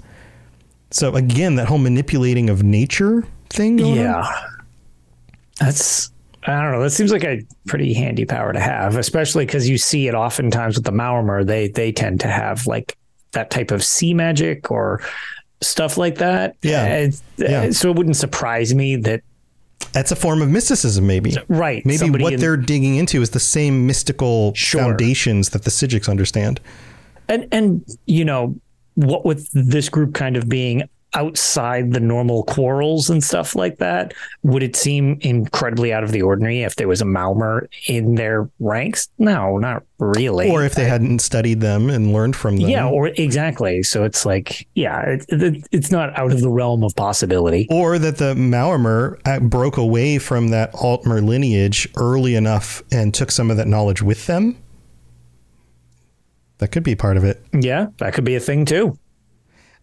So 0.90 1.14
again 1.16 1.56
that 1.56 1.68
whole 1.68 1.78
manipulating 1.78 2.50
of 2.50 2.62
nature 2.62 3.26
thing 3.50 3.76
going 3.76 3.92
on? 3.92 3.98
yeah. 3.98 4.40
That's 5.60 6.10
I 6.46 6.60
don't 6.62 6.72
know. 6.72 6.82
That 6.82 6.90
seems 6.90 7.10
like 7.10 7.24
a 7.24 7.40
pretty 7.66 7.94
handy 7.94 8.24
power 8.26 8.52
to 8.52 8.60
have, 8.60 8.96
especially 8.96 9.46
because 9.46 9.68
you 9.68 9.78
see 9.78 10.08
it 10.08 10.14
oftentimes 10.14 10.76
with 10.76 10.84
the 10.84 10.92
Maormer. 10.92 11.46
They 11.46 11.68
they 11.68 11.90
tend 11.92 12.20
to 12.20 12.28
have 12.28 12.66
like 12.66 12.96
that 13.32 13.50
type 13.50 13.70
of 13.70 13.82
sea 13.82 14.12
magic 14.14 14.70
or 14.70 15.00
stuff 15.62 15.96
like 15.96 16.16
that. 16.16 16.56
Yeah. 16.62 17.08
Uh, 17.08 17.16
Yeah. 17.38 17.70
So 17.70 17.90
it 17.90 17.96
wouldn't 17.96 18.16
surprise 18.16 18.74
me 18.74 18.96
that 18.96 19.22
that's 19.92 20.12
a 20.12 20.16
form 20.16 20.42
of 20.42 20.50
mysticism 20.50 21.06
maybe 21.06 21.36
right. 21.48 21.84
Maybe 21.86 22.10
what 22.10 22.34
in- 22.34 22.40
they're 22.40 22.56
digging 22.56 22.96
into 22.96 23.22
is 23.22 23.30
the 23.30 23.40
same 23.40 23.86
mystical 23.86 24.52
Sure. 24.54 24.80
foundations 24.82 25.50
that 25.50 25.62
the 25.64 25.70
Psijics 25.70 26.08
understand. 26.08 26.60
and 27.28 27.48
and 27.52 27.84
you 28.06 28.24
know 28.24 28.54
what 28.96 29.24
with 29.24 29.48
this 29.52 29.88
group 29.88 30.14
kind 30.14 30.36
of 30.36 30.48
being 30.48 30.82
outside 31.14 31.92
the 31.92 32.00
normal 32.00 32.42
quarrels 32.44 33.08
and 33.08 33.22
stuff 33.22 33.54
like 33.54 33.78
that 33.78 34.12
would 34.42 34.62
it 34.62 34.74
seem 34.76 35.16
incredibly 35.20 35.92
out 35.92 36.02
of 36.04 36.10
the 36.12 36.20
ordinary 36.22 36.62
if 36.62 36.76
there 36.76 36.88
was 36.88 37.00
a 37.00 37.04
Maormer 37.04 37.66
in 37.88 38.16
their 38.16 38.48
ranks 38.60 39.08
no 39.18 39.56
not 39.58 39.82
really 39.98 40.50
Or 40.50 40.64
if 40.64 40.74
they 40.74 40.84
hadn't 40.84 41.20
studied 41.20 41.60
them 41.60 41.88
and 41.88 42.12
learned 42.12 42.34
from 42.36 42.56
them. 42.56 42.68
yeah 42.68 42.86
or 42.88 43.08
exactly 43.08 43.82
so 43.82 44.04
it's 44.04 44.26
like 44.26 44.66
yeah 44.74 45.00
it, 45.02 45.24
it, 45.28 45.66
it's 45.72 45.90
not 45.90 46.16
out 46.18 46.32
of 46.32 46.40
the 46.40 46.50
realm 46.50 46.82
of 46.84 46.94
possibility 46.96 47.66
Or 47.70 47.98
that 47.98 48.18
the 48.18 48.34
Maormer 48.34 49.18
uh, 49.24 49.40
broke 49.40 49.76
away 49.76 50.18
from 50.18 50.48
that 50.48 50.72
Altmer 50.72 51.24
lineage 51.24 51.88
early 51.96 52.34
enough 52.34 52.82
and 52.90 53.14
took 53.14 53.30
some 53.30 53.50
of 53.50 53.56
that 53.58 53.68
knowledge 53.68 54.02
with 54.02 54.26
them. 54.26 54.56
That 56.58 56.68
could 56.68 56.82
be 56.84 56.94
part 56.94 57.16
of 57.16 57.24
it. 57.24 57.44
yeah 57.52 57.86
that 57.98 58.14
could 58.14 58.24
be 58.24 58.34
a 58.34 58.40
thing 58.40 58.64
too 58.64 58.98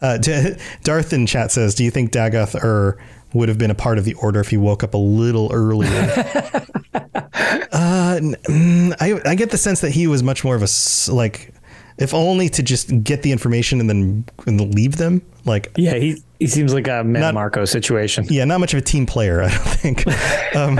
Uh, 0.01 0.17
D- 0.17 0.55
Darth 0.83 1.13
in 1.13 1.25
chat 1.25 1.51
says, 1.51 1.75
"Do 1.75 1.83
you 1.83 1.91
think 1.91 2.11
Dagoth 2.11 2.61
Ur 2.61 2.97
would 3.33 3.49
have 3.49 3.57
been 3.57 3.71
a 3.71 3.75
part 3.75 3.97
of 3.97 4.05
the 4.05 4.13
Order 4.15 4.39
if 4.39 4.49
he 4.49 4.57
woke 4.57 4.83
up 4.83 4.93
a 4.93 4.97
little 4.97 5.51
earlier?" 5.53 5.89
uh, 6.93 8.19
mm, 8.19 8.95
I 8.99 9.19
I 9.25 9.35
get 9.35 9.51
the 9.51 9.57
sense 9.57 9.81
that 9.81 9.91
he 9.91 10.07
was 10.07 10.23
much 10.23 10.43
more 10.43 10.55
of 10.55 10.63
a 10.63 11.11
like, 11.11 11.53
if 11.97 12.13
only 12.13 12.49
to 12.49 12.63
just 12.63 13.03
get 13.03 13.21
the 13.23 13.31
information 13.31 13.79
and 13.79 13.89
then 13.89 14.25
and 14.47 14.73
leave 14.73 14.97
them. 14.97 15.21
Like, 15.45 15.71
yeah 15.75 15.95
he 15.95 16.21
he 16.39 16.47
seems 16.47 16.73
like 16.73 16.87
a 16.87 17.03
Mannimarco 17.03 17.67
situation. 17.67 18.25
Yeah, 18.27 18.45
not 18.45 18.59
much 18.59 18.73
of 18.73 18.79
a 18.79 18.81
team 18.81 19.05
player, 19.05 19.41
I 19.43 19.49
don't 19.49 19.59
think. 19.59 20.07
um, 20.55 20.75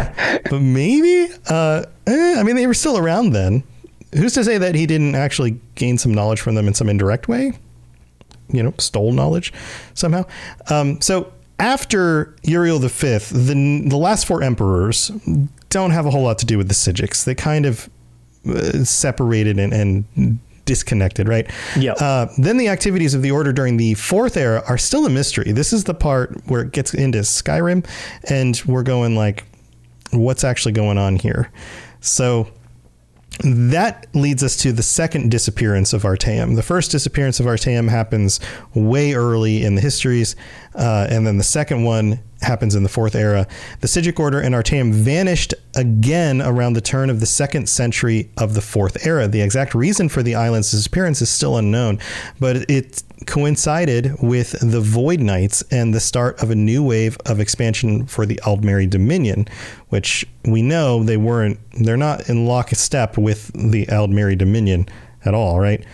but 0.50 0.60
maybe. 0.60 1.32
Uh, 1.48 1.84
eh, 2.08 2.36
I 2.40 2.44
mean, 2.44 2.56
they 2.56 2.66
were 2.66 2.74
still 2.74 2.98
around 2.98 3.32
then. 3.32 3.64
Who's 4.16 4.34
to 4.34 4.44
say 4.44 4.58
that 4.58 4.74
he 4.76 4.88
didn't 4.88 5.16
actually 5.16 5.60
gain 5.76 5.98
some 5.98 6.14
knowledge 6.14 6.42
from 6.42 6.56
them 6.56 6.68
in 6.68 6.74
some 6.74 6.90
indirect 6.90 7.28
way? 7.28 7.54
You 8.52 8.64
know, 8.64 8.74
stole 8.78 9.12
knowledge 9.12 9.54
somehow. 9.94 10.26
Um, 10.70 11.00
so 11.02 11.32
after 11.60 12.36
Uriel 12.44 12.80
V, 12.80 12.88
the 12.88 13.84
the 13.88 13.98
last 13.98 14.26
four 14.26 14.44
emperors 14.44 15.12
don't 15.70 15.92
have 15.92 16.06
a 16.06 16.12
whole 16.12 16.24
lot 16.24 16.38
to 16.40 16.46
do 16.46 16.58
with 16.58 16.68
the 16.68 16.74
Psijics. 16.74 17.24
They 17.24 17.36
kind 17.36 17.66
of 17.66 17.90
uh, 18.48 18.84
separated 18.84 19.60
and, 19.60 19.74
and 19.74 20.40
disconnected, 20.66 21.28
right? 21.28 21.50
Yeah. 21.78 21.94
Uh, 21.94 22.28
then 22.38 22.58
the 22.58 22.68
activities 22.68 23.14
of 23.14 23.22
the 23.22 23.32
order 23.32 23.54
during 23.54 23.78
the 23.78 23.94
fourth 23.96 24.38
era 24.38 24.64
are 24.68 24.78
still 24.78 25.06
a 25.06 25.10
mystery. 25.10 25.52
This 25.52 25.74
is 25.74 25.84
the 25.84 25.94
part 25.94 26.36
where 26.48 26.62
it 26.62 26.72
gets 26.72 26.94
into 26.94 27.20
Skyrim, 27.20 27.86
and 28.30 28.62
we're 28.66 28.84
going 28.84 29.16
like, 29.16 29.46
what's 30.12 30.44
actually 30.44 30.74
going 30.74 30.98
on 30.98 31.16
here? 31.16 31.52
So 32.00 32.48
that 33.44 34.08
leads 34.14 34.44
us 34.44 34.56
to 34.58 34.72
the 34.72 34.84
second 34.84 35.32
disappearance 35.32 35.94
of 35.94 36.04
Artaeum. 36.04 36.56
The 36.56 36.64
first 36.64 36.92
disappearance 36.92 37.40
of 37.40 37.46
Artaeum 37.46 37.90
happens 37.90 38.40
way 38.74 39.14
early 39.14 39.64
in 39.64 39.76
the 39.76 39.82
histories, 39.82 40.36
uh, 40.76 41.08
and 41.10 41.26
then 41.26 41.38
the 41.38 41.44
second 41.44 41.84
one 41.84 42.20
happens 42.42 42.76
in 42.76 42.84
the 42.84 42.90
fourth 42.90 43.16
era. 43.16 43.48
The 43.82 43.88
Psijic 43.88 44.20
Order 44.20 44.40
and 44.40 44.56
Artaeum 44.56 44.92
vanished 44.92 45.54
again 45.76 46.42
around 46.42 46.74
the 46.74 46.82
turn 46.82 47.10
of 47.10 47.20
the 47.20 47.26
second 47.26 47.70
century 47.70 48.32
of 48.38 48.54
the 48.54 48.62
fourth 48.62 49.06
era. 49.06 49.28
The 49.28 49.42
exact 49.42 49.76
reason 49.76 50.10
for 50.10 50.24
the 50.24 50.36
island's 50.36 50.72
disappearance 50.72 51.22
is 51.22 51.30
still 51.30 51.58
unknown, 51.58 52.00
but 52.40 52.70
it 52.70 53.04
coincided 53.28 54.16
with 54.22 54.52
the 54.60 54.82
Void 54.82 55.20
Nights 55.20 55.64
and 55.72 55.94
the 55.94 56.00
start 56.00 56.42
of 56.42 56.50
a 56.50 56.56
new 56.56 56.84
wave 56.84 57.18
of 57.26 57.40
expansion 57.40 58.08
for 58.08 58.26
the 58.26 58.40
Aldmeri 58.44 58.90
Dominion, 58.90 59.48
which 59.90 60.26
we 60.46 60.62
know 60.62 61.04
they 61.04 61.18
weren't, 61.18 61.60
they're 61.74 61.98
not 61.98 62.28
in 62.30 62.48
lockstep 62.48 63.18
with 63.18 63.52
the 63.54 63.86
Aldmeri 63.88 64.38
Dominion 64.38 64.88
at 65.24 65.36
all, 65.36 65.60
right? 65.60 65.86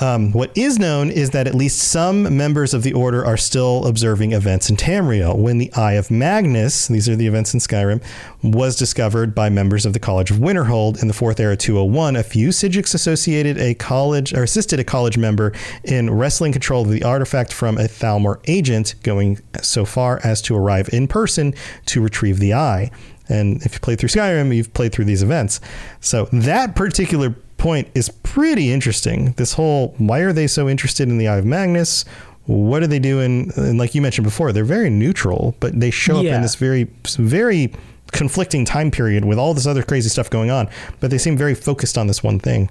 Um, 0.00 0.32
what 0.32 0.56
is 0.56 0.78
known 0.78 1.10
is 1.10 1.30
that 1.30 1.46
at 1.46 1.54
least 1.54 1.78
some 1.78 2.36
members 2.36 2.72
of 2.72 2.82
the 2.82 2.92
order 2.92 3.24
are 3.24 3.36
still 3.36 3.84
observing 3.86 4.32
events 4.32 4.70
in 4.70 4.76
Tamriel. 4.76 5.36
When 5.36 5.58
the 5.58 5.72
Eye 5.74 5.94
of 5.94 6.10
Magnus, 6.10 6.86
these 6.86 7.08
are 7.08 7.16
the 7.16 7.26
events 7.26 7.52
in 7.52 7.60
Skyrim, 7.60 8.02
was 8.42 8.76
discovered 8.76 9.34
by 9.34 9.48
members 9.48 9.84
of 9.84 9.92
the 9.92 9.98
College 9.98 10.30
of 10.30 10.36
Winterhold 10.36 11.02
in 11.02 11.08
the 11.08 11.14
Fourth 11.14 11.40
Era 11.40 11.56
201, 11.56 12.14
a 12.14 12.22
few 12.22 12.48
Psijics 12.48 12.94
associated 12.94 13.58
a 13.58 13.74
college 13.74 14.32
or 14.32 14.44
assisted 14.44 14.78
a 14.78 14.84
college 14.84 15.18
member 15.18 15.52
in 15.82 16.10
wresting 16.10 16.52
control 16.52 16.82
of 16.82 16.90
the 16.90 17.02
artifact 17.02 17.52
from 17.52 17.76
a 17.76 17.88
Thalmor 17.88 18.40
agent, 18.46 18.94
going 19.02 19.40
so 19.60 19.84
far 19.84 20.20
as 20.22 20.40
to 20.42 20.54
arrive 20.56 20.88
in 20.92 21.08
person 21.08 21.54
to 21.86 22.00
retrieve 22.00 22.38
the 22.38 22.54
eye. 22.54 22.90
And 23.28 23.62
if 23.62 23.74
you 23.74 23.80
played 23.80 23.98
through 23.98 24.08
Skyrim, 24.08 24.54
you've 24.54 24.72
played 24.72 24.92
through 24.92 25.04
these 25.04 25.22
events. 25.22 25.60
So 26.00 26.28
that 26.32 26.74
particular 26.74 27.34
point 27.58 27.88
is 27.94 28.08
pretty 28.08 28.72
interesting. 28.72 29.32
This 29.32 29.52
whole 29.52 29.94
why 29.98 30.20
are 30.20 30.32
they 30.32 30.46
so 30.46 30.68
interested 30.68 31.08
in 31.08 31.18
the 31.18 31.28
Eye 31.28 31.36
of 31.36 31.44
Magnus? 31.44 32.04
What 32.46 32.82
are 32.82 32.86
they 32.86 32.98
doing? 32.98 33.52
And 33.56 33.76
like 33.76 33.94
you 33.94 34.00
mentioned 34.00 34.24
before, 34.24 34.52
they're 34.52 34.64
very 34.64 34.88
neutral, 34.88 35.54
but 35.60 35.78
they 35.78 35.90
show 35.90 36.18
up 36.18 36.24
in 36.24 36.40
this 36.40 36.54
very, 36.54 36.84
very 37.18 37.72
conflicting 38.12 38.64
time 38.64 38.90
period 38.90 39.26
with 39.26 39.38
all 39.38 39.52
this 39.52 39.66
other 39.66 39.82
crazy 39.82 40.08
stuff 40.08 40.30
going 40.30 40.50
on. 40.50 40.68
But 41.00 41.10
they 41.10 41.18
seem 41.18 41.36
very 41.36 41.54
focused 41.54 41.98
on 41.98 42.06
this 42.06 42.22
one 42.22 42.38
thing. 42.38 42.70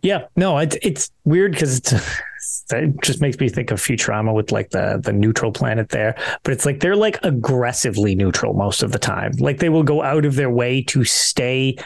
Yeah, 0.00 0.26
no, 0.36 0.58
it's 0.58 0.76
it's 0.82 1.10
weird 1.24 1.52
because 1.52 1.78
it 2.70 3.00
just 3.02 3.20
makes 3.22 3.38
me 3.38 3.48
think 3.48 3.70
of 3.70 3.80
Futurama 3.80 4.34
with 4.34 4.52
like 4.52 4.70
the 4.70 5.00
the 5.02 5.12
neutral 5.12 5.50
planet 5.50 5.88
there, 5.90 6.14
but 6.42 6.52
it's 6.52 6.66
like 6.66 6.80
they're 6.80 6.96
like 6.96 7.18
aggressively 7.22 8.14
neutral 8.14 8.52
most 8.52 8.82
of 8.82 8.92
the 8.92 8.98
time. 8.98 9.32
Like 9.38 9.58
they 9.58 9.70
will 9.70 9.82
go 9.82 10.02
out 10.02 10.26
of 10.26 10.34
their 10.34 10.50
way 10.50 10.82
to 10.82 11.04
stay 11.04 11.76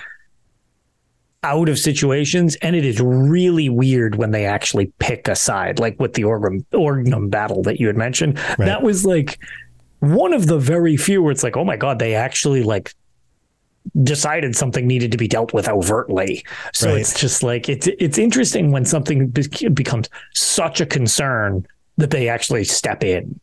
out 1.43 1.69
of 1.69 1.79
situations, 1.79 2.57
and 2.57 2.75
it 2.75 2.85
is 2.85 3.01
really 3.01 3.69
weird 3.69 4.17
when 4.17 4.33
they 4.33 4.45
actually 4.45 4.93
pick 4.99 5.29
a 5.29 5.37
side, 5.37 5.79
like 5.79 5.99
with 6.01 6.15
the 6.15 6.23
Orgnum 6.23 6.65
Orgnum 6.73 7.31
battle 7.31 7.63
that 7.63 7.79
you 7.79 7.87
had 7.87 7.97
mentioned. 7.97 8.39
That 8.59 8.83
was 8.83 9.05
like 9.07 9.39
one 10.01 10.33
of 10.33 10.47
the 10.47 10.59
very 10.59 10.97
few 10.97 11.23
where 11.23 11.31
it's 11.33 11.43
like, 11.45 11.57
oh 11.57 11.65
my 11.65 11.77
god, 11.77 11.99
they 11.99 12.15
actually 12.15 12.63
like 12.63 12.93
decided 14.03 14.55
something 14.55 14.87
needed 14.87 15.13
to 15.13 15.19
be 15.19 15.29
dealt 15.29 15.55
with 15.55 15.69
overtly. 15.69 16.45
So 16.75 16.91
Right. 16.91 17.01
it's 17.01 17.19
just 17.19 17.43
like 17.43 17.69
it's 17.69 17.87
it's 17.87 18.19
interesting 18.19 18.71
when 18.73 18.85
something 18.85 19.29
becomes 19.29 20.09
such 20.35 20.81
a 20.81 20.87
concern 20.87 21.67
that 21.97 22.11
they 22.11 22.29
actually 22.29 22.65
step 22.65 23.03
in. 23.05 23.41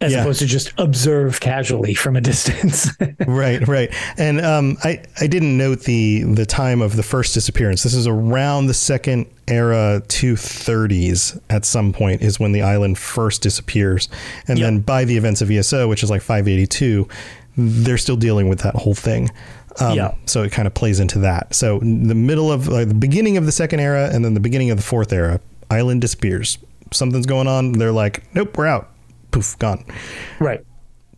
As 0.00 0.12
Yeah. 0.12 0.20
opposed 0.20 0.40
to 0.40 0.46
just 0.46 0.72
observe 0.76 1.40
casually 1.40 1.94
from 1.94 2.16
a 2.16 2.20
distance. 2.32 2.90
right, 3.26 3.66
right. 3.66 3.94
And 4.18 4.40
um, 4.40 4.76
I 4.84 5.02
I 5.20 5.26
didn't 5.26 5.56
note 5.56 5.80
the 5.82 6.24
the 6.24 6.44
time 6.44 6.82
of 6.82 6.96
the 6.96 7.02
first 7.02 7.32
disappearance. 7.32 7.82
This 7.84 7.94
is 7.94 8.06
around 8.06 8.66
the 8.66 8.74
second 8.74 9.26
era 9.48 10.02
230s. 10.08 11.40
At 11.50 11.64
some 11.64 11.92
point 11.92 12.22
is 12.22 12.38
when 12.40 12.52
the 12.52 12.62
island 12.62 12.98
first 12.98 13.42
disappears, 13.42 14.08
and 14.48 14.58
Yep. 14.58 14.66
then 14.66 14.80
by 14.80 15.04
the 15.04 15.16
events 15.16 15.40
of 15.40 15.50
ESO, 15.50 15.88
which 15.88 16.02
is 16.02 16.10
like 16.10 16.22
582, 16.22 17.08
they're 17.56 17.98
still 17.98 18.16
dealing 18.16 18.48
with 18.48 18.60
that 18.60 18.74
whole 18.74 18.94
thing. 18.94 19.30
Um, 19.80 19.96
Yeah. 19.96 20.14
So 20.26 20.42
it 20.42 20.52
kind 20.52 20.66
of 20.66 20.74
plays 20.74 21.00
into 21.00 21.18
that. 21.20 21.54
So 21.54 21.78
the 21.78 22.14
middle 22.14 22.50
of 22.52 22.68
like, 22.68 22.88
the 22.88 22.94
beginning 22.94 23.36
of 23.36 23.46
the 23.46 23.52
second 23.52 23.80
era, 23.80 24.10
and 24.12 24.24
then 24.24 24.34
the 24.34 24.40
beginning 24.40 24.70
of 24.70 24.76
the 24.76 24.82
fourth 24.82 25.12
era, 25.12 25.40
island 25.70 26.00
disappears. 26.00 26.58
Something's 26.92 27.26
going 27.26 27.46
on. 27.48 27.72
They're 27.72 27.92
like, 27.92 28.22
nope, 28.34 28.56
we're 28.56 28.66
out. 28.66 28.90
Poof, 29.34 29.58
gone 29.58 29.84
right. 30.38 30.64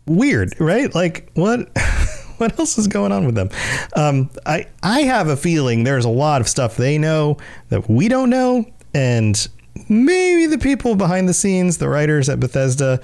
weird, 0.07 0.59
right? 0.59 0.93
Like 0.93 1.29
what 1.35 1.69
what 2.37 2.57
else 2.59 2.77
is 2.77 2.87
going 2.87 3.11
on 3.11 3.25
with 3.25 3.35
them? 3.35 3.49
Um, 3.95 4.29
I 4.45 4.65
I 4.81 5.01
have 5.01 5.27
a 5.27 5.37
feeling 5.37 5.83
there's 5.83 6.05
a 6.05 6.09
lot 6.09 6.41
of 6.41 6.47
stuff 6.47 6.77
they 6.77 6.97
know 6.97 7.37
that 7.69 7.89
we 7.89 8.07
don't 8.07 8.29
know, 8.29 8.65
and 8.93 9.47
maybe 9.87 10.47
the 10.47 10.57
people 10.57 10.95
behind 10.95 11.29
the 11.29 11.33
scenes, 11.33 11.77
the 11.77 11.89
writers 11.89 12.29
at 12.29 12.39
Bethesda, 12.39 12.99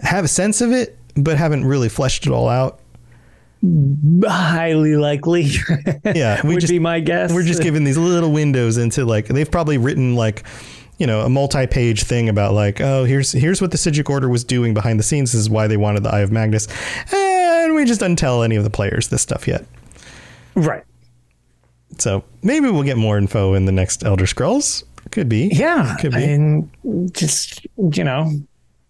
have 0.00 0.24
a 0.24 0.28
sense 0.28 0.60
of 0.60 0.72
it, 0.72 0.98
but 1.14 1.36
haven't 1.36 1.64
really 1.64 1.88
fleshed 1.88 2.26
it 2.26 2.32
all 2.32 2.48
out. 2.48 2.80
Highly 4.24 4.96
likely. 4.96 5.50
Yeah, 6.04 6.40
we 6.44 6.54
would 6.54 6.60
just 6.60 6.72
be 6.72 6.78
my 6.78 7.00
guess. 7.00 7.32
we're 7.32 7.42
just 7.42 7.62
given 7.62 7.84
these 7.84 7.98
little 7.98 8.32
windows 8.32 8.78
into 8.78 9.04
like 9.04 9.26
they've 9.26 9.50
probably 9.50 9.78
written 9.78 10.14
like 10.14 10.44
you 10.98 11.06
know 11.06 11.20
a 11.22 11.28
multi-page 11.28 12.02
thing 12.02 12.28
about 12.28 12.52
like 12.52 12.80
oh 12.80 13.04
here's 13.04 13.32
here's 13.32 13.60
what 13.60 13.70
the 13.70 13.76
Psijic 13.78 14.10
Order 14.10 14.28
was 14.28 14.44
doing 14.44 14.74
behind 14.74 14.98
the 14.98 15.04
scenes. 15.04 15.32
This 15.32 15.40
is 15.40 15.50
why 15.50 15.66
they 15.66 15.76
wanted 15.76 16.02
the 16.02 16.10
Eye 16.10 16.20
of 16.20 16.30
Magnus, 16.30 16.68
and 17.12 17.74
we 17.74 17.84
just 17.84 18.00
didn't 18.00 18.18
tell 18.18 18.42
any 18.42 18.56
of 18.56 18.64
the 18.64 18.70
players 18.70 19.08
this 19.08 19.22
stuff 19.22 19.48
yet. 19.48 19.64
right. 20.54 20.84
So 21.98 22.22
maybe 22.42 22.70
we'll 22.70 22.84
get 22.84 22.96
more 22.96 23.18
info 23.18 23.54
in 23.54 23.64
the 23.64 23.72
next 23.72 24.04
Elder 24.04 24.26
Scrolls. 24.26 24.84
Could 25.10 25.28
be. 25.28 25.48
Yeah. 25.52 25.96
Could 26.00 26.12
be. 26.12 26.22
And 26.22 26.70
just 27.12 27.66
you 27.76 28.04
know, 28.04 28.30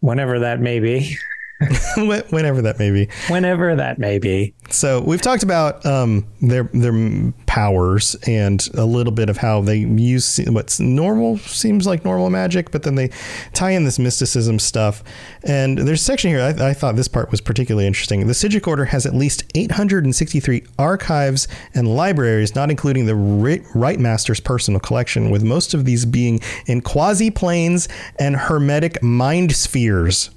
whenever 0.01 0.41
that 0.41 0.61
may 0.61 0.81
be. 0.81 1.17
Wh- 1.97 2.33
Whenever 2.33 2.63
that 2.63 2.79
may 2.79 2.91
be. 2.91 3.09
Whenever 3.29 3.75
that 3.75 3.99
may 3.99 4.19
be. 4.19 4.55
So 4.71 5.01
we've 5.01 5.21
talked 5.23 5.43
about 5.43 5.85
um, 5.85 6.27
their 6.41 6.65
their 6.75 7.33
powers 7.47 8.15
and 8.27 8.67
a 8.75 8.85
little 8.85 9.13
bit 9.13 9.29
of 9.29 9.39
how 9.39 9.63
they 9.63 9.79
use 9.79 10.39
what's 10.47 10.79
normal 10.79 11.39
seems 11.39 11.87
like 11.87 12.05
normal 12.05 12.31
magic, 12.31 12.71
but 12.71 12.83
then 12.85 12.95
they 12.95 13.11
tie 13.55 13.71
in 13.71 13.85
this 13.85 13.99
mysticism 13.99 14.59
stuff. 14.59 15.03
And 15.43 15.79
there's 15.79 16.01
a 16.01 16.05
section 16.05 16.31
here 16.31 16.41
I, 16.41 16.69
I 16.71 16.75
thought 16.75 16.95
this 16.97 17.09
part 17.09 17.31
was 17.31 17.41
particularly 17.41 17.87
interesting. 17.87 18.27
The 18.27 18.35
Psijic 18.35 18.67
Order 18.69 18.85
has 18.87 19.05
at 19.07 19.15
least 19.15 19.45
863 19.57 20.65
archives 20.79 21.49
and 21.75 21.89
libraries, 21.89 22.55
not 22.55 22.71
including 22.71 23.07
the 23.07 23.17
Ri- 23.17 23.65
Ritemaster's 23.75 24.41
personal 24.41 24.79
collection, 24.81 25.31
with 25.31 25.43
most 25.43 25.75
of 25.75 25.85
these 25.85 26.05
being 26.05 26.41
in 26.67 26.83
quasi 26.83 27.31
planes 27.31 27.89
and 28.19 28.37
hermetic 28.37 29.03
mind 29.03 29.57
spheres. 29.57 30.31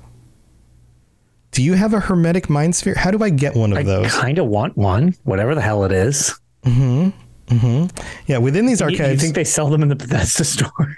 Do 1.51 1.61
you 1.63 1.73
have 1.73 1.93
a 1.93 1.99
hermetic 1.99 2.49
mind 2.49 2.75
sphere? 2.75 2.95
How 2.95 3.11
do 3.11 3.23
I 3.23 3.29
get 3.29 3.55
one 3.55 3.71
of 3.71 3.77
I 3.77 3.83
those? 3.83 4.05
I 4.15 4.21
kind 4.21 4.37
of 4.39 4.47
want 4.47 4.77
one, 4.77 5.15
whatever 5.23 5.53
the 5.53 5.61
hell 5.61 5.83
it 5.83 5.91
is. 5.91 6.33
Mhm. 6.65 7.11
Mhm. 7.49 7.91
Yeah, 8.27 8.37
within 8.37 8.65
these 8.65 8.79
You- 8.79 8.87
You, 8.89 9.17
think 9.17 9.35
they 9.35 9.43
sell 9.43 9.69
them 9.69 9.83
in 9.83 9.89
the 9.89 9.95
Bethesda 9.95 10.43
store? 10.45 10.97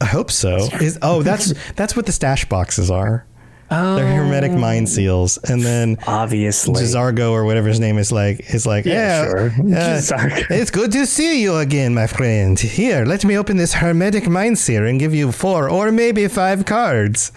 I 0.00 0.04
hope 0.06 0.30
so. 0.30 0.56
Is 0.80 0.98
oh, 1.02 1.22
that's 1.22 1.54
that's 1.76 1.96
what 1.96 2.04
the 2.06 2.12
stash 2.12 2.44
boxes 2.48 2.90
are. 2.90 3.24
Oh. 3.70 3.96
They're 3.96 4.06
hermetic 4.16 4.52
mind 4.52 4.88
seals, 4.90 5.38
and 5.48 5.62
then 5.62 5.96
Obviously. 6.06 6.82
J'zargo 6.82 7.30
or 7.32 7.44
whatever 7.44 7.68
his 7.68 7.80
name 7.80 7.96
is 7.96 8.12
like 8.12 8.52
is 8.54 8.66
like 8.66 8.84
Yeah, 8.84 9.24
yeah, 9.64 10.00
sure. 10.00 10.20
uh, 10.20 10.40
it's 10.50 10.70
good 10.70 10.92
to 10.92 11.06
see 11.06 11.42
you 11.42 11.56
again, 11.56 11.94
my 11.94 12.06
friend. 12.06 12.58
Here, 12.60 13.06
let 13.06 13.24
me 13.24 13.38
open 13.38 13.56
this 13.56 13.72
hermetic 13.74 14.28
mind 14.28 14.58
seal 14.58 14.84
and 14.86 15.00
give 15.00 15.14
you 15.14 15.32
four 15.32 15.70
or 15.70 15.90
maybe 15.90 16.28
five 16.28 16.66
cards. 16.66 17.32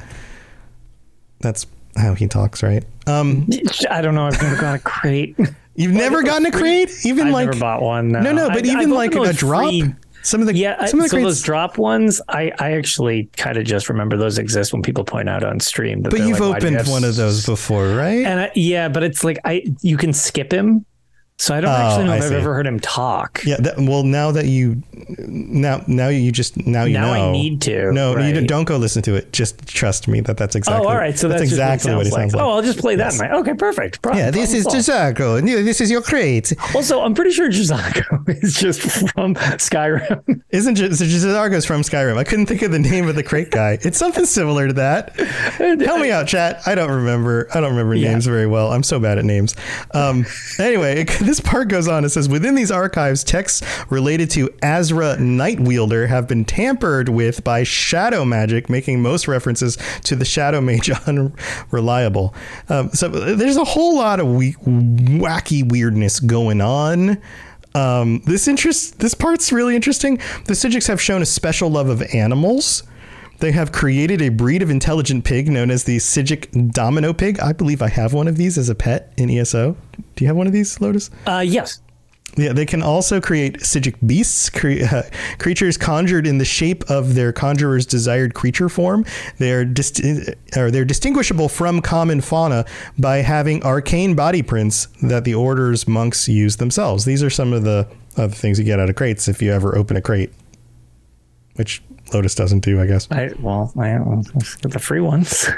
That's 1.39 1.65
how 1.97 2.13
he 2.13 2.27
talks, 2.27 2.63
right? 2.63 2.83
Um, 3.07 3.47
I 3.91 4.01
don't 4.01 4.15
know. 4.15 4.25
I've 4.27 4.41
never 4.41 4.59
got 4.61 4.75
a 4.75 4.79
crate. 4.79 5.35
you've 5.75 5.91
never 5.93 6.23
gotten 6.23 6.45
a 6.45 6.51
crate, 6.51 6.89
even 7.05 7.27
I've 7.27 7.33
like 7.33 7.45
never 7.47 7.59
bought 7.59 7.81
one. 7.81 8.09
No, 8.09 8.21
No, 8.21 8.31
no, 8.31 8.47
but 8.49 8.65
I- 8.65 8.69
even 8.69 8.89
like 8.91 9.15
a 9.15 9.33
drop. 9.33 9.69
free- 9.69 9.93
Some 10.23 10.41
of 10.41 10.47
the 10.47 10.55
Yeah, 10.55 10.85
some 10.87 10.99
of 10.99 11.05
the 11.05 11.09
so 11.09 11.15
crates, 11.17 11.25
those 11.27 11.41
drop 11.41 11.77
ones, 11.77 12.19
I, 12.27 12.51
I 12.59 12.71
actually 12.73 13.29
kind 13.37 13.57
of 13.57 13.63
just 13.63 13.87
remember 13.87 14.17
those 14.17 14.37
exist 14.37 14.73
when 14.73 14.81
people 14.81 15.03
point 15.05 15.29
out 15.29 15.43
on 15.43 15.59
stream. 15.59 16.01
That 16.01 16.09
but 16.09 16.19
you've 16.21 16.39
like, 16.39 16.61
"Why 16.63 16.69
you 16.69 16.75
opened 16.77 16.89
one 16.89 17.03
of 17.05 17.15
those 17.15 17.45
before, 17.45 17.87
right? 17.89 18.25
And 18.25 18.41
I, 18.41 18.51
yeah, 18.55 18.89
but 18.89 19.03
it's 19.03 19.23
like 19.23 19.39
I 19.45 19.63
you 19.81 19.95
can 19.95 20.11
skip 20.13 20.51
him, 20.51 20.85
so 21.39 21.53
I 21.55 21.61
don't 21.61 21.69
actually 21.69 22.05
know 22.05 22.13
Oh, 22.13 22.15
if 22.15 22.23
I've 22.23 22.29
see. 22.29 22.35
ever 22.35 22.53
heard 22.55 22.65
him 22.65 22.79
talk. 22.79 23.43
yeah. 23.45 23.57
That, 23.59 23.77
well, 23.77 24.01
now 24.03 24.31
that 24.31 24.45
you 24.47 24.81
now 25.09 25.83
now 25.87 26.07
you 26.07 26.31
just 26.31 26.57
now 26.65 26.83
you 26.85 26.93
Now 26.93 27.13
I 27.13 27.31
need 27.31 27.61
to, 27.61 27.91
No, 27.91 28.11
you 28.11 28.17
right. 28.17 28.33
don't, 28.33 28.47
don't 28.47 28.63
go 28.65 28.77
listen 28.77 29.03
to 29.03 29.13
it. 29.15 29.31
Just 29.33 29.67
trust 29.67 30.07
me 30.07 30.19
that 30.21 30.35
that's 30.37 30.55
exactly. 30.55 30.85
oh, 30.85 30.89
all 30.89 30.95
right. 30.97 31.17
So 31.17 31.27
that's, 31.27 31.43
exactly 31.43 31.93
what 31.93 32.05
he 32.05 32.09
it 32.09 32.11
sounds 32.13 32.31
sounds 32.33 32.35
like. 32.35 32.43
Oh, 32.43 32.51
I'll 32.53 32.61
just 32.63 32.79
play 32.79 32.95
that. 32.95 33.13
in 33.13 33.19
my- 33.19 33.31
Okay, 33.37 33.53
perfect. 33.53 34.01
Pro- 34.01 34.15
yeah, 34.15 34.31
this 34.31 34.49
problem 34.49 34.57
is 34.79 34.85
solved. 34.87 35.45
This 35.47 35.79
is 35.81 35.91
your 35.91 36.01
crate. 36.01 36.53
Also, 36.73 37.01
I'm 37.01 37.13
pretty 37.13 37.31
sure 37.31 37.49
Jizako 37.49 38.27
is 38.43 38.55
just 38.55 38.81
from 38.81 39.35
Skyrim. 39.35 40.41
Isn't 40.49 40.75
J'zargo's 40.75 41.65
from 41.65 41.81
Skyrim? 41.83 42.17
I 42.17 42.23
couldn't 42.23 42.47
think 42.47 42.63
of 42.63 42.71
the 42.71 42.79
name 42.79 43.07
of 43.07 43.15
the 43.15 43.23
crate 43.23 43.51
guy. 43.51 43.77
It's 43.83 43.97
something 43.99 44.25
similar 44.25 44.67
to 44.67 44.73
that. 44.73 45.15
Help 45.57 46.01
me 46.01 46.09
out, 46.11 46.27
chat. 46.27 46.61
I 46.65 46.73
don't 46.73 46.89
remember. 46.91 47.47
I 47.53 47.59
don't 47.61 47.69
remember 47.71 47.93
Yeah. 47.93 48.09
names 48.11 48.25
very 48.25 48.47
well. 48.47 48.71
I'm 48.71 48.83
so 48.83 48.99
bad 48.99 49.19
at 49.19 49.25
names. 49.25 49.53
Um, 49.93 50.25
anyway, 50.57 51.01
it- 51.01 51.26
this 51.27 51.41
part 51.41 51.67
goes 51.67 51.89
on. 51.89 52.05
It 52.05 52.09
says 52.09 52.29
within 52.29 52.55
these 52.55 52.71
archives, 52.71 53.21
texts 53.21 53.61
related 53.89 54.29
to 54.31 54.49
Azra 54.63 55.17
Nightwielder 55.17 56.07
have 56.07 56.25
been 56.25 56.45
tampered 56.45 57.09
with 57.09 57.43
by 57.43 57.63
shadow 57.63 58.23
magic, 58.23 58.69
making 58.69 59.01
most 59.01 59.27
references 59.27 59.77
to 60.05 60.15
the 60.15 60.23
shadow 60.23 60.61
mage 60.61 60.89
unreliable. 61.07 62.33
Um, 62.69 62.89
so 62.91 63.09
there's 63.09 63.57
a 63.57 63.65
whole 63.65 63.97
lot 63.97 64.21
of 64.21 64.27
we- 64.27 64.53
wacky 64.53 65.69
weirdness 65.69 66.21
going 66.21 66.61
on. 66.61 67.21
Um, 67.75 68.21
this 68.25 68.47
interest, 68.47 68.99
this 68.99 69.13
part's 69.13 69.51
really 69.51 69.75
interesting. 69.75 70.17
The 70.45 70.53
Psijics 70.53 70.87
have 70.87 71.01
shown 71.01 71.21
a 71.21 71.25
special 71.25 71.69
love 71.69 71.89
of 71.89 72.01
animals. 72.13 72.83
They 73.39 73.51
have 73.51 73.71
created 73.71 74.21
a 74.21 74.29
breed 74.29 74.61
of 74.61 74.69
intelligent 74.69 75.23
pig 75.23 75.49
known 75.49 75.69
as 75.69 75.83
the 75.83 75.97
Psijic 75.97 76.71
Domino 76.71 77.13
Pig. 77.13 77.39
I 77.39 77.53
believe 77.53 77.81
I 77.81 77.89
have 77.89 78.13
one 78.13 78.27
of 78.27 78.37
these 78.37 78.57
as 78.57 78.69
a 78.69 78.75
pet 78.75 79.13
in 79.17 79.29
ESO. 79.29 79.77
Do 80.15 80.23
you 80.23 80.27
have 80.27 80.35
one 80.35 80.47
of 80.47 80.53
these, 80.53 80.81
Lotus? 80.81 81.11
Uh, 81.27 81.43
yes. 81.45 81.81
Yeah, 82.35 82.53
they 82.53 82.65
can 82.65 82.83
also 82.83 83.19
create 83.19 83.59
Psijic 83.59 83.95
beasts, 84.05 84.49
cre- 84.49 84.83
uh, 84.91 85.03
creatures 85.39 85.77
conjured 85.77 86.27
in 86.27 86.37
the 86.37 86.45
shape 86.45 86.83
of 86.89 87.15
their 87.15 87.31
conjurer's 87.31 87.85
desired 87.85 88.33
creature 88.33 88.69
form. 88.69 89.05
They're 89.37 89.65
dist- 89.65 90.01
or 90.55 90.69
they're 90.69 90.85
distinguishable 90.85 91.49
from 91.49 91.81
common 91.81 92.21
fauna 92.21 92.65
by 92.97 93.17
having 93.17 93.63
arcane 93.63 94.15
body 94.15 94.41
prints 94.41 94.87
that 95.01 95.23
the 95.23 95.35
order's 95.35 95.87
monks 95.87 96.27
use 96.27 96.57
themselves. 96.57 97.05
These 97.05 97.23
are 97.23 97.29
some 97.29 97.53
of 97.53 97.63
the 97.63 97.87
other 98.17 98.33
things 98.33 98.57
you 98.59 98.65
get 98.65 98.79
out 98.79 98.89
of 98.89 98.95
crates 98.95 99.27
if 99.27 99.41
you 99.41 99.51
ever 99.51 99.77
open 99.77 99.95
a 99.97 100.01
crate, 100.01 100.31
which 101.55 101.81
Lotus 102.13 102.35
doesn't 102.35 102.61
do, 102.61 102.79
I 102.81 102.85
guess. 102.87 103.07
I 103.11 103.31
well, 103.39 103.71
I 103.77 103.97
let's 103.97 104.55
get 104.55 104.71
the 104.71 104.79
free 104.79 105.01
ones. 105.01 105.47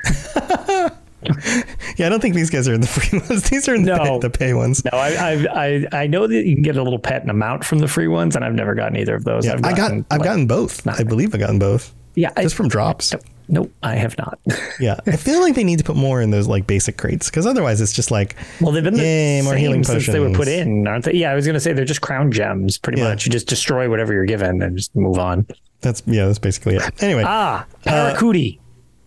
Yeah, 1.97 2.05
I 2.05 2.09
don't 2.09 2.21
think 2.21 2.33
these 2.33 2.49
guys 2.49 2.65
are 2.69 2.73
in 2.73 2.79
the 2.79 2.87
free 2.87 3.19
ones. 3.19 3.49
These 3.49 3.67
are 3.67 3.75
in 3.75 3.83
the, 3.83 3.97
No. 3.97 4.03
pay, 4.05 4.19
the 4.19 4.29
pay 4.29 4.53
ones. 4.53 4.85
No, 4.85 4.91
I, 4.93 5.09
I 5.09 5.65
I 5.65 5.87
I 6.03 6.07
know 6.07 6.27
that 6.27 6.45
you 6.45 6.55
can 6.55 6.63
get 6.63 6.77
a 6.77 6.81
little 6.83 6.97
pet 6.97 7.21
and 7.23 7.29
a 7.29 7.33
mount 7.33 7.65
from 7.65 7.79
the 7.79 7.89
free 7.89 8.07
ones, 8.07 8.37
and 8.37 8.45
I've 8.45 8.53
never 8.53 8.73
gotten 8.73 8.95
either 8.95 9.15
of 9.15 9.25
those. 9.25 9.45
Yeah, 9.45 9.53
I've 9.55 9.65
I 9.65 9.69
got. 9.71 9.77
gotten, 9.77 10.05
I've 10.11 10.23
gotten 10.23 10.47
both. 10.47 10.87
I 10.87 11.03
believe 11.03 11.33
I've 11.33 11.41
gotten 11.41 11.59
both. 11.59 11.93
yeah, 12.15 12.31
I, 12.37 12.43
Just 12.43 12.55
from 12.55 12.69
drops. 12.69 13.13
Nope, 13.49 13.69
I 13.83 13.95
have 13.95 14.17
not. 14.17 14.39
Yeah, 14.79 14.97
I 15.07 15.17
feel 15.17 15.41
like 15.41 15.55
they 15.55 15.65
need 15.65 15.79
to 15.79 15.83
put 15.83 15.97
more 15.97 16.21
in 16.21 16.29
those 16.29 16.47
like 16.47 16.65
basic 16.67 16.95
crates 16.97 17.29
because 17.29 17.45
otherwise 17.45 17.81
it's 17.81 17.91
just 17.91 18.11
like 18.11 18.37
Well, 18.61 18.71
they've 18.71 18.81
been 18.83 18.93
the 18.93 19.41
more 19.43 19.55
healing 19.57 19.83
since 19.83 20.07
they 20.07 20.21
were 20.21 20.29
put 20.31 20.47
in, 20.47 20.87
aren't 20.87 21.03
they? 21.03 21.15
Yeah, 21.15 21.31
I 21.31 21.35
was 21.35 21.45
going 21.45 21.55
to 21.55 21.59
say 21.59 21.73
they're 21.73 21.83
just 21.83 21.99
crown 21.99 22.31
gems, 22.31 22.77
pretty 22.77 23.01
Yeah. 23.01 23.09
much. 23.09 23.25
You 23.25 23.31
just 23.33 23.47
destroy 23.47 23.89
whatever 23.89 24.13
you're 24.13 24.23
given 24.25 24.61
and 24.61 24.77
just 24.77 24.95
move 24.95 25.17
on. 25.19 25.45
That's 25.81 26.03
yeah, 26.05 26.25
that's 26.25 26.39
basically 26.39 26.75
it. 26.75 27.03
Anyway, 27.03 27.23
Ah, 27.25 27.65
Paracuti. 27.85 28.59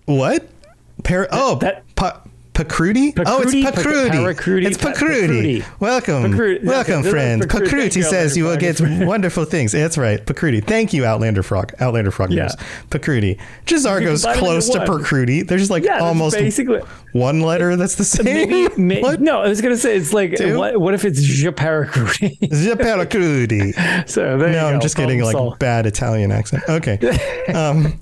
what? 0.07 0.49
Par- 1.05 1.29
oh, 1.33 1.57
that- 1.57 1.83
pa- 1.97 2.20
Pacruti? 2.55 3.15
Oh, 3.27 3.41
it's 3.41 3.55
Pacruti? 3.55 4.11
Pacruti. 4.11 4.67
It's 4.67 4.77
Pa- 4.77 4.93
Pacruti. 4.93 5.63
Pacruti. 5.63 5.81
Welcome, 5.81 6.33
Pacruti. 6.33 6.63
welcome, 6.65 7.01
Okay, 7.01 7.11
friend. 7.11 7.43
Pacruti. 7.43 7.51
Thank 7.71 7.71
Pacruti 7.93 7.97
you, 7.97 8.03
says 8.03 8.37
you 8.37 8.45
will 8.45 8.59
get 8.59 8.79
wonderful 9.07 9.47
things. 9.47 9.73
That's 9.73 9.97
right, 9.97 10.23
Pacruti. 10.25 10.63
Thank 10.63 10.93
you, 10.93 11.07
Outlander 11.07 11.43
Frog. 11.43 11.73
Outlander 11.81 12.11
Frog 12.11 12.31
Yeah. 12.31 12.43
knows. 12.43 12.57
Pacruti. 12.91 13.39
J'zargo's 13.65 14.27
close 14.39 14.69
to. 14.69 14.81
Pacruti. 14.81 15.49
There's 15.49 15.71
like 15.71 15.83
Yeah, 15.85 16.01
almost 16.01 16.37
basically. 16.37 16.81
one 17.13 17.41
letter 17.41 17.75
that's 17.77 17.95
the 17.95 18.05
same. 18.05 18.25
Maybe, 18.27 18.69
may, 18.77 19.01
what? 19.03 19.23
no, 19.23 19.41
I 19.41 19.49
was 19.49 19.63
going 19.63 19.75
to 19.75 19.81
say 19.81 19.97
it's 19.97 20.13
like 20.13 20.39
what, 20.39 20.79
what 20.79 20.93
if 20.93 21.07
it's 21.07 21.21
Japaracuti? 21.21 22.39
Pacruti. 22.83 24.09
so 24.09 24.37
there 24.37 24.51
No. 24.53 24.67
I'm 24.67 24.81
just 24.81 24.97
getting 24.97 25.23
like 25.23 25.59
bad 25.59 25.87
Italian 25.87 26.31
accent. 26.31 26.65
Okay. 26.69 26.99
um, 27.55 27.99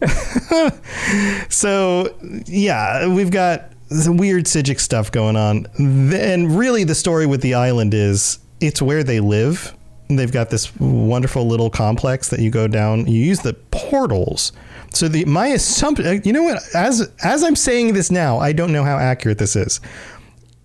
so 1.48 2.14
yeah, 2.46 3.06
we've 3.06 3.30
got 3.30 3.70
some 3.90 4.16
weird 4.16 4.44
Psijic 4.44 4.80
stuff 4.80 5.10
going 5.10 5.36
on, 5.36 5.66
and 5.78 6.56
really 6.56 6.84
the 6.84 6.94
story 6.94 7.26
with 7.26 7.42
the 7.42 7.54
island 7.54 7.94
is 7.94 8.38
it's 8.60 8.80
where 8.80 9.02
they 9.02 9.20
live. 9.20 9.74
They've 10.08 10.30
got 10.32 10.50
this 10.50 10.74
wonderful 10.78 11.46
little 11.46 11.70
complex 11.70 12.28
that 12.30 12.40
you 12.40 12.50
go 12.50 12.66
down. 12.66 13.06
You 13.06 13.24
use 13.24 13.40
the 13.40 13.54
portals. 13.70 14.52
So 14.92 15.08
the 15.08 15.24
my 15.24 15.48
assumption, 15.48 16.06
uh, 16.06 16.20
you 16.24 16.32
know 16.32 16.42
what? 16.42 16.62
As 16.74 17.08
as 17.22 17.42
I'm 17.42 17.56
saying 17.56 17.94
this 17.94 18.10
now, 18.10 18.38
I 18.38 18.52
don't 18.52 18.72
know 18.72 18.84
how 18.84 18.98
accurate 18.98 19.38
this 19.38 19.54
is. 19.54 19.80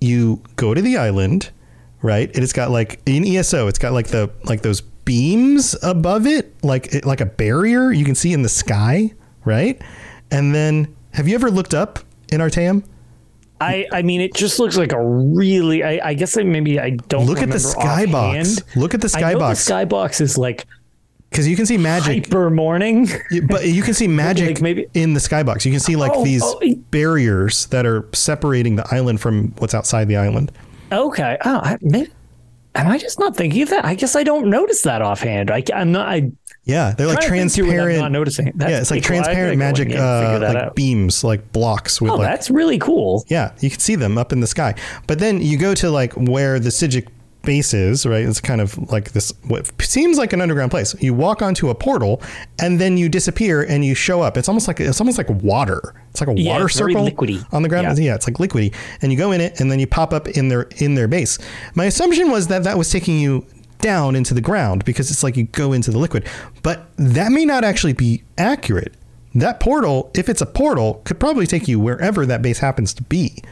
You 0.01 0.41
go 0.55 0.73
to 0.73 0.81
the 0.81 0.97
island, 0.97 1.51
right? 2.01 2.33
And 2.33 2.43
it's 2.43 2.53
got 2.53 2.71
like 2.71 3.01
in 3.05 3.25
ESO, 3.25 3.67
it's 3.67 3.79
got 3.79 3.93
like 3.93 4.07
the 4.07 4.31
like 4.43 4.61
those 4.61 4.81
beams 4.81 5.75
above 5.83 6.25
it, 6.25 6.53
like 6.63 7.05
like 7.05 7.21
a 7.21 7.25
barrier 7.25 7.91
you 7.91 8.05
can 8.05 8.15
see 8.15 8.33
in 8.33 8.41
the 8.41 8.49
sky, 8.49 9.13
right? 9.45 9.79
And 10.31 10.55
then, 10.55 10.95
have 11.13 11.27
you 11.27 11.35
ever 11.35 11.51
looked 11.51 11.75
up 11.75 11.99
in 12.31 12.41
Artaeum? 12.41 12.83
I, 13.61 13.87
I 13.91 14.01
mean, 14.01 14.21
it 14.21 14.33
just 14.33 14.59
looks 14.59 14.77
like 14.77 14.91
a 14.91 15.01
really. 15.03 15.83
I, 15.83 16.09
I 16.09 16.13
guess 16.13 16.37
I, 16.37 16.43
maybe 16.43 16.79
I 16.79 16.91
don't 16.91 17.25
Look 17.25 17.41
at 17.41 17.49
the 17.49 17.55
skybox. 17.55 18.75
Look 18.75 18.93
at 18.93 19.01
the 19.01 19.07
skybox. 19.07 19.23
I 19.23 19.33
know 19.33 19.39
the 19.39 19.53
skybox 19.55 20.21
is 20.21 20.37
like 20.37 20.65
because 21.35 21.47
you 21.47 21.55
can 21.57 21.65
see 21.65 21.77
magic. 21.77 22.27
hyper 22.27 22.49
morning. 22.49 23.09
But 23.47 23.67
you 23.67 23.83
can 23.83 23.93
see 23.93 24.07
magic 24.23 24.47
Like 24.47 24.61
maybe- 24.61 24.87
in 24.93 25.13
the 25.13 25.19
skybox. 25.19 25.65
You 25.65 25.71
can 25.71 25.81
see 25.81 25.95
like 25.95 26.13
Oh, 26.15 26.23
these 26.23 26.41
oh, 26.43 26.61
barriers 26.91 27.65
that 27.67 27.85
are 27.85 28.07
separating 28.13 28.77
the 28.77 28.87
island 28.93 29.19
from 29.19 29.49
what's 29.57 29.73
outside 29.73 30.07
the 30.07 30.15
island. 30.15 30.51
Okay. 30.91 31.37
Oh, 31.43 31.59
I, 31.61 31.77
maybe, 31.81 32.09
am 32.75 32.87
I 32.87 32.97
just 32.97 33.19
not 33.19 33.35
thinking 33.35 33.63
of 33.63 33.69
that? 33.69 33.83
I 33.83 33.95
guess 33.95 34.15
I 34.15 34.23
don't 34.23 34.49
notice 34.49 34.83
that 34.83 35.01
offhand. 35.01 35.51
I, 35.51 35.63
am 35.73 35.91
not. 35.91 36.07
I 36.07 36.31
Yeah, 36.65 36.91
they're 36.97 37.07
like 37.07 37.19
trying 37.21 37.47
to 37.47 37.49
think 37.49 37.51
through 37.53 37.65
it, 37.65 37.69
I'm 37.69 37.73
transparent. 37.75 37.99
not 37.99 38.11
noticing. 38.11 38.51
That's 38.55 38.71
yeah, 38.71 38.81
it's 38.81 38.91
like. 38.91 39.03
Transparent 39.03 39.57
magic, 39.57 39.89
in 39.89 39.97
and 39.97 40.25
figure 40.25 40.47
uh, 40.47 40.53
like 40.53 40.63
out. 40.63 40.75
beams, 40.75 41.23
like 41.23 41.51
blocks 41.51 42.01
with 42.01 42.11
Oh, 42.11 42.15
like 42.15 42.27
that's 42.27 42.49
really 42.49 42.79
cool. 42.79 43.23
Yeah, 43.27 43.53
you 43.59 43.69
can 43.69 43.79
see 43.79 43.95
them 43.95 44.17
up 44.17 44.33
in 44.33 44.39
the 44.39 44.47
sky. 44.47 44.73
But 45.05 45.19
then 45.19 45.41
you 45.41 45.57
go 45.57 45.75
to 45.75 45.91
like 45.91 46.13
where 46.13 46.59
the 46.59 46.69
Psijic 46.69 47.07
base 47.43 47.75
is, 47.75 48.07
right? 48.07 48.25
It's 48.25 48.41
kind 48.41 48.59
of 48.59 48.75
like 48.91 49.11
this 49.11 49.31
what 49.47 49.71
seems 49.79 50.17
like 50.17 50.33
an 50.33 50.41
underground 50.41 50.71
place. 50.71 50.95
You 50.99 51.13
walk 51.13 51.43
onto 51.43 51.69
a 51.69 51.75
portal 51.75 52.21
and 52.59 52.81
then 52.81 52.97
you 52.97 53.07
disappear 53.07 53.61
and 53.61 53.85
you 53.85 53.93
show 53.93 54.21
up. 54.21 54.35
It's 54.35 54.49
almost 54.49 54.67
like 54.67 54.79
it's 54.79 54.99
almost 54.99 55.19
like 55.19 55.29
water. 55.29 55.93
It's 56.09 56.19
like 56.19 56.35
a 56.35 56.41
Yeah, 56.41 56.53
water 56.53 56.69
circle 56.69 56.97
on 57.51 57.61
the 57.61 57.69
ground. 57.69 57.97
Yeah. 57.99 58.03
Yeah. 58.03 58.15
it's 58.15 58.27
like 58.27 58.37
liquidy. 58.37 58.73
And 59.03 59.11
you 59.11 59.17
go 59.19 59.31
in 59.31 59.41
it 59.41 59.59
and 59.59 59.71
then 59.71 59.79
you 59.79 59.85
pop 59.85 60.11
up 60.11 60.27
in 60.29 60.47
their 60.49 60.63
in 60.77 60.95
their 60.95 61.07
base. 61.07 61.37
My 61.75 61.85
assumption 61.85 62.31
was 62.31 62.47
that 62.47 62.63
that 62.63 62.77
was 62.77 62.89
taking 62.89 63.19
you 63.19 63.45
down 63.85 64.15
into 64.15 64.33
the 64.33 64.41
ground 64.41 64.83
because 64.83 65.11
it's 65.11 65.21
like 65.21 65.37
you 65.37 65.43
go 65.43 65.71
into 65.71 65.91
the 65.91 65.99
liquid. 65.99 66.27
But 66.63 66.87
that 66.97 67.31
may 67.31 67.45
not 67.45 67.63
actually 67.63 67.93
be 67.93 68.23
accurate. 68.35 68.95
That 69.35 69.59
portal, 69.59 70.09
if 70.15 70.27
it's 70.27 70.41
a 70.41 70.45
portal, 70.47 71.01
could 71.03 71.19
probably 71.19 71.45
take 71.45 71.67
you 71.67 71.79
wherever 71.79 72.25
that 72.25 72.41
base 72.41 72.59
happens 72.59 72.93
to 72.95 73.03
be. 73.03 73.43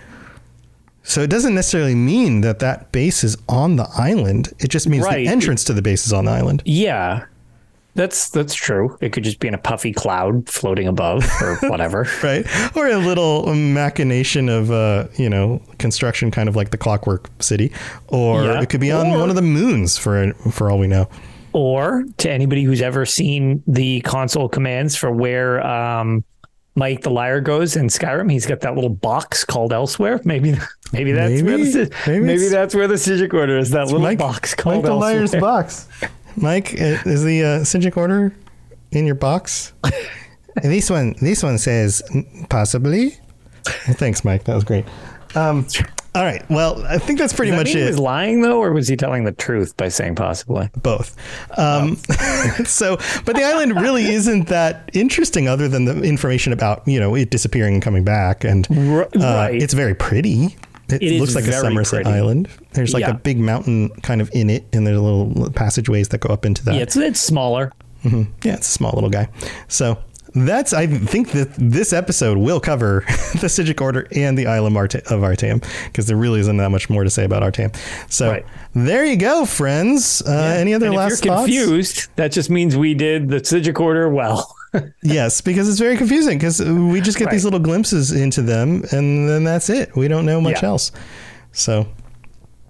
So 1.04 1.22
it 1.22 1.30
doesn't 1.30 1.54
necessarily 1.54 1.94
mean 1.94 2.42
that 2.42 2.60
that 2.60 2.92
base 2.92 3.24
is 3.24 3.38
on 3.48 3.76
the 3.76 3.88
island. 3.96 4.52
It 4.60 4.70
just 4.70 4.88
means 4.90 5.04
Right. 5.06 5.26
the 5.26 5.28
entrance 5.28 5.64
to 5.66 5.74
the 5.74 5.82
base 5.82 6.08
is 6.08 6.14
on 6.14 6.26
the 6.26 6.32
island. 6.32 6.64
Yeah. 6.66 7.26
That's 7.96 8.30
that's 8.32 8.56
true. 8.56 8.98
It 9.02 9.14
could 9.14 9.24
just 9.24 9.40
be 9.40 9.48
in 9.48 9.54
a 9.54 9.58
puffy 9.60 9.94
cloud 9.94 10.50
floating 10.50 10.88
above 10.88 11.24
or 11.42 11.58
whatever. 11.70 12.08
right? 12.24 12.44
Or 12.76 12.88
a 12.88 12.98
little 12.98 13.54
machination 13.54 14.50
of, 14.50 14.72
uh, 14.72 15.08
you 15.16 15.30
know, 15.30 15.62
construction, 15.78 16.32
kind 16.32 16.50
of 16.50 16.56
like 16.56 16.72
the 16.72 16.78
Clockwork 16.78 17.30
City, 17.40 17.72
or 18.08 18.46
Yeah. 18.46 18.62
it 18.62 18.70
could 18.70 18.82
be 18.82 18.92
on 18.92 19.08
Or- 19.12 19.20
one 19.20 19.30
of 19.30 19.36
the 19.36 19.44
moons 19.44 19.98
for 19.98 20.34
for 20.52 20.72
all 20.72 20.80
we 20.80 20.88
know. 20.88 21.08
or 21.54 22.04
to 22.18 22.32
anybody 22.32 22.64
who's 22.64 22.82
ever 22.82 23.06
seen 23.06 23.62
the 23.68 24.02
console 24.02 24.50
commands 24.50 24.96
for 24.96 25.12
where 25.12 25.64
um, 25.64 26.24
Mike 26.74 27.02
the 27.02 27.12
Liar 27.12 27.42
goes 27.42 27.76
in 27.76 27.90
Skyrim, 27.90 28.32
he's 28.32 28.48
got 28.48 28.62
that 28.62 28.74
little 28.74 28.90
box 28.90 29.44
called 29.46 29.72
Elsewhere. 29.72 30.20
Maybe 30.24 30.56
maybe 30.92 31.12
that's 31.12 31.44
where 31.44 31.58
the 31.60 31.64
Maybe. 31.64 31.90
Maybe 32.08 32.26
maybe, 32.26 32.48
that's 32.48 32.74
where 32.74 32.88
the 32.88 32.96
Psijic 32.96 33.32
order 33.36 33.60
is. 33.60 33.70
That 33.70 33.86
little 33.86 34.00
Mike, 34.02 34.18
box 34.18 34.56
called 34.56 34.78
Mike 34.78 34.86
the 34.86 34.92
Elsewhere. 34.94 35.14
Liar's 35.14 35.36
box. 35.36 35.88
Mike, 36.36 36.74
is 36.74 37.24
the 37.24 37.44
uh, 37.44 38.00
order 38.00 38.36
in 38.92 39.06
your 39.06 39.16
box? 39.16 39.74
this 40.64 40.90
one, 40.90 41.16
this 41.22 41.44
one 41.44 41.58
says 41.58 42.02
possibly. 42.50 43.18
Well, 43.88 43.96
thanks, 43.98 44.26
Mike. 44.26 44.44
That 44.46 44.56
was 44.56 44.64
great. 44.64 44.86
Um, 45.36 45.66
All 46.16 46.24
right. 46.24 46.48
Well, 46.48 46.86
I 46.86 47.00
think 47.00 47.18
that's 47.18 47.34
pretty 47.34 47.52
that 47.52 47.58
much 47.58 47.66
mean 47.68 47.78
He 47.78 47.84
it. 47.84 47.88
was 47.88 47.98
lying 47.98 48.42
though, 48.42 48.62
or 48.62 48.72
was 48.72 48.88
he 48.88 48.96
telling 48.96 49.24
the 49.24 49.32
truth 49.32 49.76
by 49.78 49.88
saying 49.88 50.16
possibly? 50.16 50.70
both. 50.84 51.16
Um, 51.58 51.96
so, 52.66 52.98
but 53.26 53.36
the 53.36 53.44
island 53.44 53.82
really 53.82 54.06
isn't 54.06 54.48
that 54.50 54.92
interesting, 54.94 55.48
other 55.48 55.68
than 55.68 55.86
the 55.86 56.04
information 56.04 56.54
about 56.54 56.88
you 56.88 57.00
know 57.00 57.16
it 57.16 57.32
disappearing 57.32 57.74
and 57.74 57.84
coming 57.84 58.04
back, 58.04 58.44
and 58.44 58.68
uh, 58.70 59.06
right. 59.16 59.56
it's 59.56 59.74
very 59.74 59.96
pretty. 59.96 60.56
It, 61.02 61.04
It 61.04 61.20
looks 61.20 61.36
like 61.36 61.46
a 61.46 61.50
Summerset 61.50 62.04
pretty. 62.04 62.10
Island. 62.10 62.48
There's 62.74 62.94
like 62.94 63.02
Yeah. 63.02 63.12
a 63.12 63.16
big 63.16 63.38
mountain 63.40 63.90
kind 64.02 64.22
of 64.22 64.30
in 64.34 64.50
it, 64.50 64.66
and 64.74 64.86
there's 64.86 65.00
little 65.00 65.50
passageways 65.52 66.10
that 66.10 66.20
go 66.20 66.30
up 66.34 66.46
into 66.46 66.64
that. 66.66 66.76
Yeah, 66.76 66.82
it's 66.82 66.96
it's 66.96 67.20
smaller. 67.22 67.72
Yeah, 68.04 68.26
it's 68.44 68.68
a 68.68 68.72
small 68.72 68.92
little 68.94 69.10
guy. 69.10 69.30
So 69.70 69.98
that's 70.36 70.74
I 70.74 70.88
think 70.88 71.32
that 71.32 71.54
this 71.58 71.94
episode 71.94 72.38
will 72.38 72.60
cover 72.60 73.04
the 73.08 73.48
Psijic 73.48 73.80
Order 73.82 74.08
and 74.16 74.36
the 74.38 74.48
Isle 74.48 74.66
of, 74.66 74.76
Arte- 74.76 75.04
of 75.14 75.22
Artaeum 75.22 75.64
because 75.86 76.08
there 76.08 76.18
really 76.18 76.40
isn't 76.40 76.58
that 76.58 76.70
much 76.70 76.90
more 76.90 77.04
to 77.04 77.10
say 77.10 77.24
about 77.24 77.44
Artaeum. 77.44 77.74
So 78.12 78.32
Right. 78.32 78.46
there 78.74 79.06
you 79.06 79.16
go, 79.16 79.46
friends. 79.46 80.22
Uh, 80.28 80.32
Any 80.58 80.74
other 80.74 80.88
and 80.88 80.96
last 80.96 81.20
if 81.20 81.26
you're 81.26 81.36
thoughts? 81.36 81.46
confused, 81.48 82.08
that 82.16 82.32
just 82.32 82.50
means 82.50 82.76
we 82.76 82.94
did 82.94 83.30
the 83.30 83.38
Psijic 83.42 83.80
order 83.80 84.10
well. 84.10 84.54
Yes, 85.04 85.42
because 85.42 85.70
it's 85.70 85.80
very 85.80 85.98
confusing 85.98 86.38
because 86.38 86.60
we 86.62 87.00
just 87.02 87.18
get 87.20 87.30
these 87.30 87.44
little 87.44 87.60
glimpses 87.60 88.12
into 88.12 88.42
them 88.42 88.84
and 88.92 89.28
then 89.30 89.44
that's 89.44 89.70
it. 89.70 89.96
We 89.96 90.08
don't 90.08 90.26
know 90.26 90.42
much 90.42 90.62
Yeah. 90.64 90.70
else. 90.70 90.92
So 91.52 91.88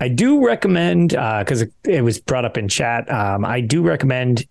I 0.02 0.10
do 0.10 0.46
recommend 0.46 1.10
because 1.10 1.62
it, 1.62 1.72
it 1.86 2.02
was 2.04 2.20
brought 2.20 2.44
up 2.46 2.58
in 2.58 2.68
chat. 2.68 3.10
Um, 3.12 3.46
I 3.46 3.62
do 3.62 3.82
recommend 3.84 4.46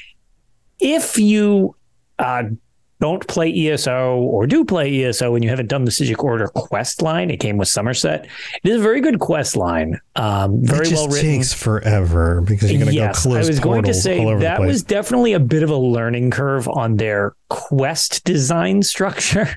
if 0.80 1.18
you 1.18 1.76
uh, 2.18 2.44
don't 3.00 3.26
play 3.26 3.50
ESO 3.68 4.16
or 4.18 4.46
do 4.46 4.64
play 4.64 5.04
ESO 5.04 5.34
and 5.34 5.42
you 5.42 5.50
haven't 5.50 5.68
done 5.68 5.84
the 5.84 5.90
Psijic 5.90 6.22
Order 6.22 6.48
quest 6.48 7.02
line, 7.02 7.30
it 7.30 7.38
came 7.38 7.56
with 7.56 7.68
Summerset. 7.68 8.26
It 8.62 8.68
is 8.68 8.80
a 8.80 8.82
very 8.82 9.00
good 9.00 9.18
quest 9.20 9.56
line. 9.56 9.98
Um, 10.16 10.62
very 10.62 10.86
it 10.86 10.90
just 10.90 11.02
well 11.08 11.08
written. 11.08 11.30
takes 11.30 11.52
forever 11.52 12.42
because 12.42 12.70
you're 12.70 12.78
going 12.80 12.90
to 12.90 12.94
yes, 12.94 13.24
go 13.24 13.30
close 13.30 13.46
I 13.46 13.48
was 13.48 13.60
going 13.60 13.84
to 13.84 13.94
say 13.94 14.34
that 14.36 14.60
was 14.60 14.82
definitely 14.82 15.32
a 15.32 15.40
bit 15.40 15.62
of 15.62 15.70
a 15.70 15.76
learning 15.76 16.30
curve 16.30 16.68
on 16.68 16.96
their 16.96 17.34
quest 17.48 18.24
design 18.24 18.82
structure. 18.82 19.48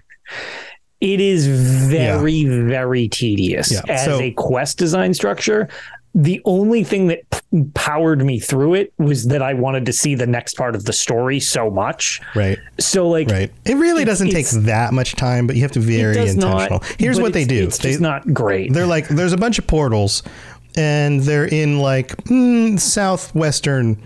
It 1.01 1.19
is 1.19 1.47
very, 1.47 2.45
very 2.45 3.09
tedious 3.09 3.73
Yeah, 3.73 3.81
as 3.89 4.05
so- 4.05 4.21
a 4.21 4.31
quest 4.31 4.77
design 4.77 5.13
structure. 5.13 5.67
The 6.15 6.41
only 6.45 6.83
thing 6.83 7.07
that 7.07 7.27
p- 7.31 7.63
powered 7.73 8.23
me 8.23 8.39
through 8.39 8.75
it 8.75 8.93
was 8.99 9.25
that 9.27 9.41
I 9.41 9.53
wanted 9.55 9.85
to 9.87 9.93
see 9.93 10.13
the 10.13 10.27
next 10.27 10.55
part 10.55 10.75
of 10.75 10.85
the 10.85 10.93
story 10.93 11.39
so 11.39 11.69
much. 11.71 12.21
right. 12.35 12.59
So, 12.79 13.09
like, 13.09 13.29
Right. 13.29 13.51
It 13.65 13.75
really 13.77 14.03
It- 14.03 14.05
doesn't 14.05 14.29
take 14.29 14.47
that 14.49 14.93
much 14.93 15.15
time, 15.15 15.47
but 15.47 15.55
you 15.55 15.63
have 15.63 15.71
to 15.71 15.79
be 15.79 15.97
very 15.97 16.15
intentional. 16.17 16.69
not. 16.69 16.85
Here's 16.99 17.19
what 17.19 17.33
they 17.33 17.45
do. 17.45 17.63
It's 17.63 17.79
they, 17.79 17.97
not 17.97 18.31
great. 18.33 18.73
they're 18.73 18.85
like, 18.85 19.07
there's 19.07 19.33
a 19.33 19.37
bunch 19.37 19.57
of 19.57 19.65
portals, 19.65 20.21
and 20.75 21.19
they're 21.21 21.45
in 21.45 21.79
like 21.79 22.15
mm, 22.25 22.79
southwestern 22.79 23.97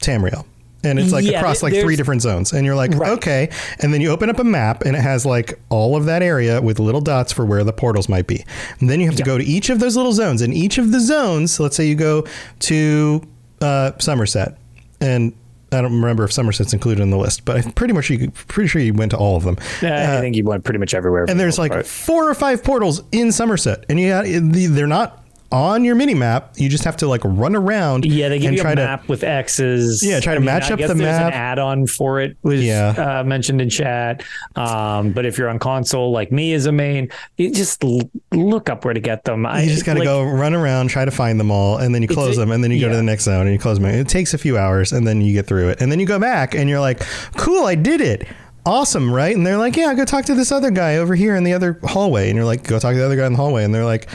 Tamriel. 0.00 0.44
And 0.84 0.98
it's 0.98 1.12
like 1.12 1.24
Yeah, 1.24 1.38
across 1.38 1.62
like 1.62 1.74
three 1.74 1.96
different 1.96 2.22
zones. 2.22 2.52
And 2.52 2.64
you're 2.64 2.76
like, 2.76 2.92
Right. 2.94 3.10
okay. 3.12 3.50
And 3.80 3.92
then 3.92 4.00
you 4.00 4.10
open 4.10 4.30
up 4.30 4.38
a 4.38 4.44
map 4.44 4.82
and 4.84 4.94
it 4.96 5.00
has 5.00 5.26
like 5.26 5.58
all 5.70 5.96
of 5.96 6.04
that 6.04 6.22
area 6.22 6.62
with 6.62 6.78
little 6.78 7.00
dots 7.00 7.32
for 7.32 7.44
where 7.44 7.64
the 7.64 7.72
portals 7.72 8.08
might 8.08 8.26
be. 8.26 8.44
And 8.80 8.88
then 8.88 9.00
you 9.00 9.06
have 9.06 9.16
to 9.16 9.24
go 9.24 9.38
to 9.38 9.44
each 9.44 9.70
of 9.70 9.80
those 9.80 9.96
little 9.96 10.12
zones. 10.12 10.40
And 10.40 10.54
each 10.54 10.78
of 10.78 10.92
the 10.92 11.00
zones, 11.00 11.58
let's 11.58 11.76
say 11.76 11.86
you 11.88 11.96
go 11.96 12.26
to 12.60 13.22
uh, 13.60 13.92
Summerset. 13.98 14.56
And 15.00 15.32
I 15.70 15.82
don't 15.82 15.92
remember 16.00 16.24
if 16.24 16.30
Summerset's 16.30 16.72
included 16.72 17.02
in 17.02 17.10
the 17.10 17.18
list, 17.18 17.44
but 17.44 17.56
I'm 17.64 17.72
pretty 17.72 17.92
much 17.92 18.08
you 18.08 18.30
pretty 18.30 18.68
sure 18.68 18.80
you 18.80 18.94
went 18.94 19.10
to 19.10 19.18
all 19.18 19.36
of 19.36 19.44
them. 19.44 19.56
Uh, 19.82 20.16
I 20.16 20.20
think 20.20 20.34
you 20.34 20.44
went 20.44 20.64
pretty 20.64 20.78
much 20.78 20.94
everywhere. 20.94 21.26
And 21.28 21.38
there's 21.38 21.58
like 21.58 21.84
four 21.84 22.28
or 22.28 22.34
five 22.34 22.64
portals 22.64 23.02
in 23.12 23.28
Summerset, 23.28 23.84
and 23.90 24.00
you 24.00 24.68
they're 24.70 24.86
not 24.86 25.24
on 25.50 25.82
your 25.82 25.94
mini 25.94 26.14
map. 26.14 26.52
You 26.56 26.68
just 26.68 26.84
have 26.84 26.96
to 26.98 27.08
like 27.08 27.22
run 27.24 27.56
around. 27.56 28.04
Yeah, 28.04 28.28
they 28.28 28.38
give 28.38 28.52
you 28.52 28.60
a 28.60 28.74
map 28.74 29.08
with 29.08 29.24
X's. 29.24 30.02
Yeah, 30.02 30.20
try 30.20 30.34
to 30.34 30.40
match 30.40 30.70
I 30.70 30.74
up 30.74 30.78
guess 30.78 30.88
the 30.88 30.94
there's 30.94 31.18
map. 31.18 31.28
An 31.28 31.32
add-on 31.32 31.86
for 31.86 32.20
it 32.20 32.36
was 32.42 32.62
Yeah. 32.62 33.20
uh, 33.20 33.24
mentioned 33.24 33.60
in 33.60 33.70
chat. 33.70 34.22
Um, 34.56 35.12
but 35.12 35.24
if 35.24 35.38
you're 35.38 35.48
on 35.48 35.58
console 35.58 36.10
like 36.12 36.30
me 36.30 36.52
as 36.52 36.66
a 36.66 36.72
main, 36.72 37.08
you 37.36 37.50
just 37.52 37.82
l- 37.82 38.10
look 38.32 38.68
up 38.68 38.84
where 38.84 38.92
to 38.94 39.00
get 39.00 39.24
them. 39.24 39.46
I 39.46 39.62
you 39.62 39.70
just 39.70 39.86
got 39.86 39.94
to 39.94 40.00
like, 40.00 40.06
go 40.06 40.22
run 40.22 40.54
around, 40.54 40.88
try 40.88 41.04
to 41.04 41.10
find 41.10 41.40
them 41.40 41.50
all, 41.50 41.78
and 41.78 41.94
then 41.94 42.02
you 42.02 42.08
close 42.08 42.36
them, 42.36 42.50
and 42.50 42.62
then 42.62 42.70
you 42.70 42.80
go 42.80 42.88
to 42.90 42.96
the 42.96 43.02
next 43.02 43.24
zone, 43.24 43.46
and 43.46 43.52
you 43.52 43.58
close 43.58 43.78
them. 43.78 43.86
It 43.86 44.08
takes 44.08 44.34
a 44.34 44.38
few 44.38 44.58
hours, 44.58 44.92
and 44.92 45.06
then 45.06 45.20
you 45.22 45.32
get 45.32 45.46
through 45.46 45.68
it, 45.70 45.80
and 45.80 45.90
then 45.90 45.98
you 46.00 46.06
go 46.06 46.18
back, 46.18 46.54
and 46.54 46.68
you're 46.68 46.80
like, 46.80 47.00
"Cool, 47.36 47.64
I 47.64 47.74
did 47.74 48.00
it." 48.00 48.26
Awesome, 48.66 49.10
right? 49.10 49.34
And 49.34 49.46
they're 49.46 49.56
like, 49.56 49.76
"Yeah, 49.76 49.94
go 49.94 50.04
talk 50.04 50.26
to 50.26 50.34
this 50.34 50.52
other 50.52 50.70
guy 50.70 50.96
over 50.96 51.14
here 51.14 51.36
in 51.36 51.44
the 51.44 51.54
other 51.54 51.80
hallway." 51.84 52.28
And 52.28 52.36
you're 52.36 52.44
like, 52.44 52.64
"Go 52.64 52.78
talk 52.78 52.92
to 52.92 52.98
the 52.98 53.04
other 53.06 53.16
guy 53.16 53.24
in 53.26 53.32
the 53.32 53.38
hallway." 53.38 53.64
And 53.64 53.74
they're 53.74 53.84
like, 53.86 54.08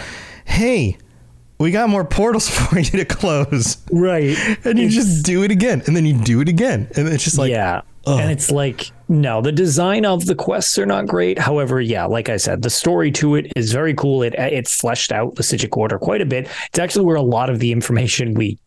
"Hey, 0.45 0.97
we 1.63 1.71
got 1.71 1.89
more 1.89 2.05
portals 2.05 2.47
for 2.57 2.77
you 2.77 2.91
to 2.91 3.05
close." 3.05 3.77
Right. 3.91 4.37
And 4.65 4.77
you 4.77 4.89
just 4.89 5.25
do 5.25 5.43
it 5.43 5.51
again, 5.51 5.81
and 5.87 5.95
then 5.95 6.05
you 6.05 6.13
do 6.13 6.41
it 6.41 6.49
again, 6.49 6.89
and 6.95 7.07
it's 7.07 7.23
just 7.23 7.37
like, 7.37 7.49
yeah. 7.51 7.81
ugh. 8.05 8.19
And 8.19 8.31
it's 8.31 8.51
like, 8.51 8.91
no, 9.09 9.41
the 9.41 9.51
design 9.51 10.05
of 10.05 10.25
the 10.25 10.35
quests 10.35 10.77
are 10.77 10.85
not 10.85 11.07
great. 11.07 11.39
However, 11.39 11.81
yeah, 11.81 12.05
like 12.05 12.29
I 12.29 12.37
said, 12.37 12.61
the 12.61 12.69
story 12.69 13.11
to 13.13 13.35
it 13.35 13.51
is 13.55 13.71
very 13.73 13.93
cool. 13.93 14.21
It 14.23 14.35
it 14.35 14.67
fleshed 14.67 15.11
out 15.11 15.35
the 15.35 15.43
Psijic 15.43 15.75
Order 15.77 15.97
quite 15.97 16.21
a 16.21 16.25
bit. 16.25 16.47
It's 16.69 16.79
actually 16.79 17.05
where 17.05 17.15
a 17.15 17.21
lot 17.21 17.49
of 17.49 17.59
the 17.59 17.71
information 17.71 18.33
we 18.35 18.59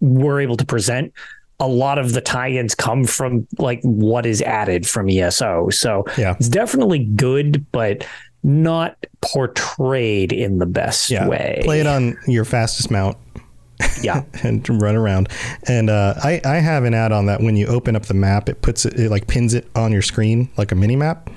were 0.00 0.40
able 0.40 0.56
to 0.56 0.64
present, 0.64 1.12
a 1.60 1.66
lot 1.66 1.98
of 1.98 2.12
the 2.12 2.20
tie-ins 2.20 2.74
come 2.74 3.04
from 3.04 3.46
like 3.58 3.80
what 3.82 4.24
is 4.26 4.40
added 4.42 4.86
from 4.88 5.08
ESO. 5.10 5.70
So 5.70 6.04
Yeah. 6.16 6.34
it's 6.38 6.48
definitely 6.48 7.00
good, 7.00 7.66
but 7.72 8.06
not 8.42 8.96
portrayed 9.20 10.32
in 10.32 10.58
the 10.58 10.66
best 10.66 11.10
yeah, 11.10 11.26
way. 11.28 11.60
play 11.64 11.80
it 11.80 11.86
on 11.86 12.16
your 12.26 12.44
fastest 12.44 12.90
mount 12.90 13.16
yeah. 14.02 14.22
and 14.42 14.66
run 14.80 14.96
around. 14.96 15.28
And 15.68 15.90
uh, 15.90 16.14
I 16.22 16.40
I 16.44 16.56
have 16.56 16.84
an 16.84 16.94
add-on 16.94 17.26
that 17.26 17.40
when 17.40 17.56
you 17.56 17.66
open 17.66 17.96
up 17.96 18.06
the 18.06 18.14
map, 18.14 18.48
it 18.48 18.62
puts 18.62 18.84
it, 18.86 18.98
it 18.98 19.10
like 19.10 19.26
pins 19.26 19.54
it 19.54 19.68
on 19.74 19.92
your 19.92 20.02
screen 20.02 20.50
like 20.56 20.72
a 20.72 20.74
mini 20.74 20.96
map. 20.96 21.30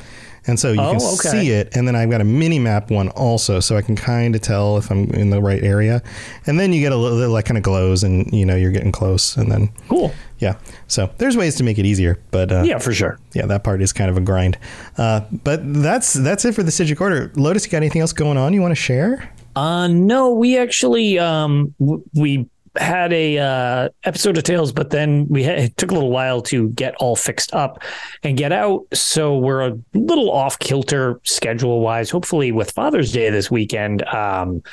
And 0.47 0.60
so 0.60 0.72
you 0.72 0.82
Oh, 0.82 0.93
can 0.93 1.02
okay. 1.02 1.30
see 1.30 1.52
it, 1.52 1.76
and 1.76 1.88
then 1.88 1.95
I've 1.95 2.10
got 2.10 2.20
a 2.20 2.24
mini 2.24 2.58
map 2.58 2.89
one 2.89 3.10
also, 3.10 3.60
so 3.60 3.78
I 3.78 3.84
can 3.84 3.95
kind 3.95 4.36
of 4.36 4.41
tell 4.41 4.78
if 4.78 4.89
I'm 4.89 5.04
in 5.12 5.30
the 5.30 5.39
right 5.39 5.64
area. 5.64 6.02
And 6.47 6.60
then 6.60 6.74
you 6.74 6.82
get 6.82 6.91
a 6.91 6.95
little 6.95 7.22
it 7.22 7.28
like 7.28 7.45
kind 7.45 7.60
of 7.60 7.64
glows, 7.64 8.04
and 8.04 8.32
you 8.34 8.43
know 8.43 8.56
you're 8.56 8.72
getting 8.72 8.91
close. 8.91 9.38
And 9.38 9.52
then 9.52 9.70
Cool. 9.88 10.12
Yeah, 10.42 10.58
so 10.88 11.10
there's 11.20 11.38
ways 11.38 11.56
to 11.56 11.64
make 11.64 11.78
it 11.80 11.86
easier, 11.86 12.20
but 12.32 12.52
uh, 12.52 12.64
Yeah, 12.66 12.80
for 12.80 12.92
sure. 12.94 13.18
yeah, 13.34 13.46
that 13.46 13.64
part 13.64 13.82
is 13.82 13.94
kind 13.94 14.10
of 14.10 14.18
a 14.18 14.22
grind. 14.22 14.58
Uh, 14.98 15.22
but 15.44 15.62
that's 15.82 16.14
that's 16.14 16.44
it 16.46 16.56
for 16.56 16.64
the 16.64 16.72
Psijic 16.72 17.00
Order. 17.00 17.32
Lotus, 17.36 17.64
you 17.66 17.72
got 17.72 17.78
anything 17.78 18.02
else 18.02 18.12
going 18.12 18.38
on 18.38 18.52
you 18.54 18.62
want 18.62 18.72
to 18.72 18.76
share? 18.76 19.32
Uh 19.56 19.88
no, 19.88 20.34
we 20.34 20.58
actually 20.58 21.20
um 21.20 21.74
w- 21.80 22.04
we 22.16 22.48
had 22.78 23.12
a 23.12 23.38
uh 23.38 23.89
episode 24.06 24.38
of 24.38 24.44
Tales, 24.46 24.72
but 24.72 24.92
then 24.92 25.28
we 25.28 25.44
had, 25.44 25.60
it 25.60 25.76
took 25.78 25.92
a 25.92 25.94
little 25.94 26.10
while 26.10 26.42
to 26.44 26.70
get 26.70 26.96
all 26.96 27.18
fixed 27.18 27.54
up 27.54 27.84
and 28.24 28.38
get 28.38 28.54
out. 28.54 28.86
So 28.94 29.38
we're 29.38 29.68
a 29.68 29.78
little 29.94 30.32
off 30.32 30.58
kilter 30.60 31.20
schedule 31.24 31.82
wise. 31.82 32.10
Hopefully 32.10 32.54
with 32.54 32.72
Father's 32.72 33.12
Day 33.12 33.30
this 33.30 33.52
weekend, 33.52 34.04
um 34.08 34.64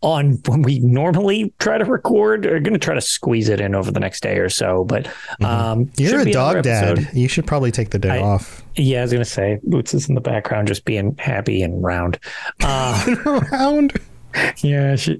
on 0.00 0.34
when 0.46 0.62
we 0.62 0.78
normally 0.80 1.52
try 1.58 1.76
to 1.78 1.84
record, 1.84 2.44
We're 2.44 2.60
going 2.60 2.72
to 2.72 2.78
try 2.78 2.94
to 2.94 3.00
squeeze 3.00 3.48
it 3.48 3.60
in 3.60 3.74
over 3.74 3.90
the 3.90 4.00
next 4.00 4.22
day 4.22 4.38
or 4.38 4.48
so. 4.48 4.84
But 4.84 5.06
um, 5.40 5.86
Mm-hmm. 5.86 6.02
You're 6.02 6.20
a 6.20 6.30
dog 6.32 6.62
dad. 6.62 7.08
You 7.12 7.28
should 7.28 7.46
probably 7.46 7.70
take 7.72 7.90
the 7.90 7.98
day 7.98 8.10
I- 8.18 8.22
off. 8.22 8.64
Yeah, 8.76 9.00
I 9.00 9.02
was 9.02 9.12
going 9.12 9.24
to 9.24 9.30
say 9.30 9.58
Boots 9.64 9.92
is 9.92 10.08
in 10.08 10.14
the 10.14 10.20
background, 10.20 10.68
just 10.68 10.84
being 10.84 11.16
happy 11.18 11.62
and 11.62 11.82
round. 11.82 12.18
Uh, 12.62 13.16
around. 13.26 13.92
Yeah, 14.62 14.94
she 14.94 15.18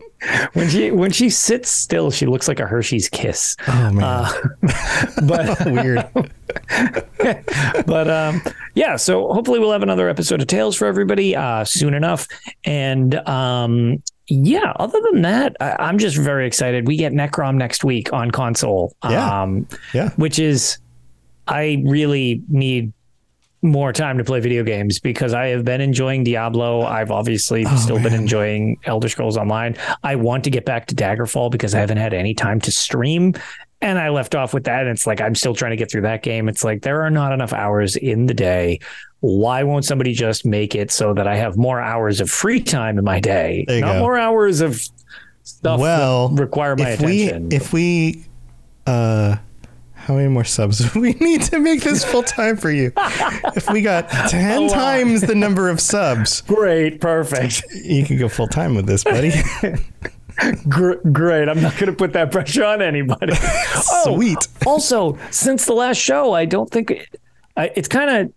when 0.52 0.68
she 0.68 0.90
when 0.92 1.10
she 1.10 1.30
sits 1.30 1.70
still, 1.70 2.10
she 2.10 2.26
looks 2.26 2.46
like 2.46 2.60
a 2.60 2.66
Hershey's 2.66 3.08
kiss. 3.08 3.56
Oh 3.66 3.90
man, 3.90 4.04
Uh, 4.04 4.32
but 5.26 5.66
weird. 5.66 6.06
but 7.86 8.08
um, 8.10 8.42
yeah, 8.74 8.96
so 8.96 9.32
hopefully 9.32 9.58
we'll 9.58 9.72
have 9.72 9.82
another 9.82 10.08
episode 10.08 10.40
of 10.40 10.46
Tales 10.46 10.76
for 10.76 10.86
everybody 10.86 11.34
uh, 11.34 11.64
soon 11.64 11.94
enough. 11.94 12.28
And 12.64 13.14
um, 13.26 14.02
yeah, 14.28 14.72
other 14.76 15.00
than 15.10 15.22
that, 15.22 15.56
I, 15.60 15.76
I'm 15.78 15.98
just 15.98 16.16
very 16.16 16.46
excited. 16.46 16.86
We 16.86 16.96
get 16.96 17.12
Necrom 17.12 17.56
next 17.56 17.82
week 17.84 18.12
on 18.12 18.30
console. 18.30 18.94
Yeah. 19.04 19.42
Um, 19.42 19.66
Yeah. 19.94 20.10
which 20.16 20.38
is 20.38 20.78
I 21.46 21.82
really 21.86 22.42
need 22.48 22.92
more 23.62 23.92
time 23.92 24.18
to 24.18 24.24
play 24.24 24.38
video 24.38 24.62
games 24.62 25.00
because 25.00 25.34
I 25.34 25.46
have 25.48 25.64
been 25.64 25.80
enjoying 25.80 26.22
Diablo. 26.22 26.82
I've 26.82 27.10
obviously 27.10 27.64
still 27.76 27.96
been 28.00 28.12
Oh, 28.12 28.16
enjoying 28.16 28.76
Elder 28.84 29.08
Scrolls 29.08 29.36
Online. 29.36 29.74
I 30.04 30.14
want 30.14 30.44
to 30.44 30.50
get 30.50 30.64
back 30.64 30.86
to 30.88 30.94
Daggerfall 30.94 31.50
because 31.50 31.74
I 31.74 31.80
haven't 31.80 31.96
had 31.96 32.14
any 32.14 32.34
time 32.34 32.60
to 32.60 32.70
stream. 32.70 33.34
And 33.80 33.98
I 33.98 34.10
left 34.10 34.34
off 34.34 34.54
with 34.54 34.64
that. 34.64 34.82
And 34.82 34.90
it's 34.90 35.06
like, 35.06 35.20
I'm 35.20 35.34
still 35.34 35.54
trying 35.54 35.70
to 35.70 35.76
get 35.76 35.90
through 35.90 36.02
that 36.02 36.22
game. 36.22 36.48
It's 36.48 36.62
like, 36.64 36.82
there 36.82 37.02
are 37.02 37.10
not 37.10 37.32
enough 37.32 37.52
hours 37.52 37.96
in 37.96 38.26
the 38.26 38.34
day. 38.34 38.78
Why 39.20 39.62
won't 39.64 39.84
somebody 39.84 40.12
just 40.12 40.44
make 40.46 40.74
it 40.74 40.90
so 40.92 41.12
that 41.14 41.26
I 41.26 41.36
have 41.36 41.56
more 41.56 41.80
hours 41.80 42.20
of 42.20 42.30
free 42.30 42.60
time 42.62 42.98
in 42.98 43.04
my 43.04 43.18
day? 43.20 43.64
There 43.66 43.76
you 43.78 43.82
not 43.82 43.94
go. 43.94 43.98
more 44.00 44.16
hours 44.18 44.60
of 44.60 44.80
stuff 45.42 45.80
Well, 45.80 46.28
that 46.28 46.40
require 46.40 46.76
my 46.76 46.90
if 46.90 47.00
attention. 47.00 47.48
we 47.48 47.56
if 47.56 47.72
we 47.72 48.24
uh 48.86 49.36
how 49.94 50.14
many 50.14 50.28
more 50.28 50.44
subs 50.44 50.94
we 50.94 51.12
need 51.14 51.42
to 51.42 51.58
make 51.58 51.82
this 51.82 52.04
full 52.04 52.22
time 52.22 52.56
for 52.56 52.70
you? 52.70 52.92
if 53.56 53.68
we 53.70 53.82
got 53.82 54.08
ten 54.28 54.68
times 54.68 55.20
the 55.22 55.34
number 55.34 55.68
of 55.68 55.80
subs, 55.80 56.42
Great, 56.42 57.00
perfect. 57.00 57.62
you 57.74 58.04
can 58.04 58.18
go 58.18 58.28
full 58.28 58.46
time 58.48 58.74
with 58.74 58.86
this, 58.86 59.02
buddy. 59.04 59.32
Great. 60.68 61.48
I'm 61.48 61.60
not 61.60 61.72
going 61.74 61.86
to 61.86 61.92
put 61.92 62.12
that 62.12 62.30
pressure 62.30 62.64
on 62.64 62.80
anybody. 62.80 63.32
oh, 63.34 64.14
Sweet. 64.14 64.46
Also, 64.66 65.18
since 65.30 65.64
the 65.64 65.72
last 65.74 65.96
show, 65.98 66.32
I 66.32 66.44
don't 66.44 66.70
think 66.70 66.92
I, 67.56 67.72
it's 67.74 67.88
kind 67.88 68.08
of 68.08 68.32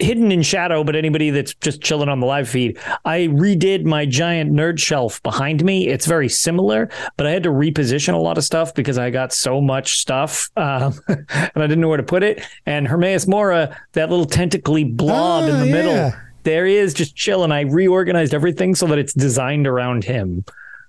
hidden 0.00 0.32
in 0.32 0.42
shadow, 0.42 0.82
but 0.82 0.96
anybody 0.96 1.30
that's 1.30 1.54
just 1.54 1.80
chilling 1.80 2.08
on 2.08 2.18
the 2.20 2.26
live 2.26 2.48
feed, 2.48 2.78
I 3.04 3.28
redid 3.28 3.84
my 3.84 4.04
giant 4.04 4.52
nerd 4.52 4.78
shelf 4.78 5.22
behind 5.22 5.64
me. 5.64 5.86
It's 5.88 6.06
very 6.06 6.28
similar, 6.28 6.88
but 7.16 7.26
I 7.26 7.30
had 7.30 7.44
to 7.44 7.50
reposition 7.50 8.14
a 8.14 8.18
lot 8.18 8.36
of 8.38 8.44
stuff 8.44 8.74
because 8.74 8.98
I 8.98 9.10
got 9.10 9.32
so 9.32 9.60
much 9.60 9.98
stuff 10.00 10.50
um, 10.56 10.94
and 11.08 11.50
I 11.54 11.60
didn't 11.68 11.80
know 11.80 11.88
where 11.88 11.96
to 11.96 12.02
put 12.02 12.22
it. 12.22 12.42
And 12.66 12.88
Hermaeus 12.88 13.26
Mora, 13.28 13.76
that 13.92 14.10
little 14.10 14.26
tentacly 14.26 14.84
blob 14.84 15.48
in 15.48 15.54
Ah, 15.54 15.60
the 15.60 15.66
middle, 15.70 15.92
yeah. 15.92 16.20
there 16.42 16.66
he 16.66 16.74
is 16.76 16.92
just 16.92 17.14
chilling. 17.14 17.52
I 17.52 17.60
reorganized 17.60 18.34
everything 18.34 18.74
so 18.74 18.86
that 18.88 18.98
it's 18.98 19.12
designed 19.12 19.66
around 19.68 20.02
him. 20.04 20.44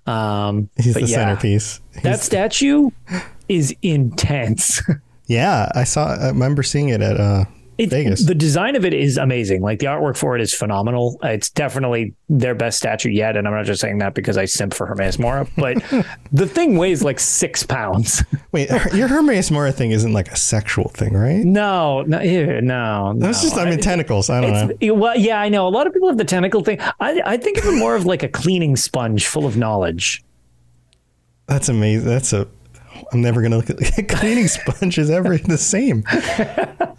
Um, 0.06 0.68
He's 0.76 0.94
the 0.94 1.02
yeah, 1.02 1.06
centerpiece. 1.06 1.80
That 2.02 2.02
He's- 2.02 2.24
statue 2.24 2.90
is 3.48 3.72
intense. 3.82 4.82
yeah, 5.26 5.70
I 5.76 5.84
saw. 5.84 6.14
I 6.16 6.26
remember 6.28 6.64
seeing 6.64 6.88
it 6.88 7.00
at 7.00 7.20
uh, 7.20 7.44
It, 7.84 7.90
Vegas. 7.90 8.24
The 8.24 8.34
design 8.34 8.76
of 8.76 8.84
it 8.84 8.94
is 8.94 9.16
amazing. 9.16 9.62
Like 9.62 9.78
the 9.78 9.86
artwork 9.86 10.16
for 10.16 10.36
it 10.36 10.42
is 10.42 10.52
phenomenal. 10.54 11.18
It's 11.22 11.50
definitely 11.50 12.14
their 12.28 12.54
best 12.54 12.78
statue 12.78 13.10
yet, 13.10 13.36
and 13.36 13.46
I'm 13.46 13.54
not 13.54 13.64
just 13.64 13.80
saying 13.80 13.98
that 13.98 14.14
because 14.14 14.36
I 14.36 14.44
simp 14.44 14.74
for 14.74 14.86
Hermaeus 14.86 15.18
Mora. 15.18 15.46
But 15.56 15.82
the 16.32 16.46
thing 16.46 16.76
weighs 16.76 17.02
like 17.02 17.20
six 17.20 17.62
pounds. 17.62 18.22
Wait, 18.52 18.70
your 18.92 19.08
Hermaeus 19.08 19.50
Mora 19.50 19.72
thing 19.72 19.90
isn't 19.90 20.12
like 20.12 20.30
a 20.30 20.36
sexual 20.36 20.88
thing, 20.88 21.14
right? 21.14 21.44
No, 21.44 22.02
no, 22.02 22.20
ew, 22.20 22.60
no. 22.60 23.14
That's 23.16 23.42
no. 23.42 23.48
just. 23.48 23.60
I 23.60 23.68
mean, 23.68 23.80
tentacles. 23.80 24.30
I 24.30 24.40
don't 24.40 24.80
know. 24.80 24.94
Well, 24.94 25.16
yeah, 25.16 25.40
I 25.40 25.48
know. 25.48 25.66
A 25.66 25.70
lot 25.70 25.86
of 25.86 25.92
people 25.92 26.08
have 26.08 26.18
the 26.18 26.24
tentacle 26.24 26.62
thing. 26.62 26.78
I, 27.00 27.20
I 27.24 27.36
think 27.36 27.58
of 27.58 27.66
it 27.66 27.78
more 27.78 27.94
of 27.94 28.06
like 28.06 28.22
a 28.22 28.28
cleaning 28.28 28.76
sponge 28.76 29.26
full 29.26 29.46
of 29.46 29.56
knowledge. 29.56 30.24
That's 31.46 31.68
amazing. 31.68 32.08
That's 32.08 32.32
a. 32.32 32.48
I'm 33.12 33.20
never 33.22 33.42
gonna 33.42 33.56
look 33.56 33.70
at 33.70 33.78
cleaning 34.08 34.48
sponge 34.48 34.98
is 34.98 35.10
ever 35.10 35.38
the 35.38 35.58
same. 35.58 36.04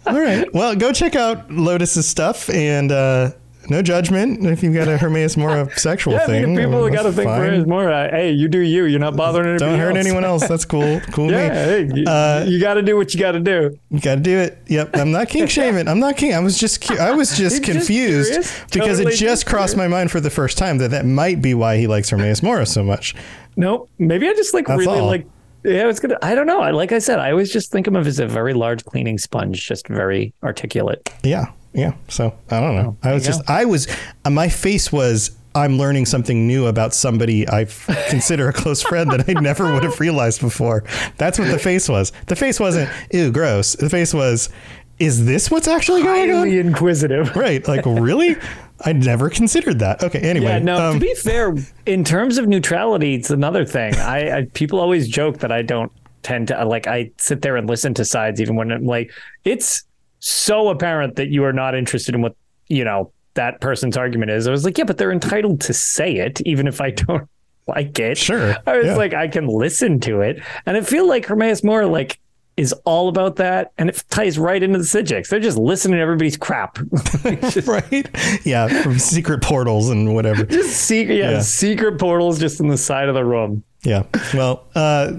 All 0.06 0.20
right. 0.20 0.46
Well, 0.52 0.74
go 0.76 0.92
check 0.92 1.16
out 1.16 1.50
Lotus's 1.50 2.06
stuff 2.06 2.48
and 2.50 2.92
uh, 2.92 3.30
no 3.70 3.80
judgment 3.80 4.44
if 4.46 4.62
you've 4.62 4.74
got 4.74 4.88
a 4.88 4.98
Hermaeus 4.98 5.38
Mora 5.38 5.66
sexual 5.78 6.12
Yeah, 6.12 6.24
I 6.24 6.26
thing. 6.26 6.54
people 6.56 6.82
that's 6.84 6.94
got 6.94 7.02
to 7.04 7.12
think. 7.12 7.30
Hermaeus 7.30 7.66
Mora. 7.66 8.10
Hey, 8.10 8.30
you 8.32 8.46
do 8.48 8.58
you. 8.58 8.84
You're 8.84 9.00
not 9.00 9.16
bothering 9.16 9.46
anybody 9.48 9.70
Don't 9.70 9.78
hurt 9.80 9.96
else. 9.96 10.06
anyone 10.06 10.24
else. 10.24 10.46
That's 10.46 10.66
cool. 10.66 11.00
Cool 11.12 11.30
Yeah, 11.30 11.48
me. 11.48 11.54
hey, 11.54 11.90
you, 11.94 12.04
Uh, 12.06 12.44
you 12.46 12.60
got 12.60 12.74
to 12.74 12.82
do 12.82 12.94
what 12.96 13.14
you 13.14 13.20
got 13.20 13.32
to 13.32 13.40
do. 13.40 13.78
You 13.90 14.00
got 14.00 14.16
to 14.16 14.20
do 14.20 14.36
it. 14.36 14.58
Yep. 14.66 14.90
I'm 14.98 15.10
not 15.12 15.28
king 15.30 15.46
shaming. 15.46 15.88
I'm 15.88 15.98
not 16.00 16.18
king. 16.18 16.34
I 16.34 16.40
was 16.40 16.58
just 16.58 16.86
cu- 16.86 16.98
I 16.98 17.12
was 17.12 17.30
just 17.38 17.66
You're 17.66 17.74
just 17.76 17.86
confused 17.88 18.34
because 18.70 18.98
Totally 18.98 19.14
it 19.14 19.16
just 19.16 19.46
crossed 19.46 19.76
my 19.78 19.88
mind 19.88 20.10
for 20.10 20.20
the 20.20 20.30
first 20.30 20.58
time 20.58 20.76
that 20.78 20.90
that 20.90 21.06
might 21.06 21.40
be 21.40 21.54
why 21.54 21.78
he 21.78 21.86
likes 21.86 22.10
Hermaeus 22.10 22.42
Mora 22.42 22.66
so 22.66 22.84
much. 22.84 23.14
Nope. 23.56 23.88
Maybe 23.98 24.28
I 24.28 24.34
just 24.34 24.52
like 24.52 24.66
That's 24.66 24.78
really 24.80 24.98
all. 24.98 25.06
like. 25.06 25.26
Yeah, 25.64 25.88
it's 25.88 25.98
gonna. 26.00 26.18
I 26.22 26.34
don't 26.34 26.46
know. 26.46 26.60
I 26.60 26.70
like 26.70 26.92
I 26.92 26.98
said, 26.98 27.18
I 27.18 27.30
always 27.30 27.50
just 27.52 27.72
think 27.72 27.86
of 27.86 27.94
him 27.94 28.06
as 28.06 28.18
a 28.18 28.26
very 28.26 28.52
large 28.54 28.84
cleaning 28.84 29.18
sponge, 29.18 29.66
just 29.66 29.88
very 29.88 30.34
articulate. 30.42 31.10
Yeah, 31.22 31.46
yeah. 31.72 31.94
So 32.08 32.34
I 32.50 32.60
don't 32.60 32.76
know. 32.76 32.96
I 33.02 33.12
was 33.14 33.24
just, 33.24 33.48
I 33.48 33.64
was, 33.64 33.88
uh, 34.24 34.30
my 34.30 34.48
face 34.48 34.92
was, 34.92 35.30
I'm 35.54 35.78
learning 35.78 36.06
something 36.06 36.46
new 36.46 36.66
about 36.66 36.94
somebody 36.94 37.48
I 37.48 37.64
consider 38.08 38.48
a 38.48 38.52
close 38.52 38.82
friend 38.82 39.10
that 39.12 39.28
I 39.28 39.40
never 39.40 39.72
would 39.72 39.84
have 39.84 40.00
realized 40.00 40.40
before. 40.40 40.84
That's 41.16 41.38
what 41.38 41.50
the 41.50 41.58
face 41.58 41.88
was. 41.88 42.12
The 42.26 42.36
face 42.36 42.60
wasn't, 42.60 42.90
ew, 43.12 43.30
gross. 43.32 43.74
The 43.74 43.88
face 43.88 44.12
was, 44.12 44.50
is 44.98 45.24
this 45.26 45.50
what's 45.50 45.66
actually 45.66 46.02
going 46.02 46.30
Highly 46.30 46.60
on? 46.60 46.66
inquisitive. 46.66 47.34
Right. 47.34 47.66
Like, 47.66 47.84
really? 47.86 48.36
I 48.80 48.92
never 48.92 49.30
considered 49.30 49.78
that. 49.78 50.02
Okay. 50.02 50.18
Anyway. 50.20 50.46
Yeah, 50.46 50.58
no. 50.58 50.90
um, 50.90 50.94
to 50.94 51.00
be 51.00 51.14
fair, 51.14 51.54
in 51.86 52.04
terms 52.04 52.38
of 52.38 52.48
neutrality, 52.48 53.14
it's 53.14 53.30
another 53.30 53.64
thing. 53.64 53.94
I, 53.96 54.38
I 54.38 54.44
people 54.54 54.80
always 54.80 55.08
joke 55.08 55.38
that 55.38 55.52
I 55.52 55.62
don't 55.62 55.92
tend 56.22 56.48
to 56.48 56.64
like. 56.64 56.86
I 56.86 57.10
sit 57.18 57.42
there 57.42 57.56
and 57.56 57.68
listen 57.68 57.94
to 57.94 58.04
sides, 58.04 58.40
even 58.40 58.56
when 58.56 58.72
I'm 58.72 58.84
like, 58.84 59.12
it's 59.44 59.84
so 60.18 60.68
apparent 60.68 61.16
that 61.16 61.28
you 61.28 61.44
are 61.44 61.52
not 61.52 61.74
interested 61.74 62.14
in 62.14 62.22
what 62.22 62.34
you 62.68 62.84
know 62.84 63.12
that 63.34 63.60
person's 63.60 63.96
argument 63.96 64.30
is. 64.32 64.48
I 64.48 64.50
was 64.50 64.64
like, 64.64 64.76
yeah, 64.76 64.84
but 64.84 64.98
they're 64.98 65.12
entitled 65.12 65.60
to 65.62 65.72
say 65.72 66.16
it, 66.16 66.40
even 66.42 66.66
if 66.66 66.80
I 66.80 66.90
don't 66.90 67.28
like 67.68 67.98
it. 67.98 68.18
Sure, 68.18 68.56
I 68.66 68.76
was 68.76 68.86
yeah. 68.86 68.96
like, 68.96 69.14
I 69.14 69.28
can 69.28 69.46
listen 69.46 70.00
to 70.00 70.20
it, 70.20 70.42
and 70.66 70.76
I 70.76 70.80
feel 70.80 71.06
like 71.06 71.26
Hermaeus 71.26 71.62
Mora 71.62 71.86
like 71.86 72.18
is 72.56 72.72
all 72.84 73.08
about 73.08 73.36
that, 73.36 73.72
and 73.78 73.88
it 73.88 74.02
ties 74.10 74.38
right 74.38 74.62
into 74.62 74.78
the 74.78 74.84
Psijics. 74.84 75.28
They're 75.28 75.40
just 75.40 75.58
listening 75.58 75.96
to 75.96 76.00
everybody's 76.02 76.36
crap. 76.36 76.78
right. 77.66 78.08
Yeah. 78.44 78.82
From 78.82 78.98
secret 78.98 79.42
portals 79.42 79.90
and 79.90 80.14
whatever. 80.14 80.44
just 80.44 80.82
secret, 80.82 81.16
yeah, 81.16 81.30
Yeah. 81.32 81.40
secret 81.40 81.98
portals 81.98 82.38
just 82.38 82.60
in 82.60 82.68
the 82.68 82.78
side 82.78 83.08
of 83.08 83.14
the 83.14 83.24
room. 83.24 83.64
Yeah. 83.82 84.04
Well, 84.32 84.64
uh, 84.74 85.14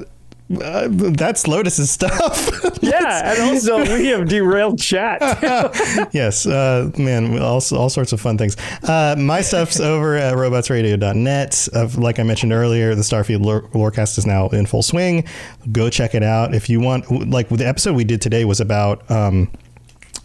uh, 0.62 0.88
that's 0.89 1.48
Lotus's 1.48 1.91
stuff. 1.91 2.52
Yeah, 2.82 3.32
and 3.32 3.41
also 3.50 3.80
we 3.80 4.08
have 4.08 4.28
derailed 4.28 4.80
chat. 4.80 5.20
yes, 6.14 6.46
uh, 6.46 6.91
man, 7.00 7.39
all, 7.39 7.62
all 7.72 7.89
sorts 7.89 8.14
of 8.14 8.22
fun 8.22 8.38
things. 8.38 8.56
Uh, 8.84 9.16
my 9.18 9.41
stuff's 9.41 9.80
over 9.80 10.16
at 10.16 10.36
robotsradio.net. 10.36 11.70
Uh, 11.74 11.88
like 11.98 12.20
I 12.20 12.24
mentioned 12.24 12.54
earlier, 12.54 12.93
the 12.93 13.02
Starfield 13.02 13.43
lore, 13.43 13.64
Lorecast 13.70 14.20
is 14.20 14.28
now 14.28 14.50
in 14.50 14.68
full 14.68 14.84
swing. 14.84 15.26
Go 15.72 15.89
check 15.89 16.14
it 16.14 16.22
out. 16.22 16.54
If 16.54 16.70
you 16.70 16.80
want, 16.80 17.10
like 17.30 17.50
the 17.50 17.68
episode 17.68 17.96
we 17.96 18.04
did 18.04 18.22
today 18.22 18.46
was 18.46 18.60
about 18.60 19.10
um, 19.10 19.50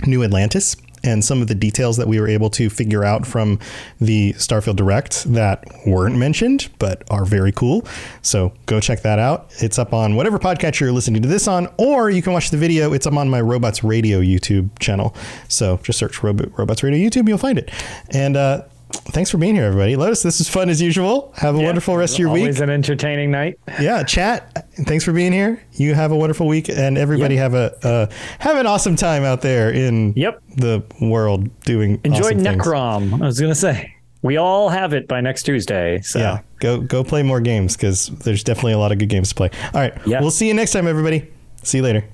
New 0.06 0.22
Atlantis 0.22 0.76
and 1.02 1.24
some 1.24 1.40
of 1.40 1.48
the 1.48 1.54
details 1.54 1.96
that 1.96 2.08
we 2.08 2.20
were 2.20 2.28
able 2.28 2.50
to 2.50 2.68
figure 2.70 3.04
out 3.04 3.26
from 3.26 3.58
the 4.00 4.32
Starfield 4.34 4.76
Direct 4.76 5.24
that 5.32 5.64
weren't 5.86 6.16
mentioned 6.16 6.68
but 6.78 7.02
are 7.10 7.24
very 7.24 7.52
cool. 7.52 7.86
So 8.22 8.52
go 8.66 8.80
check 8.80 9.02
that 9.02 9.18
out. 9.18 9.50
It's 9.58 9.78
up 9.78 9.92
on 9.92 10.16
whatever 10.16 10.38
podcast 10.38 10.80
you're 10.80 10.92
listening 10.92 11.22
to 11.22 11.28
this 11.28 11.48
on, 11.48 11.68
or 11.78 12.10
you 12.10 12.22
can 12.22 12.32
watch 12.32 12.50
the 12.50 12.56
video. 12.56 12.92
It's 12.92 13.06
up 13.06 13.14
on 13.14 13.28
my 13.28 13.40
Robots 13.40 13.82
Radio 13.82 14.20
YouTube 14.20 14.78
channel. 14.78 15.14
So 15.48 15.78
just 15.82 15.98
search 15.98 16.22
Robo- 16.22 16.50
Robots 16.56 16.82
Radio 16.82 17.08
YouTube, 17.08 17.28
you'll 17.28 17.38
find 17.38 17.58
it. 17.58 17.70
And 18.10 18.36
uh, 18.36 18.62
thanks 19.06 19.30
for 19.30 19.38
being 19.38 19.54
here, 19.54 19.64
everybody. 19.64 19.96
Lotus, 19.96 20.22
this 20.22 20.40
is 20.40 20.48
fun 20.48 20.68
as 20.68 20.80
usual. 20.80 21.32
Have 21.36 21.54
a 21.56 21.60
wonderful 21.60 21.96
rest 21.96 22.14
of 22.14 22.18
your 22.20 22.30
week. 22.30 22.42
Always 22.42 22.60
an 22.60 22.70
entertaining 22.70 23.30
night. 23.30 23.58
Yeah, 23.80 24.02
chat. 24.02 24.66
Thanks 24.86 25.04
for 25.04 25.12
being 25.12 25.32
here. 25.32 25.62
You 25.72 25.94
have 25.94 26.12
a 26.12 26.16
wonderful 26.16 26.46
week, 26.46 26.68
and 26.68 26.98
everybody 26.98 27.36
have 27.36 27.54
a 27.54 27.74
uh, 27.86 28.06
have 28.38 28.56
an 28.56 28.66
awesome 28.66 28.96
time 28.96 29.24
out 29.24 29.40
there 29.42 29.70
in 29.70 30.12
Yep. 30.16 30.42
the 30.56 30.82
world 31.00 31.48
doing 31.62 32.00
Enjoy 32.04 32.18
awesome 32.20 32.44
things. 32.44 32.62
Necrom. 32.62 33.22
I 33.22 33.26
was 33.26 33.40
gonna 33.40 33.54
say 33.54 33.94
we 34.22 34.36
all 34.36 34.68
have 34.68 34.92
it 34.92 35.08
by 35.08 35.20
next 35.20 35.44
Tuesday. 35.44 36.00
So 36.02 36.18
Yeah, 36.18 36.40
go 36.58 36.80
go 36.80 37.02
play 37.02 37.22
more 37.22 37.40
games 37.40 37.76
because 37.76 38.08
there's 38.24 38.44
definitely 38.44 38.72
a 38.72 38.78
lot 38.78 38.92
of 38.92 38.98
good 38.98 39.08
games 39.08 39.30
to 39.30 39.34
play. 39.34 39.50
All 39.72 39.80
right, 39.80 39.94
Yeah. 40.06 40.20
we'll 40.20 40.30
see 40.30 40.46
you 40.48 40.54
next 40.54 40.72
time, 40.72 40.86
everybody. 40.86 41.28
See 41.62 41.78
you 41.78 41.84
later. 41.84 42.04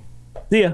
see 0.49 0.61
ya. 0.61 0.73